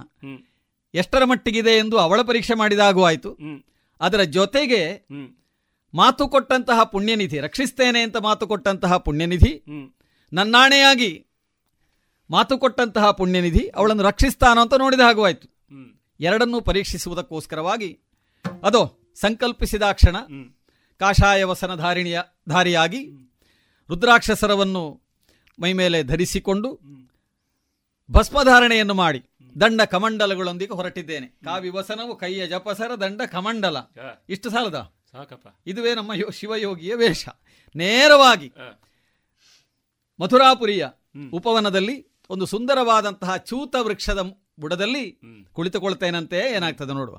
ಎಷ್ಟರ 0.95 1.25
ಮಟ್ಟಿಗಿದೆ 1.25 1.71
ಎಂದು 1.71 1.99
ಅವಳ 1.99 2.23
ಪರೀಕ್ಷೆ 2.23 2.55
ಮಾಡಿದಾಗೂ 2.55 3.05
ಆಯಿತು. 3.05 3.39
ಅದರ 4.01 4.23
ಜೊತೆಗೆ. 4.23 5.07
ಮಾತು 5.95 6.29
ಕೊಟ್ಟಂತಹ 6.29 6.83
ಪುಣ್ಯನಿಧಿ 6.83 7.41
ರಕ್ಷಿಸ್ತೇನೆ 7.41 8.01
ಅಂತ 8.01 8.17
ಮಾತು 8.17 8.47
ಕೊಟ್ಟಂತಹ 8.47 8.97
ಪುಣ್ಯನಿಧಿ. 8.97 9.53
ನನ್ನಾಣೆಯಾಗಿ 10.33 11.27
ಮಾತು 12.31 12.59
ಕೊಟ್ಟಂತಹ 12.59 13.11
ಪುಣ್ಯನಿಧಿ 13.11 13.69
ಅವಳನ್ನು 13.69 14.03
ರಕ್ಷಿಸ್ತಾನೋ 14.03 14.61
ಅಂತ 14.61 14.75
ನೋಡಿದ 14.75 15.01
ಹಾಗೂ 15.01 15.25
ಆಯಿತು. 15.25 15.49
ಎರಡನ್ನೂ 16.21 16.61
ಪರೀಕ್ಷಿಸುವುದಕ್ಕೋಸ್ಕರವಾಗಿ 16.61 17.91
ಅದೋ 18.63 18.83
ಸಂಕಲ್ಪಿಸಿದ 19.15 19.83
ಕ್ಷಣ. 19.93 20.17
ಕಾಷಾಯ 20.99 21.45
ವಸನ 21.45 21.75
ಧಾರಿಣಿಯ 21.75 22.21
ಧಾರಿಯಾಗಿ 22.49 23.11
ರುದ್ರಾಕ್ಷಸರವನ್ನು 23.91 25.01
ಮೈಮೇಲೆ 25.63 26.03
ಧರಿಸಿಕೊಂಡು 26.03 26.81
ಭಸ್ಮಧಾರಣೆಯನ್ನು 28.11 28.95
ಮಾಡಿ 28.95 29.25
ದಂಡ 29.61 29.81
ಕಮಂಡಲಗಳೊಂದಿಗೆ 29.83 30.73
ಹೊರಟಿದ್ದೇನೆ. 30.73 31.27
ಕಾವಿ 31.27 31.69
ವಸನವು 31.69 32.17
ಕೈಯ 32.17 32.47
ಜಪಸರ 32.47 32.95
ದಂಡ 32.95 33.23
ಕಮಂಡಲ. 33.33 33.77
ಇಷ್ಟು 34.29 34.51
ಸಾಲದ? 34.51 34.93
ಸಾಕಪ್ಪ. 35.13 35.49
ಇದುವೇ 35.67 35.95
ನಮ್ಮ 35.95 36.31
ಶಿವಯೋಗಿಯ 36.31 36.95
ವೇಷ. 36.95 37.29
ನೇರವಾಗಿ. 37.77 38.53
ಮಥುರಾಪುರಿಯ 40.21 40.87
ಉಪವನದಲ್ಲಿ 41.33 42.07
ಒಂದು 42.31 42.47
ಸುಂದರವಾದಂತಹ 42.47 43.37
ಚೂತ 43.37 43.75
ವೃಕ್ಷದ 43.79 44.35
ಬುಡದಲ್ಲಿ 44.61 45.21
ಕುಳಿತುಕೊಳ್ತೇನಂತೆ 45.53 46.39
ಏನಾಗ್ತದೆ 46.39 46.93
ನೋಡುವ. 46.93 47.17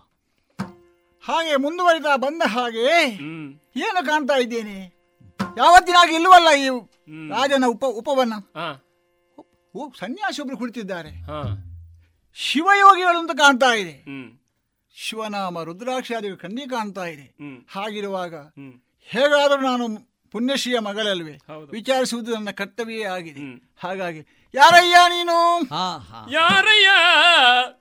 ಹಾಗೆ 1.22 1.56
ಮುಂದುವರಿತಾ 1.56 2.16
ಬಂದ 2.16 2.42
ಹಾಗೆ 2.46 3.04
ಏನು 3.80 4.06
ಕಾಣ್ತಾ 4.06 4.38
ಇದ್ದೇನೆ? 4.38 4.97
ಯಾವತ್ತಿನಾಗಿ 5.40 6.16
ಇಲ್ವಲ್ಲ 6.16 6.48
ಈ 6.56 6.68
ರಾಜನ 7.30 7.64
ಉಪ 7.68 7.86
ಉಪವನ್ನ 7.86 8.34
ಹಾ. 8.34 8.84
ಓ 9.76 9.90
ಸನ್ಯಾಸಿ 10.00 10.42
ಒಬ್ರು 10.42 10.58
ಕುಳಿತಿದ್ದಾರೆ. 10.58 11.10
ಹಾ. 11.10 11.64
ಶಿವಯೋಗಿಗಳು 12.36 13.18
ಅಂತ 13.18 13.32
ಕಾಣ್ತಾ 13.32 13.74
ಇದೆ. 13.74 14.04
ಶಿವನಾಮ 14.96 15.64
ರುದ್ರಾಕ್ಷಾದಿಗಳು 15.64 16.38
ಕಣ್ಣಿ 16.38 16.70
ಕಾಣ್ತಾ 16.70 17.06
ಇದೆ. 17.06 17.36
ಹಾಗಿರುವಾಗ. 17.72 18.34
ಹೇಗಾದರೂ 19.04 19.62
ನಾನು 19.62 19.88
ಪುಣ್ಯಶ್ರೀಯ 20.32 20.80
ಮಗಳಲ್ವೇ? 20.80 21.38
ವಿಚಾರಿಸುವುದು 21.72 22.34
ನನ್ನ 22.34 22.52
ಕರ್ತವ್ಯ 22.52 23.08
ಆಗಿದೆ. 23.08 23.72
ಹಾಗಾಗಿ 23.78 24.52
ಯಾರಯ್ಯ 24.54 24.96
ನೀನು? 25.10 25.58
ಹಾ 25.58 25.98
ಹಾ. 25.98 26.28
ಯಾರಯ್ಯ? 26.32 26.88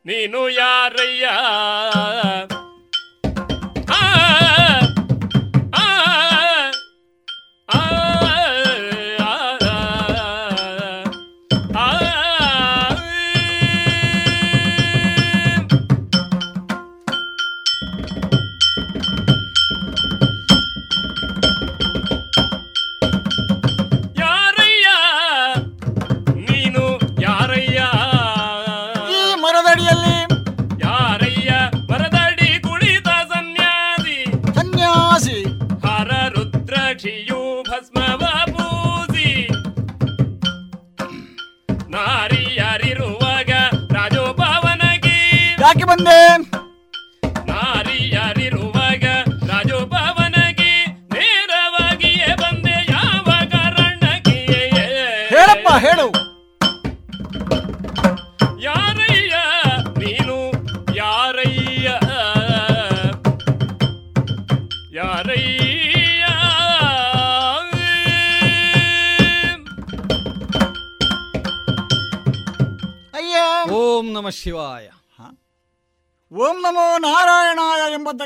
ನೀನು 0.06 0.48
ಯಾರಯ್ಯ? 0.48 1.26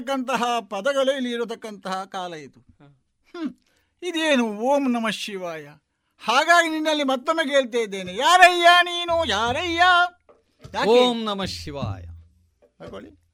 ನಾರಾಯಣಾಯ 0.01 0.31
ಎಂಬತಕ್ಕಂತಹ 0.31 0.59
ಪದಗಳೇ 0.61 1.17
ಇಲ್ಲಿ 1.17 1.31
ಇರತಕ್ಕಂತಹ 1.31 2.05
ಕಾಲ 2.05 2.35
ಇದು. 2.35 2.61
ಇದೇನು 4.03 4.45
ಓಂ 4.59 4.93
ನಮ 4.93 5.09
ಶಿವಾಯ. 5.11 5.65
ಹಾಗಾಗಿ 6.21 6.69
ನಿನ್ನಲ್ಲಿ 6.69 7.05
ಮತ್ತೊಮ್ಮೆ 7.05 7.45
ಕೇಳ್ತಾ 7.49 7.79
ಇದ್ದೇನೆ 7.79 8.17
ಯಾರಯ್ಯ 8.17 8.67
ನೀನು 8.83 9.25
ಯಾರಯ್ಯ? 9.29 9.83
ಓಂ 10.87 11.25
ನಮ 11.25 11.45
ಶಿವಾಯ. 11.45 12.05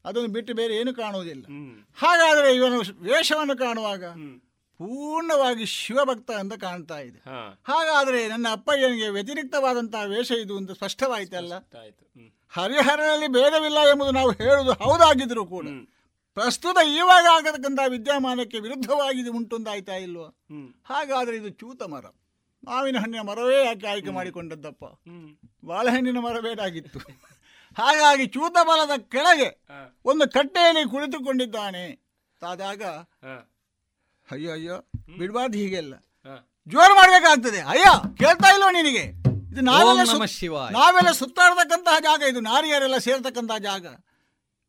ಅದನ್ನು 0.05 0.29
ಬಿಟ್ಟು 0.29 0.55
ಬೇರೆ 0.55 0.75
ಏನು 0.77 0.95
ಕಾಣುವುದಿಲ್ಲ. 0.95 1.45
ಹಾಗಾದರೆ 1.97 2.55
ಇವನು 2.55 2.79
ವೇಷವನ್ನು 3.03 3.57
ಕಾಣುವಾಗ 3.57 4.05
ಪೂರ್ಣವಾಗಿ 4.79 5.67
ಶಿವಭಕ್ತ 5.67 6.31
ಅಂತ 6.31 6.55
ಕಾಣ್ತಾ 6.55 6.99
ಇದೆ. 6.99 7.21
ಹಾಗಾದರೆ 7.65 8.29
ನನ್ನ 8.29 8.47
ಅಪ್ಪಯ್ಯನಿಗೆ 8.53 9.09
ವ್ಯತಿರಿಕ್ತವಾದಂತಹ 9.09 10.05
ವೇಷ 10.07 10.31
ಇದು 10.31 10.57
ಒಂದು 10.57 10.75
ಸ್ಪಷ್ಟವಾಯ್ತಲ್ಲ? 10.75 11.55
ಹರಿಹರನಲ್ಲಿ 12.49 13.29
ಭೇದವಿಲ್ಲ 13.29 13.79
ಎಂಬುದು 13.79 14.11
ನಾವು 14.11 14.31
ಹೇಳುವುದು 14.31 14.73
ಹೌದಾಗಿದ್ರು 14.73 15.47
ಕೂಡ. 15.47 15.67
ಪ್ರಸ್ತುತ 16.37 16.79
ಇವಾಗ 17.01 17.27
ಆಗತಕ್ಕಂಥ 17.37 17.81
ವಿದ್ಯಮಾನಕ್ಕೆ 17.95 18.59
ವಿರುದ್ಧವಾಗಿದೆ 18.61 19.23
ಇದು 19.23 19.33
ಉಂಟುಂದಾಯ್ತಾ 19.39 19.97
ಇಲ್ವೋ? 20.07 20.27
ಹಾಗಾದ್ರೆ 20.91 21.37
ಇದು 21.37 21.51
ಚೂತ 21.61 21.83
ಮರ. 21.93 22.05
ಮಾವಿನ 22.65 22.97
ಹಣ್ಣಿನ 23.03 23.23
ಮರವೇ 23.29 23.59
ಯಾಕೆ 23.65 23.87
ಆಯ್ಕೆ 23.87 24.11
ಮಾಡಿಕೊಂಡದ್ದಪ್ಪ? 24.11 24.85
ಬಾಳೆಹಣ್ಣಿನ 25.65 26.19
ಮರ 26.19 26.37
ಬೇಡಾಗಿತ್ತು 26.41 27.01
ಹಾಗಾಗಿ 27.77 28.27
ಚೂತ 28.27 28.57
ಮರದ 28.69 28.95
ಕೆಳಗೆ 29.15 29.49
ಒಂದು 30.05 30.25
ಕಟ್ಟೆಯಲ್ಲಿ 30.31 30.83
ಕುಳಿತುಕೊಂಡಿದ್ದಾನೆ. 30.91 31.85
ತಾದಾಗ 32.43 32.83
ಅಯ್ಯೋ 34.29 34.51
ಅಯ್ಯೋ 34.53 34.77
ಬಿಡಬಾರ್ದು 35.19 35.59
ಹೀಗೆಲ್ಲ. 35.59 35.95
ಜೋರು 36.69 36.95
ಮಾಡ್ಬೇಕಾಗ್ತದೆ. 36.95 37.61
ಅಯ್ಯ 37.73 37.87
ಕೇಳ್ತಾ 38.21 38.49
ಇಲ್ವೋ 38.55 38.71
ನಿನಗೆ? 38.71 39.05
ಇದು 39.53 39.61
ನಾವೆಲ್ಲ 39.71 40.01
ನಾವೆಲ್ಲ 40.79 41.11
ಸುತ್ತಾಡ್ತಕ್ಕಂತಹ 41.21 41.99
ಜಾಗ 42.09 42.23
ಇದು 42.33 42.41
ನಾರಿಯರೆಲ್ಲ 42.41 42.99
ಸೇರ್ತಕ್ಕಂತಹ 43.07 43.59
ಜಾಗ. 43.69 43.87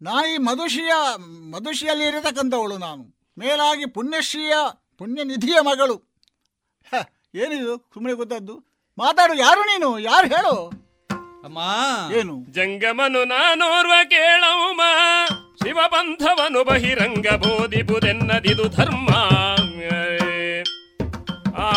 ನಾ 0.02 0.26
ಈ 0.26 0.38
ಮಧುಶಿಯ 0.38 0.92
ಮಧುಶಿಯಲ್ಲಿ 1.52 2.06
ಇರತಕ್ಕಂಥವಳು 2.06 2.78
ನಾನು. 2.78 3.18
ಮೇಲಾಗಿ 3.40 3.86
ಪುಣ್ಯಶ್ರೀಯ 3.86 4.54
ಪುಣ್ಯನಿಧಿಯ 4.98 5.56
ಮಗಳು. 5.62 5.96
ಹ, 6.92 6.96
ಏನಿದು 7.36 7.78
ಸುಮ್ಮನೆ 7.94 8.14
ಗೊತ್ತದ್ದು 8.14 8.56
ಮಾತಾಡು 8.98 9.34
ಯಾರು 9.34 9.62
ನೀನು? 9.62 10.00
ಯಾರು 10.00 10.28
ಹೇಳು? 10.28 10.88
ಅಮ್ಮ 11.44 11.58
ಏನು? 12.14 12.46
ಜಂಗಮನು 12.52 13.24
ನಾನೋರ್ವ 13.24 13.92
ಕೇಳವುಮ. 14.10 14.82
ಶಿವಬಂಧವನು 15.64 16.64
ಬಹಿರಂಗ 16.64 17.28
ಬೋಧಿಪುದೆನ್ನದಿದು 17.36 18.70
ಧರ್ಮ. 18.70 19.10
ಆ, 21.58 21.72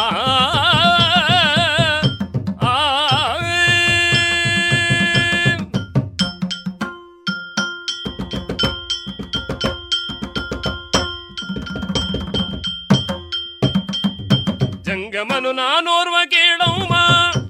ಜಂಗಮನು 15.12 15.53
ನಾನೋರ್ವ 15.53 16.16
ಕೇಳವುಮ 16.24 16.95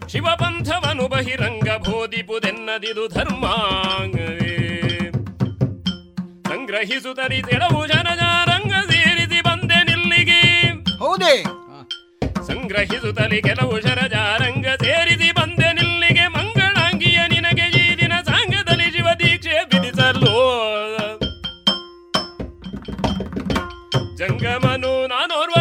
ಶಿವಪಂಥವನು 0.09 1.09
ಬಹಿರಂಗ 1.09 1.69
ಬೋಧಿಪುದೆನ್ನದಿದು 1.87 3.09
ಧರ್ಮ 3.09 3.45
ಸಂಗ್ರಹಿಸುತ್ತರಿ 6.49 7.43
ತೆಳವು 7.43 7.87
ಜನಜಾರಂಗ 7.87 8.73
ಸೇರಿಸಿ 8.91 9.41
ಬಂದೆ 9.41 9.85
ನಿಲ್ಲಿಗೆ. 9.85 10.41
ಹೌದೇ? 10.99 11.35
ಸಂಗ್ರಹಿಸುತ್ತಲಿ 12.47 13.43
ಕೆಲವು 13.43 13.81
ಶರಜಾರಂಗ 13.81 14.67
ಸೇರಿಸಿ 14.85 15.31
ಬಂದೆ 15.33 15.73
ನಿಲ್ಲಿಗೆ. 15.73 16.27
ಮಂಗಳಾಂಗಿಯ 16.29 17.21
ನಿನಗೆ 17.29 17.69
ಈ 17.81 17.97
ದಿನ 18.01 18.13
ಸಾಂಗದಲ್ಲಿ 18.21 18.91
ಶಿವ 18.91 19.09
ದೀಕ್ಷೆ 19.19 19.65
ಬಿಡಿಸಲು 19.65 20.35
ಜಂಗಮನು 24.17 25.07
ನಾನೋರ್ವ 25.07 25.60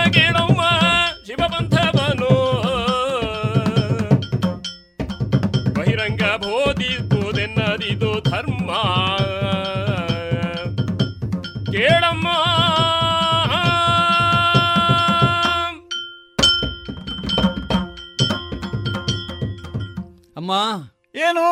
ಅಮ್ಮ. 20.49 21.19
ಏನು? 21.19 21.43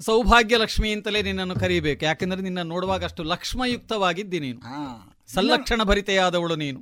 ಸೌಭಾಗ್ಯ 0.00 0.56
ಲಕ್ಷ್ಮಿ 0.56 0.92
ಅಂತಲೇ 0.92 1.22
ನಿನ್ನನ್ನು 1.22 1.54
ಕರೀಬೇಕು. 1.54 2.04
ಯಾಕಂದ್ರೆ 2.04 2.40
ನಿನ್ನ 2.42 2.62
ನೋಡುವಾಗ 2.62 3.04
ಅಷ್ಟು 3.04 3.22
ಲಕ್ಷ್ಮಯುಕ್ತವಾಗಿದ್ದಿ 3.22 4.40
ನೀನು. 4.40 4.60
ಸಲ್ಲಕ್ಷಣ 5.34 5.82
ಭರಿತೆಯಾದವಳು 5.82 6.56
ನೀನು. 6.56 6.80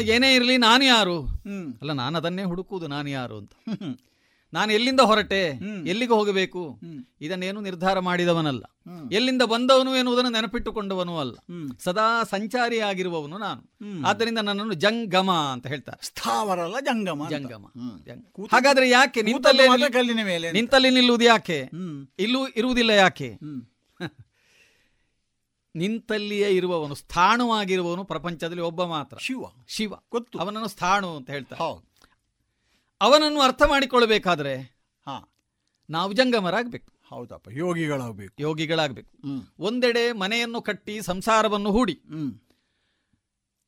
ಏನೇ 0.00 0.34
ಇರಲಿ 0.34 0.56
ನಾನು 0.58 0.84
ಯಾರು? 0.84 1.16
ಅಲ್ಲ 1.80 1.92
ನಾನು 1.92 2.18
ಅದನ್ನೇ 2.18 2.42
ಹುಡುಕುವುದು 2.42 2.86
ನಾನು 2.86 3.08
ಯಾರು 3.10 3.36
ಅಂತ. 3.36 3.52
ನಾನು 4.52 4.72
ಎಲ್ಲಿಂದ 4.72 5.00
ಹೊರಟೆ? 5.00 5.46
ಎಲ್ಲಿಗೆ 5.88 6.12
ಹೋಗಬೇಕು? 6.12 6.80
ಇದನ್ನೇನು 7.20 7.60
ನಿರ್ಧಾರ 7.60 7.98
ಮಾಡಿದವನಲ್ಲ. 7.98 8.64
ಎಲ್ಲಿಂದ 9.12 9.42
ಬಂದವನು 9.42 9.96
ಎನ್ನುವುದನ್ನು 9.96 10.30
ನೆನಪಿಟ್ಟುಕೊಂಡವನು 10.30 11.18
ಅಲ್ಲ. 11.18 11.36
ಸದಾ 11.78 12.22
ಸಂಚಾರಿಯಾಗಿರುವವನು 12.22 13.38
ನಾನು. 13.38 13.74
ಆದ್ದರಿಂದ 14.06 14.38
ನನ್ನನ್ನು 14.38 14.74
ಜಂಗಮ 14.74 15.32
ಅಂತ 15.32 15.66
ಹೇಳ್ತಾರೆ. 15.66 16.06
ಸ್ಥಾವರ 16.06 16.60
ಅಲ್ಲ 16.60 16.76
ಜಂಗಮ. 16.80 17.28
ಜಂಗಮ 17.30 17.66
ಹಾಗಾದ್ರೆ 18.52 18.90
ಯಾಕೆ 18.90 19.22
ನಿಂತಲ್ಲೇ 19.22 19.68
ಮೇಲೆ. 20.22 20.52
ನಿಂತಲ್ಲಿ 20.52 20.90
ನಿಲ್ಲುವುದು 20.90 21.24
ಯಾಕೆ? 21.24 21.70
ಇಲ್ಲೂ 22.18 22.48
ಇರುವುದಿಲ್ಲ 22.48 22.90
ಯಾಕೆ? 22.90 23.38
ನಿಂತಲ್ಲಿಯೇ 25.76 26.48
ಇರುವವನು 26.48 26.94
ಸ್ಥಾಣುವಾಗಿರುವವನು 26.94 28.04
ಪ್ರಪಂಚದಲ್ಲಿ 28.04 28.62
ಒಬ್ಬ 28.62 28.84
ಮಾತ್ರ. 28.84 29.16
ಶಿವ. 29.20 29.42
ಶಿವ. 29.68 29.94
ಗೊತ್ತು. 29.94 30.38
ಅವನನ್ನು 30.38 30.68
ಸ್ಥಾಣು 30.68 31.16
ಅಂತ 31.16 31.30
ಹೇಳ್ತಾರೆ. 31.30 31.62
ಹೌದು. 31.62 31.87
ಅವನನ್ನು 33.00 33.40
ಅರ್ಥ 33.40 33.62
ಮಾಡಿಕೊಳ್ಳಬೇಕಾದ್ರೆ 33.66 34.52
ಹಾ. 35.06 35.16
ನಾವು 35.90 36.12
ಜಂಗಮರಾಗಬೇಕು. 36.12 36.92
ಹೌದಪ್ಪ. 37.08 37.48
ಯೋಗಿಗಳಾಗಬೇಕು. 37.52 38.34
ಯೋಗಿಗಳಾಗಬೇಕು. 38.38 39.12
ಒಂದೆಡೆ 39.58 40.12
ಮನೆಯನ್ನು 40.12 40.62
ಕಟ್ಟಿ 40.62 41.02
ಸಂಸಾರವನ್ನು 41.02 41.70
ಹೂಡಿ. 41.70 41.92
ಹ್ಮ್. 41.92 42.32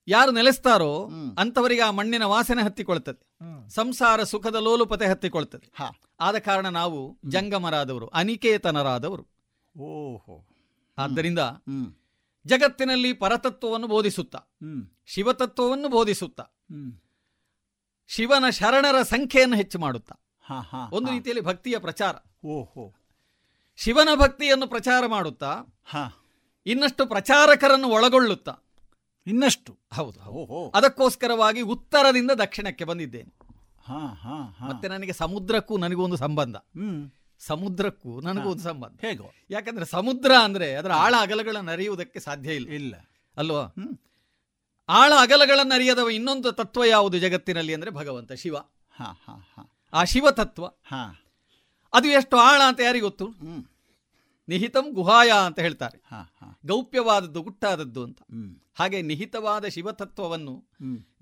ಯಾರು 0.09 0.31
ನೆಲೆಸ್ತಾರೋ 0.31 1.09
ಅಂತವರಿಗೆ 1.39 1.81
ಆ 1.81 1.90
ಮಣ್ಣಿನ 1.90 2.23
ವಾಸನೆ 2.24 2.62
ಹತ್ತಿಕೊಳ್ತದೆ 2.62 3.20
ಸಂಸಾರ 3.69 4.23
ಸುಖದ 4.23 4.55
ಲೋಲುಪತೆ 4.55 5.07
ಹತ್ತಿಕೊಳ್ತದೆ 5.07 5.70
ಹಾ. 5.74 5.89
ಆದ 6.20 6.39
ಕಾರಣ 6.39 6.66
ನಾವು 6.69 7.19
ಜಂಗಮರಾದವರು 7.28 8.07
ಅನಿಕೇತನರಾದವರು. 8.07 9.24
ಓಹೋ. 9.78 10.36
ಆದ್ದರಿಂದ 10.98 11.39
ಜಗತ್ತಿನಲ್ಲಿ 12.47 13.12
ಪರತತ್ವವನ್ನು 13.12 13.86
ಬೋಧಿಸುತ್ತಾ 13.86 14.40
ಶಿವತತ್ವವನ್ನು 15.07 15.89
ಬೋಧಿಸುತ್ತಾ 15.89 16.44
ಶಿವನ 18.12 18.51
ಶರಣರ 18.51 19.03
ಸಂಖ್ಯೆಯನ್ನು 19.03 19.57
ಹೆಚ್ಚು 19.57 19.78
ಮಾಡುತ್ತಾ. 19.78 20.15
ಒಂದು 20.93 21.12
ರೀತಿಯಲ್ಲಿ 21.12 21.45
ಭಕ್ತಿಯ 21.45 21.78
ಪ್ರಚಾರ. 21.78 22.15
ಓಹೋ 22.47 22.95
ಶಿವನ 23.77 24.09
ಭಕ್ತಿಯನ್ನು 24.15 24.66
ಪ್ರಚಾರ 24.66 25.07
ಮಾಡುತ್ತಾ 25.07 25.81
ಹಾ. 25.85 26.24
ಇನ್ನಷ್ಟು 26.66 27.07
ಪ್ರಚಾರಕರನ್ನು 27.07 27.89
ಒಳಗೊಳ್ಳುತ್ತಾ. 27.89 28.57
ಇನ್ನಷ್ಟು. 29.27 29.78
ಹೌದು 29.93 30.69
ಅದಕ್ಕೋಸ್ಕರವಾಗಿ 30.69 31.61
ಉತ್ತರದಿಂದ 31.61 32.31
ದಕ್ಷಿಣಕ್ಕೆ 32.31 32.85
ಬಂದಿದ್ದೇನೆ. 32.85 33.35
ಹಾ 33.85 33.99
ಹಾ 33.99 34.57
ಹಾ. 34.59 34.69
ಮತ್ತೆ 34.69 34.89
ನನಗೆ 34.89 35.12
ಸಮುದ್ರಕ್ಕೂ 35.12 35.77
ನನಗೂ 35.77 36.05
ಒಂದು 36.05 36.16
ಸಂಬಂಧ. 36.16 36.57
ಹ್ಮ್. 36.57 37.11
ಸಮುದ್ರಕ್ಕೂ 37.39 38.20
ನನಗೂ 38.20 38.51
ಒಂದು 38.51 38.62
ಸಂಬಂಧ. 38.62 39.01
ಹೇಗೋ. 39.01 39.32
ಯಾಕಂದ್ರೆ 39.51 39.87
ಸಮುದ್ರ 39.87 40.32
ಅಂದ್ರೆ 40.45 40.74
ಅದರ 40.74 40.93
ಆಳ 40.93 41.15
ಅಗಲಗಳನ್ನು 41.20 41.70
ಅರಿಯುವುದಕ್ಕೆ 41.70 42.20
ಸಾಧ್ಯ 42.20 42.55
ಇಲ್ಲ. 42.55 42.69
ಇಲ್ಲ. 42.69 42.95
ಅಲ್ವಾ? 43.37 43.74
ಆಳ 44.91 45.12
ಅಗಲಗಳನ್ನು 45.19 45.75
ಅರಿಯದವ 45.75 46.11
ಇನ್ನೊಂದು 46.11 46.53
ತತ್ವ 46.53 46.85
ಯಾವುದು 46.85 47.19
ಜಗತ್ತಿನಲ್ಲಿ 47.19 47.75
ಅಂದರೆ 47.75 47.91
ಭಗವಂತ 47.91 48.33
ಶಿವ. 48.33 48.57
ಹಾ 48.91 49.05
ಹಾ 49.05 49.53
ಹಾ. 49.57 49.81
ಆ 49.93 50.05
ಶಿವ 50.05 50.31
ತತ್ವ 50.31 50.67
ಹಾ. 50.67 51.27
ಅದು 51.93 52.09
ಎಷ್ಟು 52.09 52.37
ಆಳ 52.37 52.62
ಅಂತ 52.69 52.81
ಯಾರಿಗೆ 52.81 53.05
ಗೊತ್ತು? 53.05 53.27
ಹ್ಮ್. 53.27 53.70
ನಿಹಿತಂ 54.49 54.93
ಗುಹಾಯ 54.93 55.31
ಅಂತ 55.47 55.59
ಹೇಳ್ತಾರೆ. 55.59 55.99
ಗೌಪ್ಯವಾದದ್ದು 56.67 57.43
ಗುಟ್ಟಾದದ್ದು 57.43 58.03
ಅಂತ. 58.05 58.19
ಹಾಗೆ 58.75 59.03
ನಿಹಿತವಾದ 59.03 59.65
ಶಿವತತ್ವವನ್ನು 59.65 60.71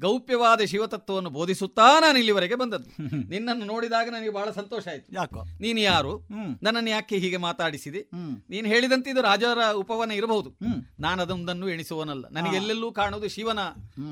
ಗೌಪ್ಯವಾದ 0.01 0.61
ಶಿವತತ್ವವನ್ನು 0.61 1.31
ಬೋಧಿಸುತ್ತಾ 1.31 2.01
ನಾನು 2.01 2.19
ಇಲ್ಲಿವರೆಗೆ 2.19 2.55
ಬಂದದ್ದು. 2.55 2.91
ನಿನ್ನನ್ನು 3.29 3.65
ನೋಡಿದಾಗ 3.65 4.09
ನನಗೆ 4.09 4.31
ಬಹಳ 4.31 4.51
ಸಂತೋಷ 4.51 4.89
ಆಯ್ತು. 4.89 5.15
ಯಾಕೋ? 5.15 5.45
ನೀನು 5.61 5.81
ಯಾರು? 5.81 6.29
ನನ್ನನ್ನು 6.63 6.91
ಯಾಕೆ 6.91 7.17
ಹೀಗೆ 7.17 7.37
ಮಾತಾಡಿಸಿದೆ? 7.37 8.09
ನೀನು 8.51 8.69
ಹೇಳಿದಂತೆ 8.69 9.11
ಇದು 9.11 9.23
ರಾಜರ 9.23 9.73
ಉಪವನ 9.73 10.11
ಇರಬಹುದು. 10.11 10.57
ನಾನು 11.01 11.23
ಅದೊಂದನ್ನು 11.23 11.69
ಎಣಿಸುವನಲ್ಲ. 11.69 12.25
ನನಗೆ 12.31 12.57
ಎಲ್ಲೆಲ್ಲೂ 12.57 12.93
ಕಾಣುವುದು 12.93 13.29
ಶಿವನ 13.29 13.59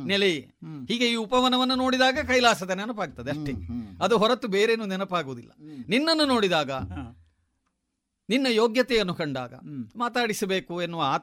ನೆಲೆಯೇ. 0.04 0.40
ಹೀಗೆ 0.88 1.12
ಈ 1.12 1.14
ಉಪವನವನ್ನು 1.14 1.74
ನೋಡಿದಾಗ 1.74 2.18
ಕೈಲಾಸದ 2.26 2.70
ನೆನಪಾಗ್ತದೆ 2.70 3.30
ಅಷ್ಟೇ. 3.30 3.52
ಅದು 4.04 4.18
ಹೊರತು 4.18 4.48
ಬೇರೇನು 4.48 4.86
ನೆನಪಾಗುವುದಿಲ್ಲ. 4.86 5.50
ನಿನ್ನನ್ನು 5.88 6.24
ನೋಡಿದಾಗ 6.24 6.70
ನಿನ್ನ 8.28 8.46
ಯೋಗ್ಯತೆಯನ್ನು 8.50 9.14
ಕಂಡಾಗ 9.14 9.54
ಮಾತಾಡಿಸಬೇಕು 9.96 10.82
ಎನ್ನುವ 10.82 11.02
ಆ- 11.06 11.18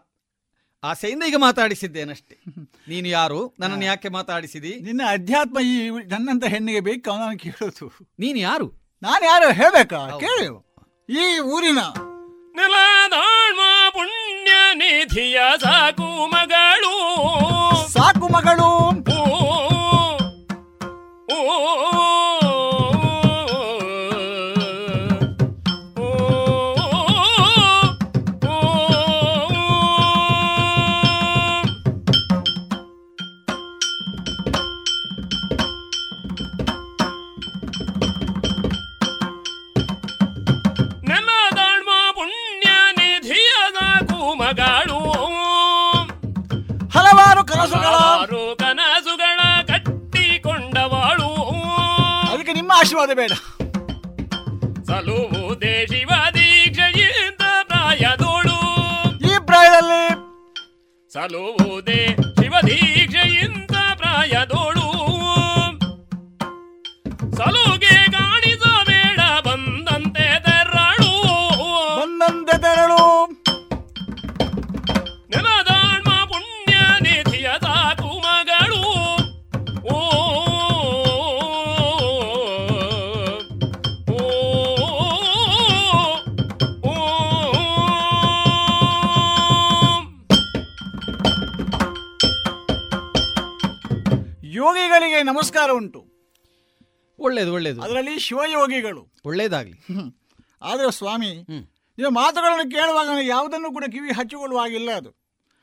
ಆಸೆಯಿಂದ 0.84 1.24
ಈಗ 1.24 1.36
ಮಾತಾಡಿಸಿದ್ದೇನಷ್ಟೇ. 1.38 2.40
ನೀನು 2.88 3.08
ಯಾರು? 3.08 3.56
ನನ್ನನ್ನು 3.60 3.86
ಯಾಕೆ 3.86 4.10
ಮಾತಾಡಿಸಿದಿ? 4.10 4.80
ನಿನ್ನ 4.80 5.02
ಅಧ್ಯಾತ್ಮ 5.08 5.60
ಈ 5.60 5.90
ನನ್ನಂತ 5.90 6.46
ಹೆಣ್ಣಿಗೆ 6.46 6.80
ಬೇಕು 6.80 7.12
ಅವನನ್ನು 7.12 7.38
ಕೇಳೋದು. 7.38 7.94
ನೀನು 8.20 8.40
ಯಾರು? 8.40 8.84
ನಾನು 9.04 9.26
ಯಾರು 9.26 9.54
ಹೇಳಬೇಕಾ? 9.54 10.20
ಕೇಳಿ. 10.20 10.74
ಈ 11.10 11.40
ಊರಿನ 11.40 11.80
ನೆಲದಾಳ್ಮ 12.56 13.60
ಪುಣ್ಯ 13.94 14.52
ನಿಧಿಯ 14.74 15.40
ಸಾಕು 15.62 16.28
ಮಗಳು. 16.28 17.92
ಸಾಕು 17.92 18.28
ಮಗಳು. 18.28 18.90
ನೆಲದಾಳ್ಮ 18.90 19.44
ಕನಸುಗಳ 47.72 48.56
ಕನಸುಗಳ 48.56 49.40
ಕಟ್ಟಿಕೊಂಡವಾಳು. 49.62 51.30
ಅದಕ್ಕೆ 52.34 52.54
ನಿಮ್ಮ 52.54 52.72
ಆಶೀರ್ವಾದ 52.76 53.10
ಬೇಡ. 53.14 53.32
ಸಲುವು 54.84 55.54
ಶಿವ 55.88 56.10
ದೀಕ್ಷೆಯಿಂದ 56.34 57.44
ಪ್ರಾಯದೋಳು 57.64 58.58
ಈ 59.18 59.34
ಪ್ರಾಯದಲ್ಲಿ 59.46 60.04
ಸಲುವುದೇ 61.14 62.16
ಶಿವ 62.42 62.54
ದೀಕ್ಷೆಯಿಂದ 62.68 63.76
ಪ್ರಾಯದೋಳು 63.96 64.88
ಸಲುಗೆ 67.38 67.83
ಯೋಗಿಗಳಿಗೆ 94.94 95.24
ನಮಸ್ಕಾರ 95.24 95.72
ಉಂಟು. 95.72 96.06
ಒಳ್ಳೇದು 97.20 97.54
ಒಳ್ಳೇದು. 97.54 97.82
ಅದರಲ್ಲಿ 97.82 98.20
ಶಿವಯೋಗಿಗಳು. 98.20 99.08
ಒಳ್ಳೇದಾಗ್ಲಿ. 99.26 99.86
ಆದರೆ 100.62 100.92
ಸ್ವಾಮಿ 100.92 101.46
ನಿಮ್ಮ 101.98 102.10
ಮಾತುಗಳನ್ನು 102.10 102.72
ಕೇಳುವಾಗ 102.72 103.08
ಯಾವುದನ್ನು 103.22 103.74
ಕೂಡ 103.74 103.84
ಕಿವಿ 103.92 104.10
ಹಚ್ಚಿಕೊಳ್ಳುವಾಗಿಲ್ಲ 104.10 104.92
ಅದು. 104.92 105.16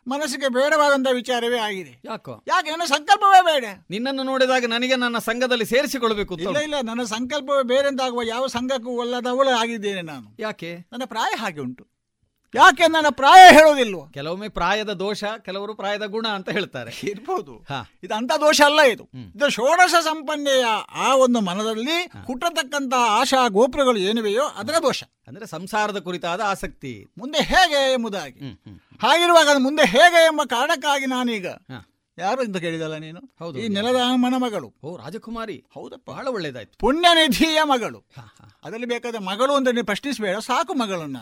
ಮನಸ್ಸಿಗೆ 0.08 0.48
ಬೇಡವಾದಂತಹ 0.48 1.14
ವಿಚಾರವೇ 1.14 1.58
ಆಗಿದೆ. 1.58 2.00
ಯಾಕೋ? 2.04 2.44
ಯಾಕೆ? 2.48 2.70
ನನ್ನ 2.70 2.84
ಸಂಕಲ್ಪವೇ 2.84 3.42
ಬೇಡ. 3.42 3.64
ನಿನ್ನನ್ನು 3.90 4.22
ನೋಡಿದಾಗ 4.22 4.64
ನನಗೆ 4.64 4.96
ನನ್ನ 4.96 5.18
ಸಂಘದಲ್ಲಿ 5.18 5.64
ಸೇರಿಸಿಕೊಳ್ಬೇಕು 5.64 6.34
ಅಂತ 6.34 6.42
ಇಲ್ಲ 6.42 6.58
ಇಲ್ಲ. 6.58 6.74
ನನ್ನ 6.82 7.02
ಸಂಕಲ್ಪವೇ 7.02 7.62
ಬೇರೆಂತಾಗುವ 7.62 8.22
ಯಾವ 8.22 8.46
ಸಂಘಕ್ಕೂ 8.46 8.90
ಒಲ್ಲದವಳು 8.90 9.50
ಆಗಿದ್ದೇನೆ 9.50 10.02
ನಾನು. 10.02 10.36
ಯಾಕೆ? 10.38 10.76
ನನ್ನ 10.92 11.02
ಪ್ರಾಯ 11.04 11.36
ಹಾಗೆ 11.36 11.60
ಉಂಟು. 11.60 11.99
ಯಾಕೆ 12.54 12.86
ನನ್ನ 12.86 13.06
ಪ್ರಾಯ 13.10 13.52
ಹೇಳೋದಿಲ್ವ? 13.52 14.06
ಕೆಲವೊಮ್ಮೆ 14.06 14.48
ಪ್ರಾಯದ 14.48 14.92
ದೋಷ 14.92 15.24
ಕೆಲವರು 15.24 15.74
ಪ್ರಾಯದ 15.74 16.04
ಗುಣ 16.04 16.26
ಅಂತ 16.28 16.48
ಹೇಳ್ತಾರೆ. 16.50 17.00
ಇರ್ಬೋದು. 17.04 17.66
ಇದು 18.02 18.14
ಅಂತ 18.14 18.32
ದೋಷ 18.40 18.60
ಅಲ್ಲ 18.60 18.80
ಇದು. 18.80 19.04
ಇದು 19.36 19.48
ಷೋಡಶ 19.48 19.94
ಸಂಪನ್ನೆಯ 20.04 20.64
ಆ 20.94 21.16
ಒಂದು 21.16 21.40
ಮನದಲ್ಲಿ 21.40 22.10
ಹುಟ್ಟತಕ್ಕಂತಹ 22.26 23.04
ಆಶಾ 23.20 23.48
ಗೋಪುರಗಳು 23.48 23.98
ಏನಿವೆಯೋ 23.98 24.42
ಅದರ 24.42 24.74
ದೋಷ. 24.82 25.02
ಅಂದ್ರೆ 25.28 25.46
ಸಂಸಾರದ 25.46 25.98
ಕುರಿತಾದ 25.98 26.40
ಆಸಕ್ತಿ. 26.40 27.06
ಮುಂದೆ 27.18 27.42
ಹೇಗೆ 27.42 27.92
ಎಂಬುದಾಗಿ. 27.92 28.40
ಹಾಗಿರುವಾಗ 29.02 29.48
ಮುಂದೆ 29.58 29.86
ಹೇಗೆ 29.86 30.24
ಎಂಬ 30.24 30.42
ಕಾರಣಕ್ಕಾಗಿ 30.46 31.06
ನಾನೀಗ. 31.06 31.46
ಯಾರು 32.20 32.40
ಅಂತ 32.42 32.56
ಕೇಳಿದಲ್ಲ 32.56 32.96
ನೀನು? 32.96 33.20
ಹೌದು. 33.38 33.58
ಈ 33.58 33.68
ನೆಲದ 33.68 33.96
ಮನ 34.14 34.34
ಮಗಳು. 34.36 34.74
ಓ 34.82 34.96
ರಾಜಕುಮಾರಿ. 34.96 35.64
ಹೌದಪ್ಪ. 35.74 36.10
ಬಹಳ 36.10 36.26
ಒಳ್ಳೇದಾಯ್ತು. 36.26 36.78
ಪುಣ್ಯನಿಧಿಯ 36.78 37.62
ಮಗಳು. 37.62 38.04
ಅದರಲ್ಲಿ 38.64 38.86
ಬೇಕಾದ 38.86 39.14
ಮಗಳು 39.14 39.52
ಅಂತ 39.52 39.68
ನೀವು 39.68 39.86
ಪ್ರಶ್ನಿಸಬೇಡ 39.86 40.38
ಸಾಕು 40.38 40.74
ಮಗಳನ್ನ. 40.74 41.16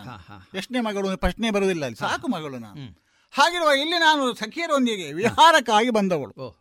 ಎಷ್ಟನೇ 0.54 0.80
ಮಗಳು 0.80 1.16
ಪ್ರಶ್ನೆ 1.16 1.50
ಬರುವುದಿಲ್ಲ 1.50 1.84
ಅಲ್ಲಿ. 1.84 1.96
ಸಾಕು 1.96 2.28
ಮಗಳು 2.28 2.58
ನಾನು 2.58 3.08
ಹಾಗಿರುವ 3.30 3.70
ಇಲ್ಲಿ 3.70 3.98
ನಾನು 4.00 4.34
ಸಖಿಯರೊಂದಿಗೆ 4.34 5.12
ವಿಹಾರಕ್ಕಾಗಿ 5.12 5.90
ಬಂದವಳು. 5.90 6.60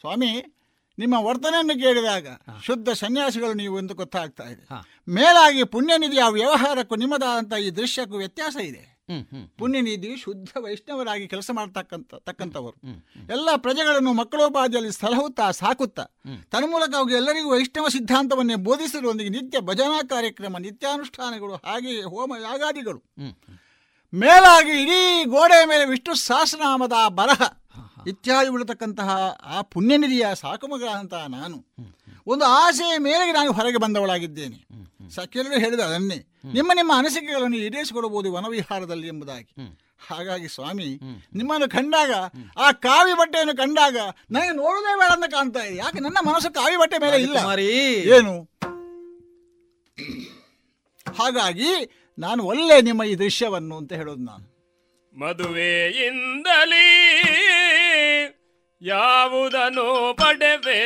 ಸ್ವಾಮಿ 0.00 0.54
ನಿಮ್ಮ 0.98 1.14
ವರ್ತನೆಯನ್ನು 1.18 1.80
ಕೇಳಿದಾಗ 1.80 2.26
ಶುದ್ಧ 2.64 2.88
ಸನ್ಯಾಸಿಗಳು 2.88 3.54
ನೀವು 3.54 3.78
ಎಂದು 3.78 3.94
ಗೊತ್ತಾಗ್ತಾ 3.94 4.44
ಇದೆ. 4.44 4.64
ಮೇಲಾಗಿ 5.08 5.64
ಪುಣ್ಯನಿಧಿಯ 5.64 6.22
ವ್ಯವಹಾರಕ್ಕೂ 6.30 6.96
ನಿಮ್ಮದಾದಂಥ 6.96 7.52
ಈ 7.54 7.70
ದೃಶ್ಯಕ್ಕೂ 7.70 8.16
ವ್ಯತ್ಯಾಸ 8.16 8.56
ಇದೆ. 8.56 8.97
ಪುಣ್ಯನಿಧಿ 9.58 10.16
ಶುದ್ಧ 10.16 10.48
ವೈಷ್ಣವರಾಗಿ 10.60 11.28
ಕೆಲಸ 11.28 11.50
ಮಾಡ್ತಕ್ಕಂಥ 11.52 12.14
ತಕ್ಕಂಥವರು. 12.14 12.76
ಎಲ್ಲ 13.32 13.48
ಪ್ರಜೆಗಳನ್ನು 13.56 14.12
ಮಕ್ಕಳೋಪಾದಿಯಲ್ಲಿ 14.12 14.92
ಸಲಹುತ್ತಾ 14.92 15.50
ಸಾಕುತ್ತಾ 15.50 16.02
ಅವರಿಗೆ 16.94 17.16
ಎಲ್ಲರಿಗೂ 17.16 17.50
ವೈಷ್ಣವ 17.50 17.88
ಸಿದ್ಧಾಂತವನ್ನೇ 17.88 18.54
ಬೋಧಿಸಿರುವೊಂದಿಗೆ 18.54 19.30
ನಿತ್ಯ 19.30 19.60
ಭಜನಾ 19.60 20.02
ಕಾರ್ಯಕ್ರಮ 20.02 20.56
ನಿತ್ಯಾನುಷ್ಠಾನಗಳು 20.58 21.54
ಹಾಗೆಯೇ 21.54 22.02
ಹೋಮ 22.02 22.32
ಯಾಗಾದಿಗಳು. 22.42 22.98
ಮೇಲಾಗಿ 24.14 24.82
ಇಡೀ 24.82 25.24
ಗೋಡೆಯ 25.24 25.64
ಮೇಲೆ 25.64 25.84
ವಿಷ್ಣು 25.84 26.14
ಸಹಸ್ರನಾಮದ 26.14 26.92
ಆ 26.96 27.08
ಬರಹ 27.08 27.42
ಇತ್ಯಾದಿ 28.06 28.50
ಬಿಡತಕ್ಕಂತಹ 28.50 29.38
ಆ 29.44 29.62
ಪುಣ್ಯನಿಧಿಯ 29.62 30.26
ಅಂತ 30.90 31.14
ನಾನು. 31.14 31.64
ಒಂದು 32.26 32.44
ಆಸೆಯ 32.44 32.98
ಮೇಲೆ 32.98 33.32
ನಾನು 33.32 33.52
ಹೊರಗೆ 33.52 33.76
ಬಂದವಳಾಗಿದ್ದೇನೆ. 33.76 34.88
ಸಖ್ಯರು 35.14 35.60
ಹೇಳಿದ 35.60 35.80
ಅದನ್ನೇ. 35.80 36.18
ನಿಮ್ಮ 36.52 36.72
ನಿಮ್ಮ 36.74 36.92
ಅನಿಸಿಕೆಗಳನ್ನು 36.96 37.56
ಈಡೇರಿಸಿಕೊಡಬಹುದು 37.56 38.32
ವನವಿಹಾರದಲ್ಲಿ 38.32 39.06
ಎಂಬುದಾಗಿ. 39.06 39.76
ಹಾಗಾಗಿ 40.08 40.48
ಸ್ವಾಮಿ 40.48 41.00
ನಿಮ್ಮನ್ನು 41.34 41.68
ಕಂಡಾಗ 41.68 42.12
ಆ 42.58 42.72
ಕಾವಿ 42.72 43.12
ಬಟ್ಟೆಯನ್ನು 43.12 43.56
ಕಂಡಾಗ 43.56 43.96
ನನಗೆ 44.30 44.50
ನೋಡುವುದೇ 44.50 44.98
ಬೇಡ 44.98 45.10
ಅಂತ 45.10 45.24
ಕಾಣ್ತಾ 45.24 45.60
ಇದೆ. 45.60 45.76
ಯಾಕೆ? 45.76 46.00
ನನ್ನ 46.00 46.18
ಮನಸ್ಸು 46.28 46.54
ಕಾವಿ 46.54 46.76
ಬಟ್ಟೆ 46.76 46.98
ಮೇಲೆ 46.98 47.22
ಇಲ್ಲ. 47.22 47.58
ಏನು? 48.14 48.34
ಹಾಗಾಗಿ 51.18 51.70
ನಾನು 52.18 52.44
ಒಳ್ಳೆ 52.44 52.82
ನಿಮ್ಮ 52.82 53.04
ಈ 53.04 53.14
ದೃಶ್ಯವನ್ನು 53.14 53.76
ಅಂತ 53.76 53.92
ಹೇಳೋದು 53.92 54.24
ನಾನು. 54.24 54.46
ಮದುವೆಯಿಂದಲೇ 55.18 56.86
ಯಾವುದನ್ನು 58.82 60.14
ಪಡೆವೆ 60.14 60.80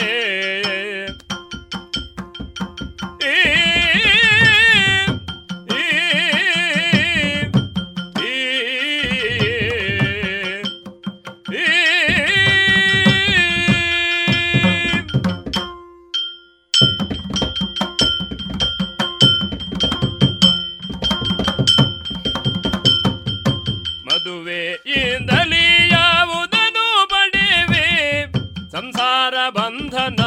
ಬಂಧನ 29.92 30.22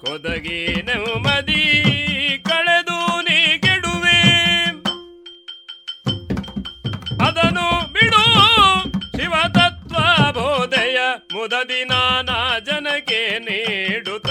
ಕೊದಗಿ 0.00 0.58
ನೆಮ್ಮದಿ 0.86 1.62
ಕಳೆದು 2.48 2.96
ನೀ 3.26 3.38
ಕೆಡುವೆ. 3.58 4.18
ಅದನ್ನು 7.26 7.68
ಬಿಡು 7.94 8.24
ಶಿವತತ್ವ 9.16 9.94
ಬೋಧೆಯ 10.38 10.98
ಮುದದಿ 11.32 11.80
ನಾನಾ 11.84 12.38
ಜನಕ್ಕೆ 12.68 13.22
ನೀಡುತ್ತ. 13.46 14.30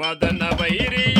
ಮದನ 0.00 0.42
ವೈರಿಯ 0.60 1.17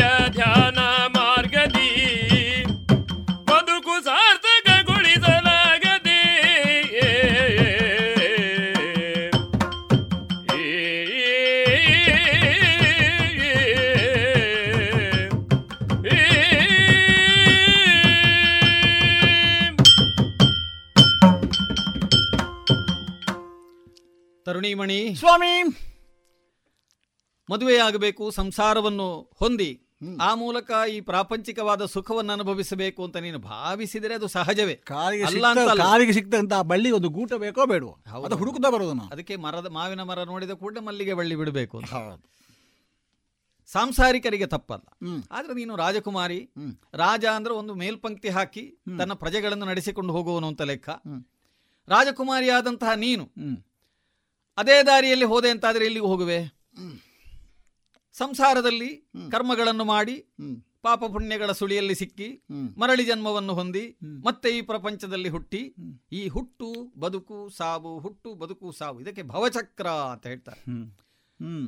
ಮಣಿ 24.78 24.98
ಸ್ವಾಮಿ! 25.14 25.52
ಮದುವೆಯಾಗಬೇಕು 27.48 28.30
ಸಂಸಾರವನ್ನು 28.30 29.06
ಹೊಂದಿ 29.38 29.70
ಆ 30.20 30.34
ಮೂಲಕ 30.34 30.70
ಈ 30.90 31.00
ಪ್ರಾಪಂಚಿಕವಾದ 31.00 31.84
ಸುಖವನ್ನು 31.84 32.32
ಅನುಭವಿಸಬೇಕು 32.32 33.00
ಅಂತ 33.04 33.16
ನೀನು 33.16 33.38
ಭಾವಿಸಿದರೆ 33.46 34.14
ಅದು 34.14 34.26
ಸಹಜವೇ. 34.28 34.74
ಕಾಲಿಗೆ 35.82 36.12
ಸಿಕ್ತಂತ 36.12 36.54
ಬಳ್ಳಿ 36.62 36.90
ಒಂದು 36.90 37.08
ಗೂಟ 37.08 37.32
ಬೇಕೋ 37.34 37.66
ಬೇಡವೋ? 37.66 37.94
ಅದು 38.26 38.36
ಹುಡುಕುತ್ತಾ 38.36 38.70
ಬರೋದು 38.70 38.94
ಅದಕ್ಕೆ 39.12 39.36
ಮರದ 39.36 39.66
ಮಾವಿನ 39.68 40.02
ಮರ 40.02 40.24
ನೋಡಿದ 40.24 40.50
ಕೂಡಲೇ 40.52 40.80
ಮಲ್ಲಿಗೆ 40.80 41.14
ಬಳ್ಳಿ 41.14 41.36
ಬಿಡಬೇಕು 41.36 41.78
ಅಂತ. 41.78 41.92
ಸಾಂಸಾರಿಕರಿಗೆ 43.70 44.46
ತಪ್ಪಲ್ಲ. 44.46 44.86
ಆದ್ರೆ 45.32 45.54
ನೀನು 45.54 45.76
ರಾಜಕುಮಾರಿ 45.76 46.38
ರಾಜ 46.94 47.24
ಅಂದ್ರೆ 47.34 47.54
ಒಂದು 47.54 47.74
ಮೇಲ್ಪಂಕ್ತಿ 47.74 48.28
ಹಾಕಿ 48.28 48.64
ತನ್ನ 48.98 49.12
ಪ್ರಜೆಗಳನ್ನು 49.14 49.66
ನಡೆಸಿಕೊಂಡು 49.66 50.12
ಹೋಗುವನು 50.12 50.46
ಅಂತ 50.46 50.62
ಲೆಕ್ಕ. 50.62 50.88
ರಾಜಕುಮಾರಿಯಾದಂತಹ 51.88 52.92
ನೀನು 52.98 53.24
ಅದೇ 54.58 54.82
ದಾರಿಯಲ್ಲಿ 54.82 55.24
ಹೋದೆ 55.24 55.50
ಅಂತಾದ್ರೆ 55.50 55.84
ಎಲ್ಲಿಗೆ 55.84 56.06
ಹೋಗುವೆ? 56.06 56.38
ಸಂಸಾರದಲ್ಲಿ 58.12 58.90
ಕರ್ಮಗಳನ್ನು 59.30 59.84
ಮಾಡಿ 59.84 60.16
ಪಾಪ 60.82 61.04
ಪುಣ್ಯಗಳ 61.04 61.52
ಸುಳಿಯಲ್ಲಿ 61.52 61.94
ಸಿಕ್ಕಿ 61.94 62.42
ಮರಳಿ 62.78 63.04
ಜನ್ಮವನ್ನು 63.04 63.54
ಹೊಂದಿ 63.54 63.96
ಮತ್ತೆ 64.24 64.48
ಈ 64.48 64.60
ಪ್ರಪಂಚದಲ್ಲಿ 64.60 65.28
ಹುಟ್ಟಿ 65.28 65.74
ಈ 66.12 66.28
ಹುಟ್ಟು 66.28 66.98
ಬದುಕು 66.98 67.48
ಸಾವು 67.56 67.98
ಹುಟ್ಟು 67.98 68.34
ಬದುಕು 68.34 68.72
ಸಾವು 68.72 69.00
ಇದಕ್ಕೆ 69.00 69.22
ಭವಚಕ್ರ 69.22 69.88
ಅಂತ 69.88 70.26
ಹೇಳ್ತಾರೆ. 70.26 70.60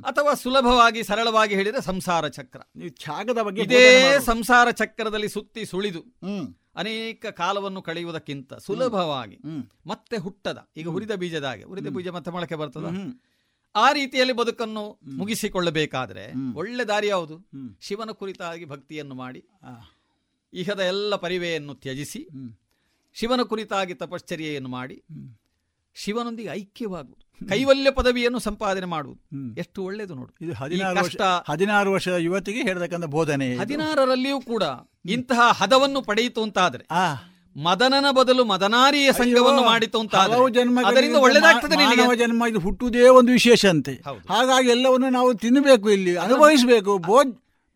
ಅಥವಾ 0.04 0.34
ಸುಲಭವಾಗಿ 0.34 1.02
ಸರಳವಾಗಿ 1.02 1.54
ಹೇಳಿದ್ರೆ 1.54 1.82
ಸಂಸಾರ 1.82 2.28
ಚಕ್ರ 2.28 2.60
ಬಗ್ಗೆ 3.42 3.62
ಇದೇ 3.62 3.84
ಸಂಸಾರ 4.24 4.70
ಚಕ್ರದಲ್ಲಿ 4.70 5.28
ಸುತ್ತಿ 5.28 5.64
ಸುಳಿದು 5.64 6.02
ಅನೇಕ 6.76 7.26
ಕಾಲವನ್ನು 7.26 7.82
ಕಳೆಯುವುದಕ್ಕಿಂತ 7.82 8.54
ಸುಲಭವಾಗಿ 8.66 9.38
ಮತ್ತೆ 9.86 10.16
ಹುಟ್ಟದ 10.16 10.58
ಈಗ 10.76 10.88
ಹುರಿದ 10.88 11.12
ಬೀಜದ 11.12 11.44
ಹಾಗೆ 11.44 11.64
ಹುರಿದ 11.64 11.88
ಬೀಜ 11.88 12.08
ಮತ್ತೆ 12.08 12.30
ಮೊಳಕೆ 12.30 12.54
ಬರ್ತದ? 12.54 12.86
ಆ 13.74 13.92
ರೀತಿಯಲ್ಲಿ 13.92 14.32
ಬದುಕನ್ನು 14.32 14.84
ಮುಗಿಸಿಕೊಳ್ಳಬೇಕಾದ್ರೆ 15.16 16.24
ಒಳ್ಳೆ 16.54 16.84
ದಾರಿ 16.84 17.08
ಯಾವುದು? 17.08 17.36
ಶಿವನ 17.80 18.10
ಕುರಿತಾಗಿ 18.10 18.64
ಭಕ್ತಿಯನ್ನು 18.64 19.14
ಮಾಡಿ 19.14 19.42
ಇಹದ 20.52 20.80
ಎಲ್ಲ 20.92 21.16
ಪರಿವೆಯನ್ನು 21.16 21.74
ತ್ಯಜಿಸಿ 21.74 22.22
ಶಿವನ 23.16 23.42
ಕುರಿತಾಗಿ 23.42 23.94
ತಪಶ್ಚರ್ಯೆಯನ್ನು 23.94 24.68
ಮಾಡಿ 24.68 24.96
ಶಿವನೊಂದಿಗೆ 25.94 26.48
ಐಕ್ಯವಾಗುವುದು. 26.48 27.48
ಕೈವಲ್ಯ 27.48 27.90
ಪದವಿಯನ್ನು 27.90 28.38
ಸಂಪಾದನೆ 28.38 28.86
ಮಾಡುವುದು. 28.86 29.58
ಎಷ್ಟು 29.58 29.84
ಒಳ್ಳೆಯದು 29.84 30.14
ನೋಡು. 30.14 30.44
ಇದು 30.44 30.52
ವರ್ಷ 30.52 31.02
ಕಷ್ಟ 31.02 31.22
ಹದಿನಾರು 31.48 31.92
ವರ್ಷದ 31.92 32.14
ಯುವತಿಗೆ 32.18 32.62
ಹೇಳತಕ್ಕಂಥ 32.62 33.04
ಬೋಧನೆ. 33.04 33.56
ಹದಿನಾರರಲ್ಲಿಯೂ 33.56 34.40
ಕೂಡ 34.40 34.62
ಇಂತಹ 35.08 35.40
ಹದವನ್ನು 35.52 36.02
ಪಡೆಯಿತು 36.02 36.42
ಅಂತಾದ್ರೆ 36.42 36.84
ಮದನನ 37.62 38.04
ಬದಲು 38.10 38.44
ಮದನಾರಿಯ 38.44 39.12
ಸಂಘವನ್ನು 39.12 39.62
ಮಾಡಿತು 39.62 40.00
ಅಂತ 40.00 40.14
ಅದರಿಂದ 40.16 41.16
ಒಳ್ಳೆದಾಗ್ತದೆ 41.16 41.76
ಮಾನವ 41.76 42.14
ಜನ್ಮ 42.14 42.44
ಇದು 42.50 42.58
ಹುಟ್ಟುವುದೇ 42.58 43.08
ಒಂದು 43.08 43.32
ವಿಶೇಷ 43.32 43.66
ಅಂತೆ. 43.66 43.94
ಹಾಗಾಗಿ 44.28 44.68
ಎಲ್ಲವನ್ನು 44.68 45.08
ನಾವು 45.10 45.34
ತಿನ್ನಬೇಕು 45.34 45.90
ಇಲ್ಲಿ 45.90 46.16
ಅನುಭವಿಸಬೇಕು. 46.16 46.98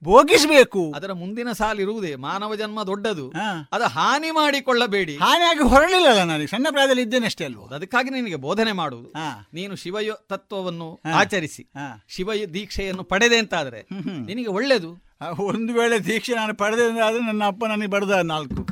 ಭೋಗಿಸಬೇಕು. 0.05 0.93
ಅದರ 0.97 1.13
ಮುಂದಿನ 1.13 1.53
ಸಾಲಿರುವುದೇ 1.53 2.15
ಮಾನವ 2.15 2.55
ಜನ್ಮ 2.55 2.83
ದೊಡ್ಡದು. 2.83 3.33
ಅದು 3.73 3.85
ಹಾನಿ 3.85 4.31
ಮಾಡಿಕೊಳ್ಳಬೇಡಿ. 4.31 5.17
ಹಾನಿಯಾಗಿ 5.17 5.69
ಹೊರಳಿಲ್ಲ 5.69 6.25
ನನಗೆ 6.25 6.47
ಸಣ್ಣ 6.47 6.67
ಪ್ರಾಯದಲ್ಲಿ 6.71 7.03
ಇದ್ದೇನೆ 7.03 7.27
ಅಷ್ಟೇ 7.27 7.45
ಅಲ್ವ? 7.45 7.75
ಅದಕ್ಕಾಗಿ 7.75 8.11
ನಿನಗೆ 8.11 8.37
ಬೋಧನೆ 8.37 8.73
ಮಾಡುವುದು. 8.73 9.13
ನೀನು 9.55 9.77
ಶಿವಯ 9.77 10.11
ತತ್ವವನ್ನು 10.29 11.01
ಆಚರಿಸಿ. 11.15 11.71
ಶಿವ 12.09 12.35
ದೀಕ್ಷೆಯನ್ನು 12.55 13.05
ಪಡೆದೆ 13.05 13.39
ಅಂತಾದ್ರೆ 13.39 13.87
ನಿನಗೆ 14.27 14.47
ಒಳ್ಳೆದು 14.47 15.05
ಆ, 15.21 15.31
ಒಂದು 15.31 15.73
ವೇಳೆ 15.73 16.05
ದೀಕ್ಷೆ 16.05 16.35
ನಾನು 16.35 16.55
ಪಡೆದೆ 16.55 17.01
ಆದ್ರೆ 17.01 17.27
ನನ್ನ 17.27 17.45
ಅಪ್ಪ 17.47 17.65
ನನಗೆ 17.65 17.87
ಬಡದ 17.87 18.11
ನಾಲ್ಕು. 18.11 18.67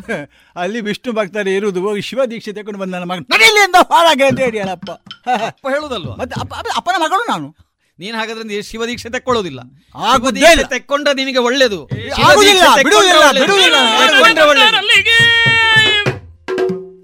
ಅಲ್ಲಿ 0.57 0.81
ವಿಷ್ಣು 0.81 1.13
ಭಕ್ತರು 1.13 1.51
ಇರುವುದು 1.51 1.81
ಹೋಗಿ 1.81 2.03
ಶಿವ 2.03 2.25
ದೀಕ್ಷೆ 2.25 2.53
ತಗೊಂಡು 2.53 2.81
ಬಂದ 2.81 2.95
ನನ್ನ 2.95 3.05
ಮಗ. 3.05 3.19
ಅಂತ 3.63 3.77
ಹಾಳಾಗೆ 3.93 4.25
ಅಂತ 4.25 4.41
ಹೇಳಿ 4.41 4.59
ಹೇಳಪ್ಪ 4.59 4.91
ಅಪ್ಪ 4.91 5.69
ಹೇಳುದಲ್ವ? 5.69 6.11
ಮತ್ತೆ 6.17 6.41
ಅಪ್ಪ 6.41 6.55
ಅಪ್ಪ- 6.55 6.77
ಅಪ್ಪನ 6.77 6.95
ಮಗಳು 6.99 7.27
ನಾನು. 7.29 7.57
ನೀನ್ 8.03 8.17
ಹಾಗಾದ್ರೆ 8.17 8.43
ಶಿವದೀಕ್ಷೆ 8.43 8.71
ಶಿವ 8.71 8.87
ದೀಕ್ಷೆ 8.87 9.11
ತೆಕ್ಕೊಳ್ಳೋದಿಲ್ಲ. 9.11 9.61
ಆಗುವುದೇ 9.95 10.41
ಶಿವ 10.41 10.41
ದೀಕ್ಷೆ 10.41 10.53
ಇಲ್ಲ. 10.53 10.67
ತೆಕ್ಕೊಂಡ್ರೆ 10.67 11.15
ನಿನಗೆ 11.15 11.39
ಒಳ್ಳೇದು. 11.39 11.87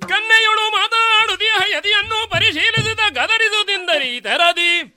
ಕನ್ನೆಯೊಳು 0.08 0.70
ಮಾತಾಡುದಿಯ 0.70 1.76
ಯದಿಯನ್ನು 1.76 2.30
ಪರಿಶೀಲಿಸಿದ 2.30 2.98
ಗದರಿಸುವುದೆಂದರಿ 3.10 4.20
ತೆರದಿ. 4.20 4.94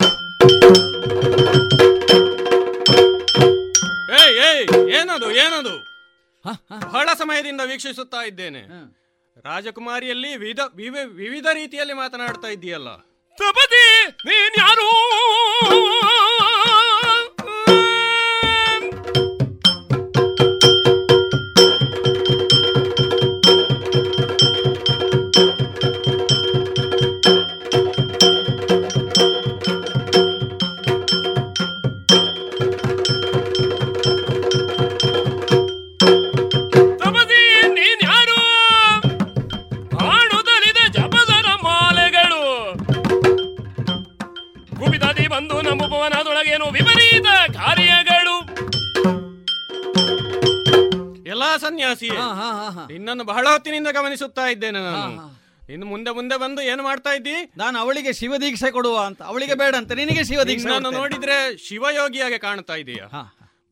ಏಯ್ 4.14 4.38
ಏಯ್ 4.38 4.90
ಏನದು 4.90 5.32
ಏನದು? 5.32 5.92
ಬಹಳ 6.92 7.10
ಸಮಯದಿಂದ 7.18 7.62
ವೀಕ್ಷಿಸುತ್ತಾ 7.66 8.26
ಇದ್ದೇನೆ. 8.26 8.62
ರಾಜಕುಮಾರಿಯಲ್ಲಿ 9.38 10.36
ವಿವಿಧ 10.36 10.60
ವಿವಿ- 10.76 11.08
ವಿವಿಧ 11.08 11.46
ರೀತಿಯಲ್ಲಿ 11.54 11.94
ಮಾತನಾಡ್ತಾ 11.94 12.48
ಇದ್ದೀಯಲ್ಲ. 12.48 12.88
ತಪತಿ 13.38 13.86
ನೀನ್ಯಾರು 14.26 14.90
ಸನ್ಯಾಸಿ. 51.66 52.10
ನಿನ್ನನ್ನು 52.94 53.24
ಬಹಳ 53.24 53.46
ಹೊತ್ತಿನಿಂದ 53.52 53.90
ಗಮನಿಸುತ್ತಾ 53.92 54.46
ಇದ್ದೇನೆ 54.48 54.80
ನಾನು. 54.90 55.28
ಇನ್ನು 55.74 55.86
ಮುಂದೆ 55.86 56.12
ಮುಂದೆ 56.12 56.38
ಬಂದು 56.38 56.62
ಏನು 56.62 56.84
ಮಾಡ್ತಾ 56.84 57.12
ಇದ್ದಿ? 57.14 57.36
ನಾನು 57.58 57.76
ಅವಳಿಗೆ 57.80 58.12
ಶಿವ 58.14 58.38
ದೀಕ್ಷೆ 58.38 58.70
ಕೊಡುವ 58.72 58.98
ಅಂತ 59.00 59.22
ಅವಳಿಗೆ 59.24 59.56
ಬೇಡ 59.56 59.74
ಅಂತ 59.76 59.92
ನಿನಗೆ 59.92 60.24
ಶಿವ 60.24 60.42
ದೀಕ್ಷೆ 60.44 60.70
ನಾನು 60.70 60.92
ನೋಡಿದ್ರೆ 60.92 61.38
ಶಿವಯೋಗಿಯಾಗಿ 61.68 62.40
ಕಾಣ್ತಾ 62.40 62.76
ಇದೆಯಾ? 62.76 63.08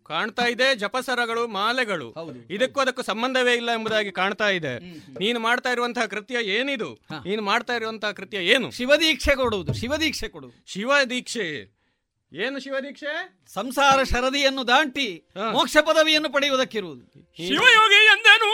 ಕಾಣ್ತಾ 0.09 0.45
ಇದೆ 0.45 0.67
ಜಪಸರಗಳು 0.75 1.41
ಮಾಲೆಗಳು. 1.55 2.07
ಇದಕ್ಕೂ 2.49 2.79
ಅದಕ್ಕೂ 2.79 3.01
ಸಂಬಂಧವೇ 3.01 3.53
ಇಲ್ಲ 3.53 3.69
ಎಂಬುದಾಗಿ 3.71 4.11
ಕಾಣ್ತಾ 4.11 4.47
ಇದೆ. 4.49 4.71
ನೀನು 5.19 5.39
ಮಾಡ್ತಾ 5.39 5.71
ಇರುವಂತಹ 5.71 6.05
ಕೃತ್ಯ 6.05 6.37
ಏನಿದು? 6.55 6.89
ನೀನು 7.27 7.41
ಮಾಡ್ತಾ 7.41 7.73
ಇರುವಂತಹ 7.73 8.11
ಕೃತ್ಯ 8.11 8.37
ಏನು? 8.53 8.69
ಶಿವ 8.71 8.95
ದೀಕ್ಷೆ 8.95 9.35
ಕೊಡುವುದು 9.35 9.73
ಶಿವ 9.73 9.95
ದೀಕ್ಷೆ 9.95 10.29
ಕೊಡುವುದು. 10.29 10.57
ಶಿವ 10.73 10.91
ದೀಕ್ಷೆ. 11.09 11.47
ಏನು 12.33 12.59
ಶಿವದೀಕ್ಷೆ? 12.59 13.13
ಸಂಸಾರ 13.53 14.03
ಶರದಿಯನ್ನು 14.03 14.67
ದಾಟಿ 14.67 15.07
ಮೋಕ್ಷ 15.51 15.77
ಪದವಿಯನ್ನು 15.77 16.29
ಪಡೆಯುವುದಕ್ಕಿರುವುದು. 16.29 17.05
ಶಿವಯೋಗಿ 17.47 18.01
ಎಂದನು 18.13 18.49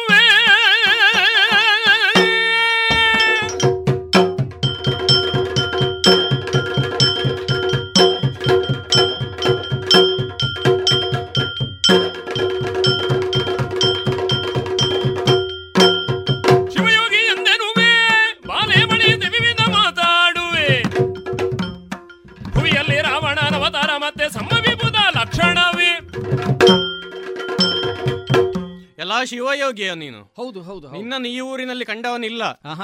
ಶಿವಯೋಗಿಯ 29.31 29.91
ನೀನು? 30.03 30.21
ಹೌದು 30.39 30.59
ಹೌದು 30.67 30.91
ನಿನ್ನ 30.95 31.27
ಈ 31.31 31.39
ಊರಿನಲ್ಲಿ 31.49 31.85
ಕಂಡವನಿಲ್ಲ. 31.91 32.43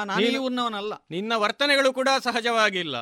ನಾನು 0.09 0.19
ಈ 0.25 0.35
ಊರಿನವನಲ್ಲ 0.45 0.93
ನಿನ್ನ 1.15 1.31
ವರ್ತನೆಗಳು 1.43 1.91
ಕೂಡ 1.99 2.09
ಸಹಜವಾಗಿಲ್ಲ. 2.23 2.95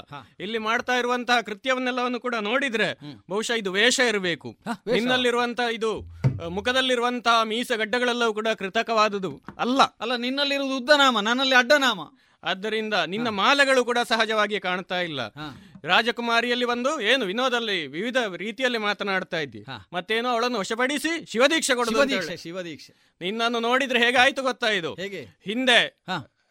ಇಲ್ಲಿ 0.45 0.61
ಮಾಡ್ತಾ 0.67 0.95
ಇರುವಂತಹ 1.01 1.39
ಕೃತ್ಯವನ್ನೆಲ್ಲವನ್ನು 1.49 2.21
ಕೂಡ 2.27 2.35
ನೋಡಿದ್ರೆ 2.49 2.89
ಬಹುಶಃ 3.29 3.59
ಇದು 3.63 3.73
ವೇಷ 3.77 3.99
ಇರಬೇಕು? 4.11 4.51
ನಿನ್ನಲ್ಲಿರುವಂತಹ 4.93 5.75
ಇದು 5.79 5.91
ಮುಖದಲ್ಲಿರುವಂತಹ 6.55 7.37
ಮೀಸ 7.51 7.71
ಗಡ್ಡಗಳೆಲ್ಲವೂ 7.81 8.33
ಕೂಡ 8.37 8.47
ಕೃತಕವಾದುದು 8.59 9.31
ಅಲ್ಲ. 9.63 9.81
ಅಲ್ಲ 10.01 10.13
ನಿನ್ನಲ್ಲಿರುವುದು 10.25 10.77
ಉದ್ದನಾಮ 10.81 11.19
ನನ್ನಲ್ಲಿ 11.27 11.55
ಅಡ್ಡನಾಮ. 11.55 12.01
ಆದ್ದರಿಂದ 12.43 12.93
ನಿನ್ನ 12.93 13.27
ಮಾಲೆಗಳು 13.27 13.85
ಕೂಡ 13.85 13.97
ಸಹಜವಾಗಿ 14.03 14.59
ಕಾಣ್ತಾ 14.59 15.01
ಇಲ್ಲ. 15.01 15.21
ರಾಜಕುಮಾರಿಯಲ್ಲಿ 15.83 16.65
ಬಂದು 16.65 17.01
ಏನು 17.01 17.25
ವಿನೋದಲ್ಲಿ 17.25 17.87
ವಿವಿಧ 17.87 18.17
ರೀತಿಯಲ್ಲಿ 18.35 18.77
ಮಾತನಾಡ್ತಾ 18.77 19.39
ಇದ್ದಿ. 19.39 19.61
ಮತ್ತೇನೋ 19.93 20.29
ಅವಳನ್ನು 20.29 20.59
ವಶಪಡಿಸಿ 20.59 21.25
ಶಿವದೀಕ್ಷೆ 21.25 21.75
ಕೊಡೋದು 21.75 21.97
ಶಿವದೀಕ್ಷೆ 22.37 22.93
ನಿನ್ನನ್ನು 23.21 23.59
ನೋಡಿದ್ರೆ 23.59 23.99
ಹೇಗಾಯ್ತು 24.05 24.43
ಗೊತ್ತಾ 24.43 24.69
ಇದು? 24.69 24.95
ಹಿಂದೆ 25.45 25.79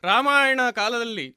ರಾಮಾಯಣ 0.05 0.61
ಕಾಲದಲ್ಲಿ 0.71 1.37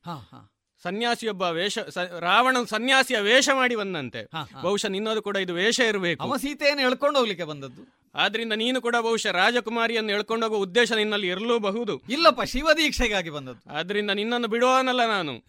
ಸನ್ಯಾಸಿಯೊಬ್ಬ 0.83 1.41
ವೇಷ 1.41 1.79
ರಾವಣ 2.19 2.57
ಸನ್ಯಾಸಿಯ 2.69 3.19
ವೇಷ 3.19 3.49
ಮಾಡಿ 3.53 3.75
ಬಂದಂತೆ. 3.75 4.21
ಬಹುಶಃ 4.61 4.87
ನಿನ್ನದು 4.87 5.21
ಕೂಡ 5.21 5.37
ಇದು 5.37 5.53
ವೇಷ 5.53 5.79
ಇರಬೇಕು. 5.79 6.37
ಸೀತೆಯನ್ನು 6.37 6.83
ಎಳ್ಕೊಂಡು 6.83 7.19
ಹೋಗ್ಲಿಕ್ಕೆ 7.19 7.43
ಬಂದದ್ದು. 7.43 8.00
ಆದ್ರಿಂದ 8.15 8.53
ನೀನು 8.53 8.81
ಕೂಡ 8.81 8.95
ಬಹುಶಃ 8.99 9.31
ರಾಜಕುಮಾರಿಯನ್ನು 9.31 10.11
ಎಳ್ಕೊಂಡೋಗೋ 10.11 10.55
ಉದ್ದೇಶ 10.55 10.91
ನಿನ್ನಲ್ಲಿ 10.91 11.27
ಇರಲೂಬಹುದು. 11.27 12.01
ಇಲ್ಲಪ್ಪ 12.09 12.41
ಶಿವ 12.41 12.67
ದೀಕ್ಷೆಗಾಗಿ 12.77 13.29
ಬಂದದ್ದು. 13.29 13.77
ಆದ್ರಿಂದ 13.77 14.11
ನಿನ್ನನ್ನು 14.11 14.47
ಬಿಡುವನಲ್ಲ 14.47 15.05
ನಾನು. 15.05 15.45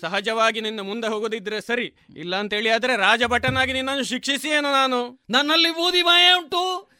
ಸಹಜವಾಗಿ 0.00 0.60
ನಿನ್ನ 0.60 0.80
ಮುಂದೆ 0.80 1.08
ಹೋಗೋದಿದ್ರೆ 1.08 1.60
ಸರಿ 1.60 1.94
ಇಲ್ಲ 2.16 2.36
ಅಂತ 2.36 2.54
ಹೇಳಿ 2.54 2.68
ಆದ್ರೆ 2.68 2.96
ರಾಜಭಟನಾಗಿ 2.96 3.72
ನಿನ್ನನ್ನು 3.72 4.04
ಶಿಕ್ಷಿಸಿ 4.04 4.48
ಏನು 4.48 4.72
ನಾನು? 4.72 5.22
ನನ್ನಲ್ಲಿ 5.30 5.70
ಬೂದಿ 5.70 6.02
ಮಾಯ 6.02 6.32
ಉಂಟು. 6.32 6.90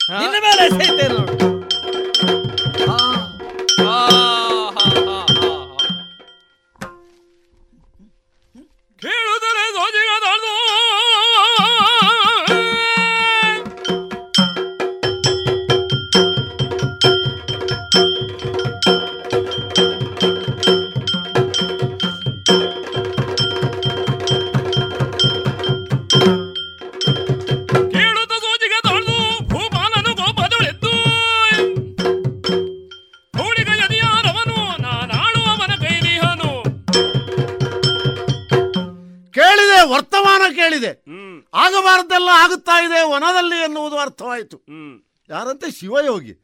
ಶಿವಯೋಗಿ 45.79 46.35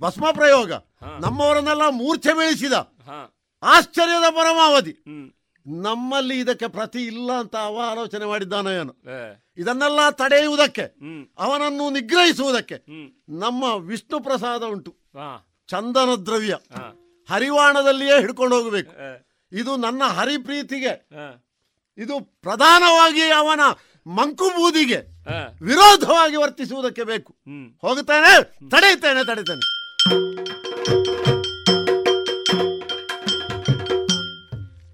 ಭಸ್ಮ 0.00 0.30
ಪ್ರಯೋಗ 0.30 0.72
ನಮ್ಮವರನ್ನೆಲ್ಲ 1.20 1.88
ಮೂರ್ಛೆ 1.90 2.32
ಬೀಳಿಸಿದ 2.32 2.72
ಆಶ್ಚರ್ಯದ 3.62 4.30
ಪರಮಾವಧಿ. 4.30 4.94
ನಮ್ಮಲ್ಲಿ 5.66 6.38
ಇದಕ್ಕೆ 6.40 6.68
ಪ್ರತಿ 6.68 7.00
ಇಲ್ಲ 7.04 7.30
ಅಂತ 7.38 7.56
ಅವ 7.56 7.78
ಆಲೋಚನೆ 7.90 8.24
ಮಾಡಿದ್ದಾನ 8.24 8.66
ಏನು. 8.66 8.92
ಇದನ್ನೆಲ್ಲ 9.56 10.10
ತಡೆಯುವುದಕ್ಕೆ 10.10 10.84
ಅವನನ್ನು 11.38 11.90
ನಿಗ್ರಹಿಸುವುದಕ್ಕೆ 11.90 12.76
ನಮ್ಮ 13.38 13.64
ವಿಷ್ಣು 13.88 14.20
ಪ್ರಸಾದ 14.20 14.62
ಉಂಟು. 14.62 14.92
ಚಂದನ 15.68 16.14
ದ್ರವ್ಯ. 16.26 16.54
ಹರಿವಾಣದಲ್ಲಿಯೇ 17.28 18.20
ಹಿಡ್ಕೊಂಡು 18.20 18.56
ಹೋಗಬೇಕು. 18.56 18.92
ಇದು 19.52 19.76
ನನ್ನ 19.76 20.02
ಹರಿಪ್ರೀತಿಗೆ. 20.04 20.94
ಇದು 21.98 22.20
ಪ್ರಧಾನವಾಗಿ 22.42 23.22
ಅವನ 23.22 23.60
ಮಂಕುಬೂದಿಗೆ 24.16 24.98
ವಿರೋಧವಾಗಿ 25.64 26.36
ವರ್ತಿಸುವುದಕ್ಕೆ 26.36 27.02
ಬೇಕು. 27.02 27.32
ಹೋಗುತ್ತಾನೆ? 27.82 28.32
ತಡೆಯುತ್ತೇನೆ 28.70 29.26
ತಡೆಯುತ್ತೇನೆ. 29.26 29.66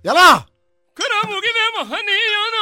ಎಲ್ಲ 0.05 0.23
ಕರ 0.95 1.13
ಮುಗಿವೆ 1.27 1.67
ಮಹನೀಯನ. 1.79 2.57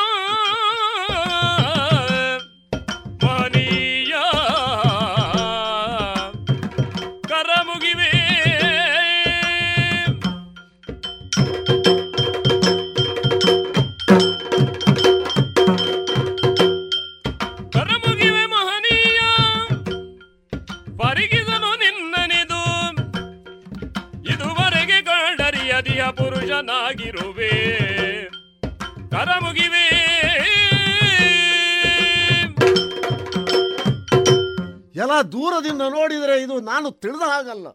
ಎಲ್ಲ 34.97 35.23
ದೂರದಿಂದ 35.23 35.83
ನೋಡಿದರೆ 35.83 36.43
ಇದು 36.43 36.61
ನಾನು 36.61 36.91
ತಿಳಿದ 36.91 37.23
ಹಾಗಲ್ಲ. 37.23 37.67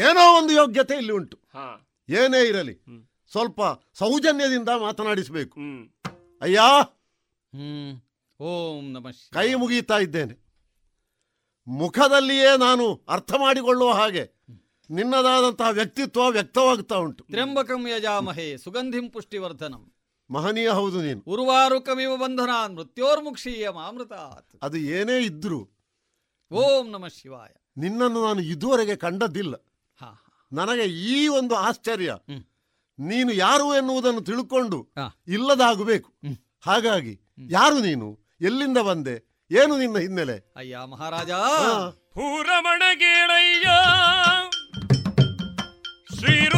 ಏನೋ 0.00 0.38
ಒಂದು 0.38 0.54
ಯೋಗ್ಯತೆ 0.54 0.94
ಇಲ್ಲಿ 0.94 1.12
ಉಂಟು. 1.12 1.38
ಏನೇ 2.08 2.48
ಇರಲಿ. 2.48 2.74
ಸ್ವಲ್ಪ 3.30 3.60
ಸೌಜನ್ಯದಿಂದ 3.94 4.68
ಮಾತನಾಡಿಸಬೇಕು. 4.68 5.60
ಅಯ್ಯ! 6.42 6.58
ಹ್ಮ್. 7.54 8.00
ಓಂ 8.40 8.92
ನಮ 8.92 9.06
ಕೈ 9.32 9.54
ಮುಗಿಯುತ್ತಾ 9.54 9.98
ಇದ್ದೇನೆ. 9.98 10.46
ಮುಖದಲ್ಲಿಯೇ 11.66 12.56
ನಾನು 12.58 13.04
ಅರ್ಥ 13.08 13.32
ಮಾಡಿಕೊಳ್ಳುವ 13.38 13.92
ಹಾಗೆ 13.92 14.30
ನಿನ್ನದಾದಂತಹ 14.90 15.68
ವ್ಯಕ್ತಿತ್ವ 15.68 16.30
ವ್ಯಕ್ತವಾಗ್ತಾ 16.30 16.96
ಉಂಟು. 16.96 17.24
ತ್ರ್ಯಂಬಕಂ 17.24 17.88
ಯಜಾಮಹೇ 17.88 18.56
ಸುಗಂಧಿಂ 18.56 19.08
ಪುಷ್ಟಿವರ್ಧನಂ. 19.10 19.95
ಮಹನೀಯ 20.30 20.70
ಹೌದು 20.70 21.02
ನೀನು. 21.02 21.20
ಉರ್ವಾರುಕಮಿವ 21.26 22.16
ಬಂಧನ 22.16 22.52
ಮೃತ್ಯೋರ್ಮುಕ್ಷೀಯ 22.74 23.70
ಮಾಮೃತ 23.70 24.12
ಅದು 24.62 24.76
ಏನೇ 24.76 25.16
ಇದ್ರು 25.20 25.60
ಓಂ 26.52 26.90
ನಮ 26.90 27.06
ಶಿವಾಯ. 27.06 27.52
ನಿನ್ನನ್ನು 27.76 28.20
ನಾನು 28.26 28.40
ಇದುವರೆಗೆ 28.40 28.96
ಕಂಡದ್ದಿಲ್ಲ. 28.96 29.54
ಹಾ 30.00 30.10
ನನಗೆ 30.52 30.86
ಈ 31.12 31.28
ಒಂದು 31.28 31.54
ಆಶ್ಚರ್ಯ. 31.56 32.10
ನೀನು 32.98 33.32
ಯಾರು 33.32 33.66
ಎನ್ನುವುದನ್ನು 33.74 34.20
ತಿಳ್ಕೊಂಡು 34.20 34.78
ಇಲ್ಲದಾಗಬೇಕು. 35.28 36.10
ಹಾಗಾಗಿ 36.60 37.14
ಯಾರು 37.50 37.78
ನೀನು? 37.78 38.08
ಎಲ್ಲಿಂದ 38.40 38.78
ಬಂದೆ? 38.78 39.16
ಏನು 39.50 39.78
ನಿನ್ನ 39.78 39.98
ಹಿನ್ನೆಲೆ? 39.98 40.36
ಅಯ್ಯ 40.56 40.78
ಮಹಾರಾಜ. 40.86 41.30
ಪೂರಮಣಗೇಳಯ್ಯ 42.14 43.66
ಶ್ರೀರುದ್ರನನೋ 46.16 46.55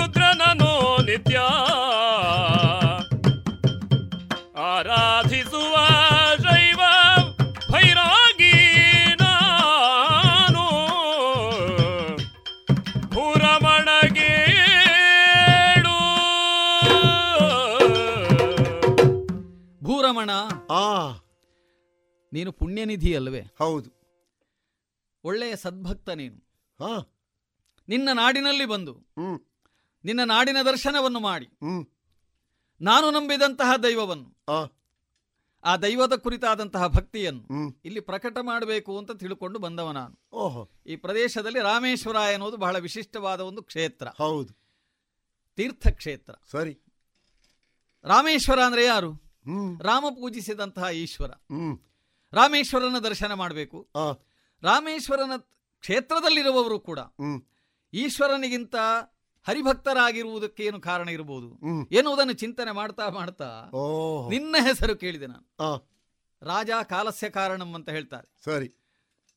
ನೀನು 22.33 22.53
ಪುಣ್ಯನಿಧಿ 22.53 23.17
ಅಲ್ವೇ? 23.17 23.41
ಹೌದು. 23.59 23.91
ಒಳ್ಳೆಯ 25.25 25.57
ಸದ್ಭಕ್ತ 25.57 26.09
ನೀನು. 26.09 26.37
ಹಾ. 26.81 27.15
ನಿನ್ನ 27.89 28.09
ನಾಡಿನಲ್ಲಿ 28.13 28.65
ಬಂದು 28.65 29.07
ನಿನ್ನ 30.05 30.21
ನಾಡಿನ 30.25 30.57
ದರ್ಶನವನ್ನು 30.65 31.21
ಮಾಡಿ. 31.21 31.49
ನಾನು 32.81 33.11
ನಂಬಿದಂತಹ 33.11 33.77
ದೈವವನ್ನು 33.77 34.37
ಆ. 34.49 34.67
ಆ 35.65 35.77
ದೈವದ 35.77 36.13
ಕುರಿತಾದಂತಹ 36.13 36.87
ಭಕ್ತಿಯನ್ನು 36.87 37.47
ಇಲ್ಲಿ 37.85 38.01
ಪ್ರಕಟ 38.01 38.39
ಮಾಡಬೇಕು 38.43 38.99
ಅಂತ 38.99 39.13
ತಿಳ್ಕೊಂಡು 39.13 39.59
ಬಂದವ 39.59 39.91
ನಾನು. 39.91 40.29
ಓಹೋ. 40.33 40.71
ಈ 40.87 40.97
ಪ್ರದೇಶದಲ್ಲಿ 40.97 41.61
ರಾಮೇಶ್ವರ 41.61 42.17
ಎನ್ನುವುದು 42.33 42.57
ಬಹಳ 42.57 42.79
ವಿಶಿಷ್ಟವಾದ 42.79 43.41
ಒಂದು 43.41 43.63
ಕ್ಷೇತ್ರ. 43.63 44.09
ಹೌದು. 44.09 44.55
ತೀರ್ಥಕ್ಷೇತ್ರ. 45.57 46.35
ಸರಿ. 46.51 46.79
ರಾಮೇಶ್ವರ 48.05 48.61
ಅಂದ್ರೆ 48.61 48.85
ಯಾರು? 48.85 49.13
ರಾಮ 49.81 50.05
ಪೂಜಿಸಿದಂತಹ 50.11 50.89
ಈಶ್ವರ. 50.95 51.31
ರಾಮೇಶ್ವರನ 52.33 52.99
ದರ್ಶನ 52.99 53.33
ಮಾಡಬೇಕು. 53.33 53.89
ಆ. 53.97 54.13
ರಾಮೇಶ್ವರನ 54.63 55.33
ಕ್ಷೇತ್ರದಲ್ಲಿರುವವರು 55.81 56.81
ಕೂಡ 56.81 56.99
ಈಶ್ವರನಿಗಿಂತ 57.93 58.75
ಹರಿಭಕ್ತರಾಗಿರುವುದಕ್ಕೆ 59.49 60.65
ಏನು 60.65 60.81
ಕಾರಣ 60.81 61.09
ಇರಬಹುದು 61.09 61.59
ಎನ್ನುವುದನ್ನು 61.93 62.33
ಚಿಂತನೆ 62.33 62.73
ಮಾಡ್ತಾ 62.73 63.09
ಮಾಡ್ತಾ 63.09 63.71
ನಿನ್ನ 64.31 64.57
ಹೆಸರು 64.67 64.97
ಕೇಳಿದೆ 64.97 65.27
ನಾನು. 65.27 65.63
ರಾಜ 66.43 66.71
ಕಾಲಸ್ಯ 66.89 67.31
ಕಾರಣಂ 67.31 67.75
ಅಂತ 67.75 67.89
ಹೇಳ್ತಾರೆ. 67.89 68.45
ಸರಿ. 68.45 68.75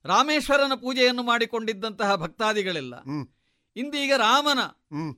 ರಾಮೇಶ್ವರನ 0.06 0.72
ಪೂಜೆಯನ್ನು 0.82 1.24
ಮಾಡಿಕೊಂಡಿದ್ದಂತಹ 1.24 2.16
ಭಕ್ತಾದಿಗಳೆಲ್ಲ 2.16 2.94
ಇಂದೀಗ 3.76 4.14
ರಾಮನ 4.18 4.60
ಮೂಲ 4.62 5.14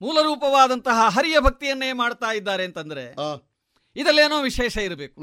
ಮೂಲರೂಪವಾದಂತಹ 0.00 1.08
ಹರಿಯ 1.08 1.40
ಭಕ್ತಿಯನ್ನೇ 1.40 1.92
ಮಾಡ್ತಾ 1.92 2.32
ಇದ್ದಾರೆ 2.32 2.64
ಅಂತಂದ್ರೆ 2.64 3.12
ಇದಲ್ಲೇನೋ 3.96 4.42
ವಿಶೇಷ 4.42 4.76
ಇರಬೇಕು. 4.76 5.20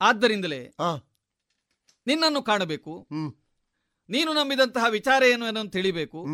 ಆದ್ದರಿಂದಲೇ 0.00 0.74
ನಿನ್ನನ್ನು 2.06 2.42
ಕಾಣಬೇಕು. 2.42 3.06
ನೀನು 4.08 4.32
ನಂಬಿದಂತಹ 4.32 4.84
ವಿಚಾರ 4.90 5.22
ಏನು 5.22 5.44
ಅನ್ನೋದು 5.44 5.70
ತಿಳಿಬೇಕು 5.70 6.24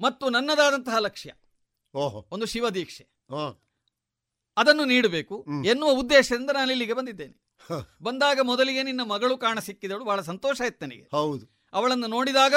ಮತ್ತು 0.00 0.30
ನನ್ನದಾದಂತಹ 0.30 0.98
ಲಕ್ಷ್ಯ. 0.98 1.32
ಓಹೋ. 1.94 2.28
ಒಂದು 2.30 2.46
ಶಿವದೀಕ್ಷೆ 2.46 3.08
ಅದನ್ನು 4.56 4.84
ನೀಡಬೇಕು. 4.84 5.44
ಎನ್ನುವ 5.64 5.90
ಉದ್ದೇಶದಿಂದ 5.90 6.50
ನಾನು 6.50 6.70
ಇಲ್ಲಿಗೆ 6.70 6.92
ಬಂದಿದ್ದೇನೆ. 6.92 7.40
ಬಂದಾಗ 8.02 8.40
ಮೊದಲಿಗೆ 8.42 8.82
ನಿನ್ನ 8.82 9.00
ಮಗಳು 9.02 9.38
ಕಾಣ 9.38 9.58
ಸಿಕ್ಕಿದಳು 9.58 10.04
ಬಹಳ 10.04 10.20
ಸಂತೋಷ 10.20 10.60
ಆಯ್ತು 10.60 10.86
ನನಗೆ. 10.86 11.08
ಹೌದು. 11.12 11.46
ಅವಳನ್ನು 11.72 12.06
ನೋಡಿದಾಗ 12.06 12.54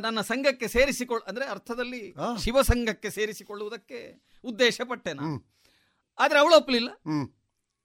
ನನ್ನ 0.00 0.20
ಸಂಘಕ್ಕೆ 0.20 0.68
ಸೇರಿಸಿಕೊಳ್ಳ 0.68 1.24
ಅಂದ್ರೆ 1.28 1.46
ಅರ್ಥದಲ್ಲಿ 1.46 2.14
ಶಿವ 2.38 2.62
ಸಂಘಕ್ಕೆ 2.62 3.10
ಸೇರಿಸಿಕೊಳ್ಳುವುದಕ್ಕೆ 3.10 4.22
ಉದ್ದೇಶ 4.44 4.80
ಪಟ್ಟೆ 4.88 5.12
ನಾನು. 5.12 5.36
ಆದ್ರೆ 6.18 6.38
ಅವಳು 6.38 6.56
ಒಪ್ಪಲಿಲ್ಲ. 6.56 6.90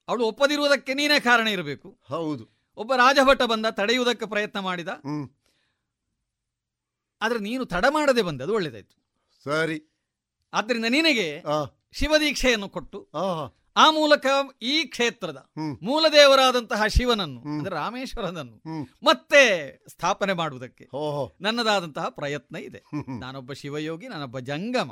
ಅವಳು 0.07 0.25
ಒಪ್ಪದಿರುವುದಕ್ಕೆ 0.25 0.93
ನೀನೇ 0.93 1.19
ಕಾರಣ 1.19 1.47
ಇರಬೇಕು. 1.47 1.99
ಹೌದು. 2.07 2.73
ಒಬ್ಬ 2.77 2.95
ರಾಜಭಟ 2.95 3.41
ಬಂದ 3.41 3.65
ತಡೆಯುವುದಕ್ಕೆ 3.65 4.25
ಪ್ರಯತ್ನ 4.25 4.59
ಮಾಡಿದ. 4.59 4.87
ಹ್ಮ್. 4.87 5.29
ಆದ್ರೆ 7.21 7.39
ನೀನು 7.39 7.65
ತಡ 7.65 7.85
ಮಾಡದೆ 7.89 8.21
ಬಂದೆ 8.21 8.43
ಅದು 8.43 8.53
ಒಳ್ಳೇದಾಯ್ತು. 8.53 9.05
ಸರಿ. 9.43 9.91
ಆದ್ರಿಂದ 10.53 10.85
ನಿನಗೆ 10.89 11.39
ಆ. 11.39 11.65
ಶಿವದೀಕ್ಷೆಯನ್ನು 11.91 12.69
ಕೊಟ್ಟು 12.69 13.09
ಆಹಾ. 13.13 13.61
ಆ 13.77 13.91
ಮೂಲಕ 13.91 14.25
ಈ 14.61 14.83
ಕ್ಷೇತ್ರದ 14.83 15.51
ಮೂಲ 15.81 16.05
ದೇವರಾದಂತಹ 16.11 16.85
ಶಿವನನ್ನು 16.85 17.41
ಅಂದ್ರೆ 17.41 17.75
ರಾಮೇಶ್ವರನನ್ನು 17.75 18.61
ಮತ್ತೆ 19.03 19.83
ಸ್ಥಾಪನೆ 19.87 20.33
ಮಾಡುವುದಕ್ಕೆ 20.33 20.87
ನನ್ನದಾದಂತಹ 21.41 22.09
ಪ್ರಯತ್ನ 22.09 22.55
ಇದೆ. 22.55 22.83
ನಾನೊಬ್ಬ 23.19 23.53
ಶಿವಯೋಗಿ 23.53 24.07
ನಾನೊಬ್ಬ 24.07 24.39
ಜಂಗಮ. 24.39 24.91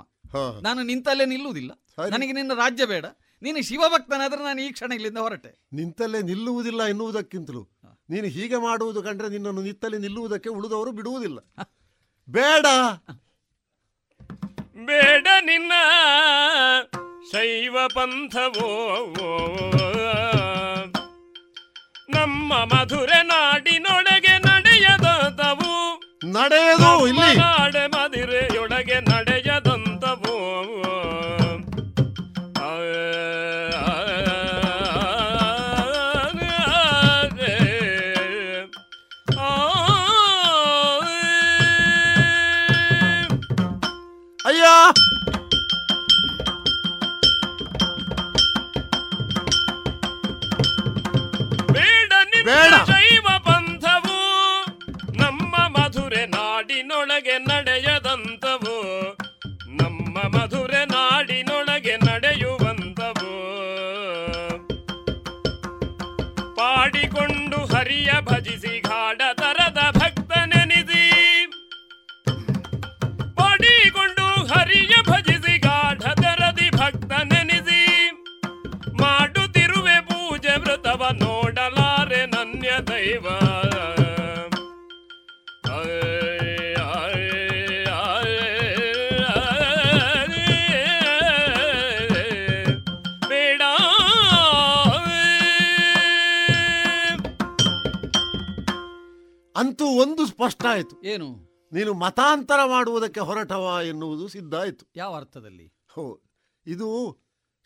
ನಾನು 0.62 0.84
ನಿಂತಲ್ಲೇ 0.84 1.26
ನಿಲ್ಲುವುದಿಲ್ಲ. 1.26 1.72
ನನಗೆ 2.14 2.32
ನಿನ್ನ 2.32 2.54
ರಾಜ್ಯ 2.54 2.86
ಬೇಡ. 2.86 3.06
ನೀನು 3.44 3.64
ಶಿವಭಕ್ತನಾದ್ರೆ 3.64 4.44
ನಾನು 4.44 4.62
ಈ 4.62 4.72
ಕ್ಷಣ 4.72 4.92
ಇಲ್ಲಿಂದ 4.92 5.18
ಹೊರಟೆ. 5.18 5.68
ನಿಂತಲ್ಲೇ 5.74 6.22
ನಿಲ್ಲುವುದಿಲ್ಲ 6.22 6.84
ಎನ್ನುವುದಕ್ಕಿಂತಲೂ. 6.84 7.68
ನೀನು 8.10 8.28
ಹೀಗೆ 8.28 8.56
ಮಾಡುವುದು 8.56 9.04
ಕಂಡ್ರೆ 9.04 9.30
ನಿನ್ನನ್ನು 9.30 9.62
ನಿತ್ತಲ್ಲಿ 9.62 9.98
ನಿಲ್ಲುವುದಕ್ಕೆ 9.98 10.50
ಉಳಿದವರು 10.50 10.92
ಬಿಡುವುದಿಲ್ಲ. 10.92 11.40
ಬೇಡ. 12.30 12.66
ಬೇಡ 14.86 15.28
ನಿನ್ನ 15.42 15.72
ಶೈವ 17.32 17.78
ಪಂಥವೋ 17.96 18.96
ನಮ್ಮ 22.10 22.54
ಮಧುರೆ 22.54 23.24
ನಾಡಿನೊಳಗೆ 23.24 24.38
ನಡೆಯದಾದವು 24.38 26.02
ನಡೆಯದು 26.32 27.08
ಇಲ್ಲಿ. 27.08 27.36
ನಾಡೆ 27.36 29.33
Мария 67.84 68.23
ಸ್ಪಷ್ಟ 100.44 100.66
ಆಯಿತು 100.66 100.96
ಏನು? 101.04 101.28
ನೀನು 101.72 101.92
ಮತಾಂತರ 101.94 102.60
ಮಾಡುವುದಕ್ಕೆ 102.66 103.20
ಹೊರಟವ 103.20 103.66
ಎನ್ನುವುದು 103.88 104.26
ಸಿದ್ಧ 104.28 104.54
ಆಯಿತು 104.56 104.84
ಯಾವ 104.96 105.12
ಅರ್ಥದಲ್ಲಿ? 105.16 105.68
ಹೋ 105.92 106.06
ಇದು 106.66 106.88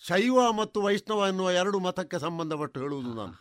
ಶೈವ 0.02 0.52
ಮತ್ತು 0.52 0.78
ವೈಷ್ಣವ 0.82 1.26
ಎನ್ನುವ 1.30 1.52
ಎರಡು 1.52 1.78
ಮತಕ್ಕೆ 1.80 2.18
ಸಂಬಂಧಪಟ್ಟು 2.20 2.78
ಹೇಳುವುದು 2.80 3.14
ನಾನು. 3.14 3.36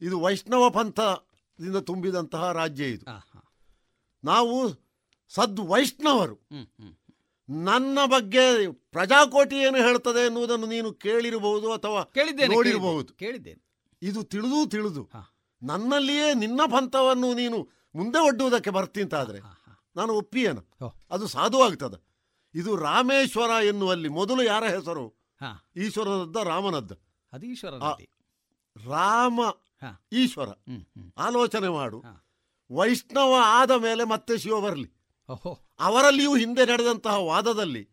ಇದು 0.00 0.16
ವೈಷ್ಣವ 0.20 0.70
ಪಂಥದಿಂದ 0.70 1.76
ತುಂಬಿದಂತಹ 1.76 2.52
ರಾಜ್ಯ 2.52 2.84
ಇದು. 2.88 3.06
ನಾವು 4.24 4.56
ಸದ್ 5.32 5.60
ವೈಷ್ಣವರು 5.60 6.36
ನನ್ನ 7.48 7.98
ಬಗ್ಗೆ 8.06 8.44
ಪ್ರಜಾಕೋಟಿ 8.72 9.56
ಏನು 9.56 9.76
ಹೇಳ್ತದೆ 9.76 10.26
ಎನ್ನುವುದನ್ನು 10.26 10.66
ನೀನು 10.66 10.88
ಕೇಳಿರಬಹುದು 10.94 11.68
ಅಥವಾ 11.72 12.00
ನೋಡಿರಬಹುದು. 12.48 13.10
ಕೇಳಿದ್ದೇನೆ 13.14 13.62
ಇದು 14.02 14.20
ತಿಳಿದು 14.24 14.60
ತಿಳಿದು. 14.70 15.02
ನನ್ನಲ್ಲಿಯೇ 15.62 16.28
ನಿನ್ನ 16.34 16.60
ಪಂಥವನ್ನು 16.72 17.28
ನೀನು 17.34 17.58
ಮುಂದೆ 17.94 18.18
ಒಡ್ಡುವುದಕ್ಕೆ 18.18 18.70
ಬರ್ತೀಂತಾದ್ರೆ 18.70 19.38
ನಾನು 19.96 20.12
ಒಪ್ಪಿಯೇನು? 20.12 20.64
ಅದು 21.10 21.26
ಸಾಧುವಾಗ್ತದ. 21.26 22.02
ಇದು 22.54 22.76
ರಾಮೇಶ್ವರ 22.76 23.64
ಎನ್ನುವಲ್ಲಿ 23.64 24.08
ಮೊದಲು 24.08 24.42
ಯಾರ 24.42 24.64
ಹೆಸರು? 24.64 25.08
ಈಶ್ವರನದ್ದ 25.76 26.36
ರಾಮನದ್ದ. 26.36 26.92
ಅದು 27.32 27.46
ಈಶ್ವರ 27.46 27.70
ರಾಮ 28.90 29.40
ಈಶ್ವರ. 30.12 30.48
ಆಲೋಚನೆ 31.16 31.68
ಮಾಡು. 31.68 32.02
ವೈಷ್ಣವ 32.70 33.34
ಆದ 33.44 33.70
ಮೇಲೆ 33.70 34.04
ಮತ್ತೆ 34.04 34.38
ಶಿವ 34.38 34.60
ಬರಲಿ. 34.60 34.92
ಅವರಲ್ಲಿಯೂ 35.80 36.36
ಹಿಂದೆ 36.36 36.64
ನಡೆದಂತಹ 36.64 37.22
ವಾದದಲ್ಲಿ 37.22 37.90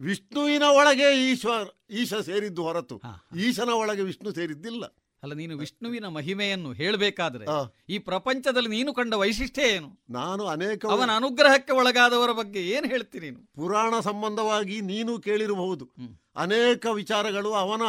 ವಿಷ್ಣುವಿನ 0.00 0.62
ಒಳಗೆ 0.62 1.30
ಈಶ್ವರ 1.30 1.68
ಈಶ 1.90 2.14
ಸೇರಿದ್ದು 2.14 2.62
ಹೊರತು. 2.62 3.00
ಈಶನ 3.38 3.68
ಒಳಗೆ 3.68 4.02
ವಿಷ್ಣು 4.02 4.34
ಸೇರಿದ್ದಿಲ್ಲ. 4.34 4.84
ಅಲ್ಲ 5.22 5.34
ನೀನು 5.34 5.58
ವಿಷ್ಣುವಿನ 5.58 6.06
ಮಹಿಮೆಯನ್ನು 6.08 6.72
ಹೇಳಬೇಕಾದ್ರೆ 6.72 7.46
ಈ 7.88 7.98
ಪ್ರಪಂಚದಲ್ಲಿ 7.98 8.68
ನೀನು 8.68 8.94
ಕಂಡ 8.94 9.14
ವೈಶಿಷ್ಟ್ಯ 9.14 9.62
ಏನು? 9.62 9.88
ನಾನು 10.10 10.46
ಅನೇಕ 10.46 10.86
ಅವನ 10.86 11.10
ಅನುಗ್ರಹಕ್ಕೆ 11.10 11.72
ಒಳಗಾದವರ 11.72 12.32
ಬಗ್ಗೆ 12.32 12.68
ಏನು 12.68 12.86
ಹೇಳ್ತೀನಿ 12.88 13.30
ನೀನು? 13.30 13.40
ಪುರಾಣ 13.54 14.00
ಸಂಬಂಧವಾಗಿ 14.00 14.80
ನೀನು 14.80 15.18
ಕೇಳಿರಬಹುದು. 15.18 15.84
ಅನೇಕ 16.36 16.86
ವಿಚಾರಗಳು 16.94 17.52
ಅವನ 17.54 17.82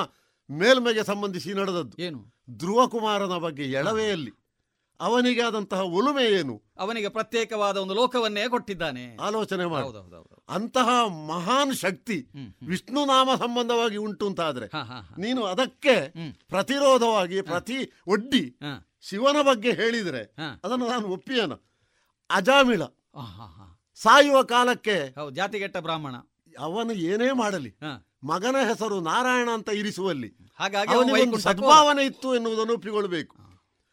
ಮೇಲ್ಮೆಗೆ 0.50 1.04
ಸಂಬಂಧಿಸಿ 1.04 1.54
ನಡೆದದ್ದು. 1.54 1.96
ಏನು? 2.04 2.34
ಧ್ರುವ 2.50 2.88
ಕುಮಾರನ 2.88 3.38
ಬಗ್ಗೆ 3.38 3.64
ಎಳವೆಯಲ್ಲಿ 3.72 4.32
ಅವನಿಗೆ 5.00 5.42
ಆದಂತಹ 5.42 5.82
ಒಲುಮೆ 5.98 6.24
ಏನು? 6.26 6.62
ಅವನಿಗೆ 6.80 7.10
ಪ್ರತ್ಯೇಕವಾದ 7.10 7.78
ಒಂದು 7.78 7.94
ಲೋಕವನ್ನೇ 7.94 8.48
ಕೊಟ್ಟಿದ್ದಾನೆ. 8.48 9.18
ಆಲೋಚನೆ 9.18 9.66
ಮಾಡಿ. 9.66 9.88
ಅಂತಹ 10.50 10.90
ಮಹಾನ್ 11.28 11.74
ಶಕ್ತಿ 11.76 12.18
ವಿಷ್ಣು 12.68 13.06
ನಾಮ 13.06 13.30
ಸಂಬಂಧವಾಗಿ 13.40 13.98
ಉಂಟು 13.98 14.28
ಅಂತಾದ್ರೆ 14.28 14.68
ನೀನು 15.18 15.44
ಅದಕ್ಕೆ 15.44 15.96
ಪ್ರತಿರೋಧವಾಗಿ 16.50 17.42
ಪ್ರತಿ 17.42 17.80
ಒಡ್ಡಿ 18.08 18.44
ಶಿವನ 19.02 19.42
ಬಗ್ಗೆ 19.42 19.72
ಹೇಳಿದ್ರೆ 19.72 20.24
ಅದನ್ನು 20.64 20.88
ನಾನು 20.88 21.08
ಒಪ್ಪಿಯನ. 21.08 21.54
ಅಜಾಮಿಳ. 22.30 22.84
ಸಾಯುವ 23.96 24.44
ಕಾಲಕ್ಕೆ 24.44 25.16
ಜಾತಿಗೆಟ್ಟ 25.32 25.78
ಬ್ರಾಹ್ಮಣ. 25.78 26.16
ಅವನು 26.60 26.94
ಏನೇ 26.94 27.32
ಮಾಡಲಿ 27.32 27.72
ಮಗನ 28.24 28.56
ಹೆಸರು 28.68 29.00
ನಾರಾಯಣ 29.02 29.50
ಅಂತ 29.54 29.70
ಇರಿಸುವಲ್ಲಿ 29.70 30.30
ಹಾಗಾಗಿ 30.60 31.42
ಸದ್ಭಾವನೆ 31.42 32.06
ಇತ್ತು 32.06 32.36
ಎನ್ನುವುದನ್ನು 32.36 32.74
ಒಪ್ಪಿಕೊಳ್ಬೇಕು. 32.74 33.36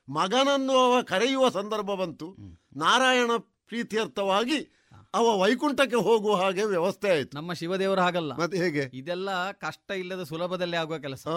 ಮಗನನ್ನು 0.09 0.73
ಅವ 0.73 1.03
ಕರೆಯುವ 1.03 1.49
ಸಂದರ್ಭ 1.49 1.91
ಬಂತು. 1.91 2.37
ನಾರಾಯಣ 2.77 3.31
ಪ್ರೀತಿಯರ್ಥವಾಗಿ 3.39 4.73
ಅವ 5.15 5.39
ವೈಕುಂಠಕ್ಕೆ 5.39 5.97
ಹೋಗುವ 5.97 6.35
ಹಾಗೆ 6.37 6.65
ವ್ಯವಸ್ಥೆ 6.65 7.11
ಆಯ್ತು. 7.11 7.37
ನಮ್ಮ 7.37 7.53
ಶಿವದೇವರು 7.53 8.01
ಹಾಗಲ್ಲ. 8.01 8.35
ಮತ್ತೆ 8.35 8.59
ಹೇಗೆ? 8.59 8.91
ಇದೆಲ್ಲ 8.95 9.51
ಕಷ್ಟ 9.51 9.91
ಇಲ್ಲದ 9.91 10.23
ಸುಲಭದಲ್ಲಿ 10.23 10.77
ಆಗುವ 10.77 10.99
ಕೆಲಸ. 10.99 11.29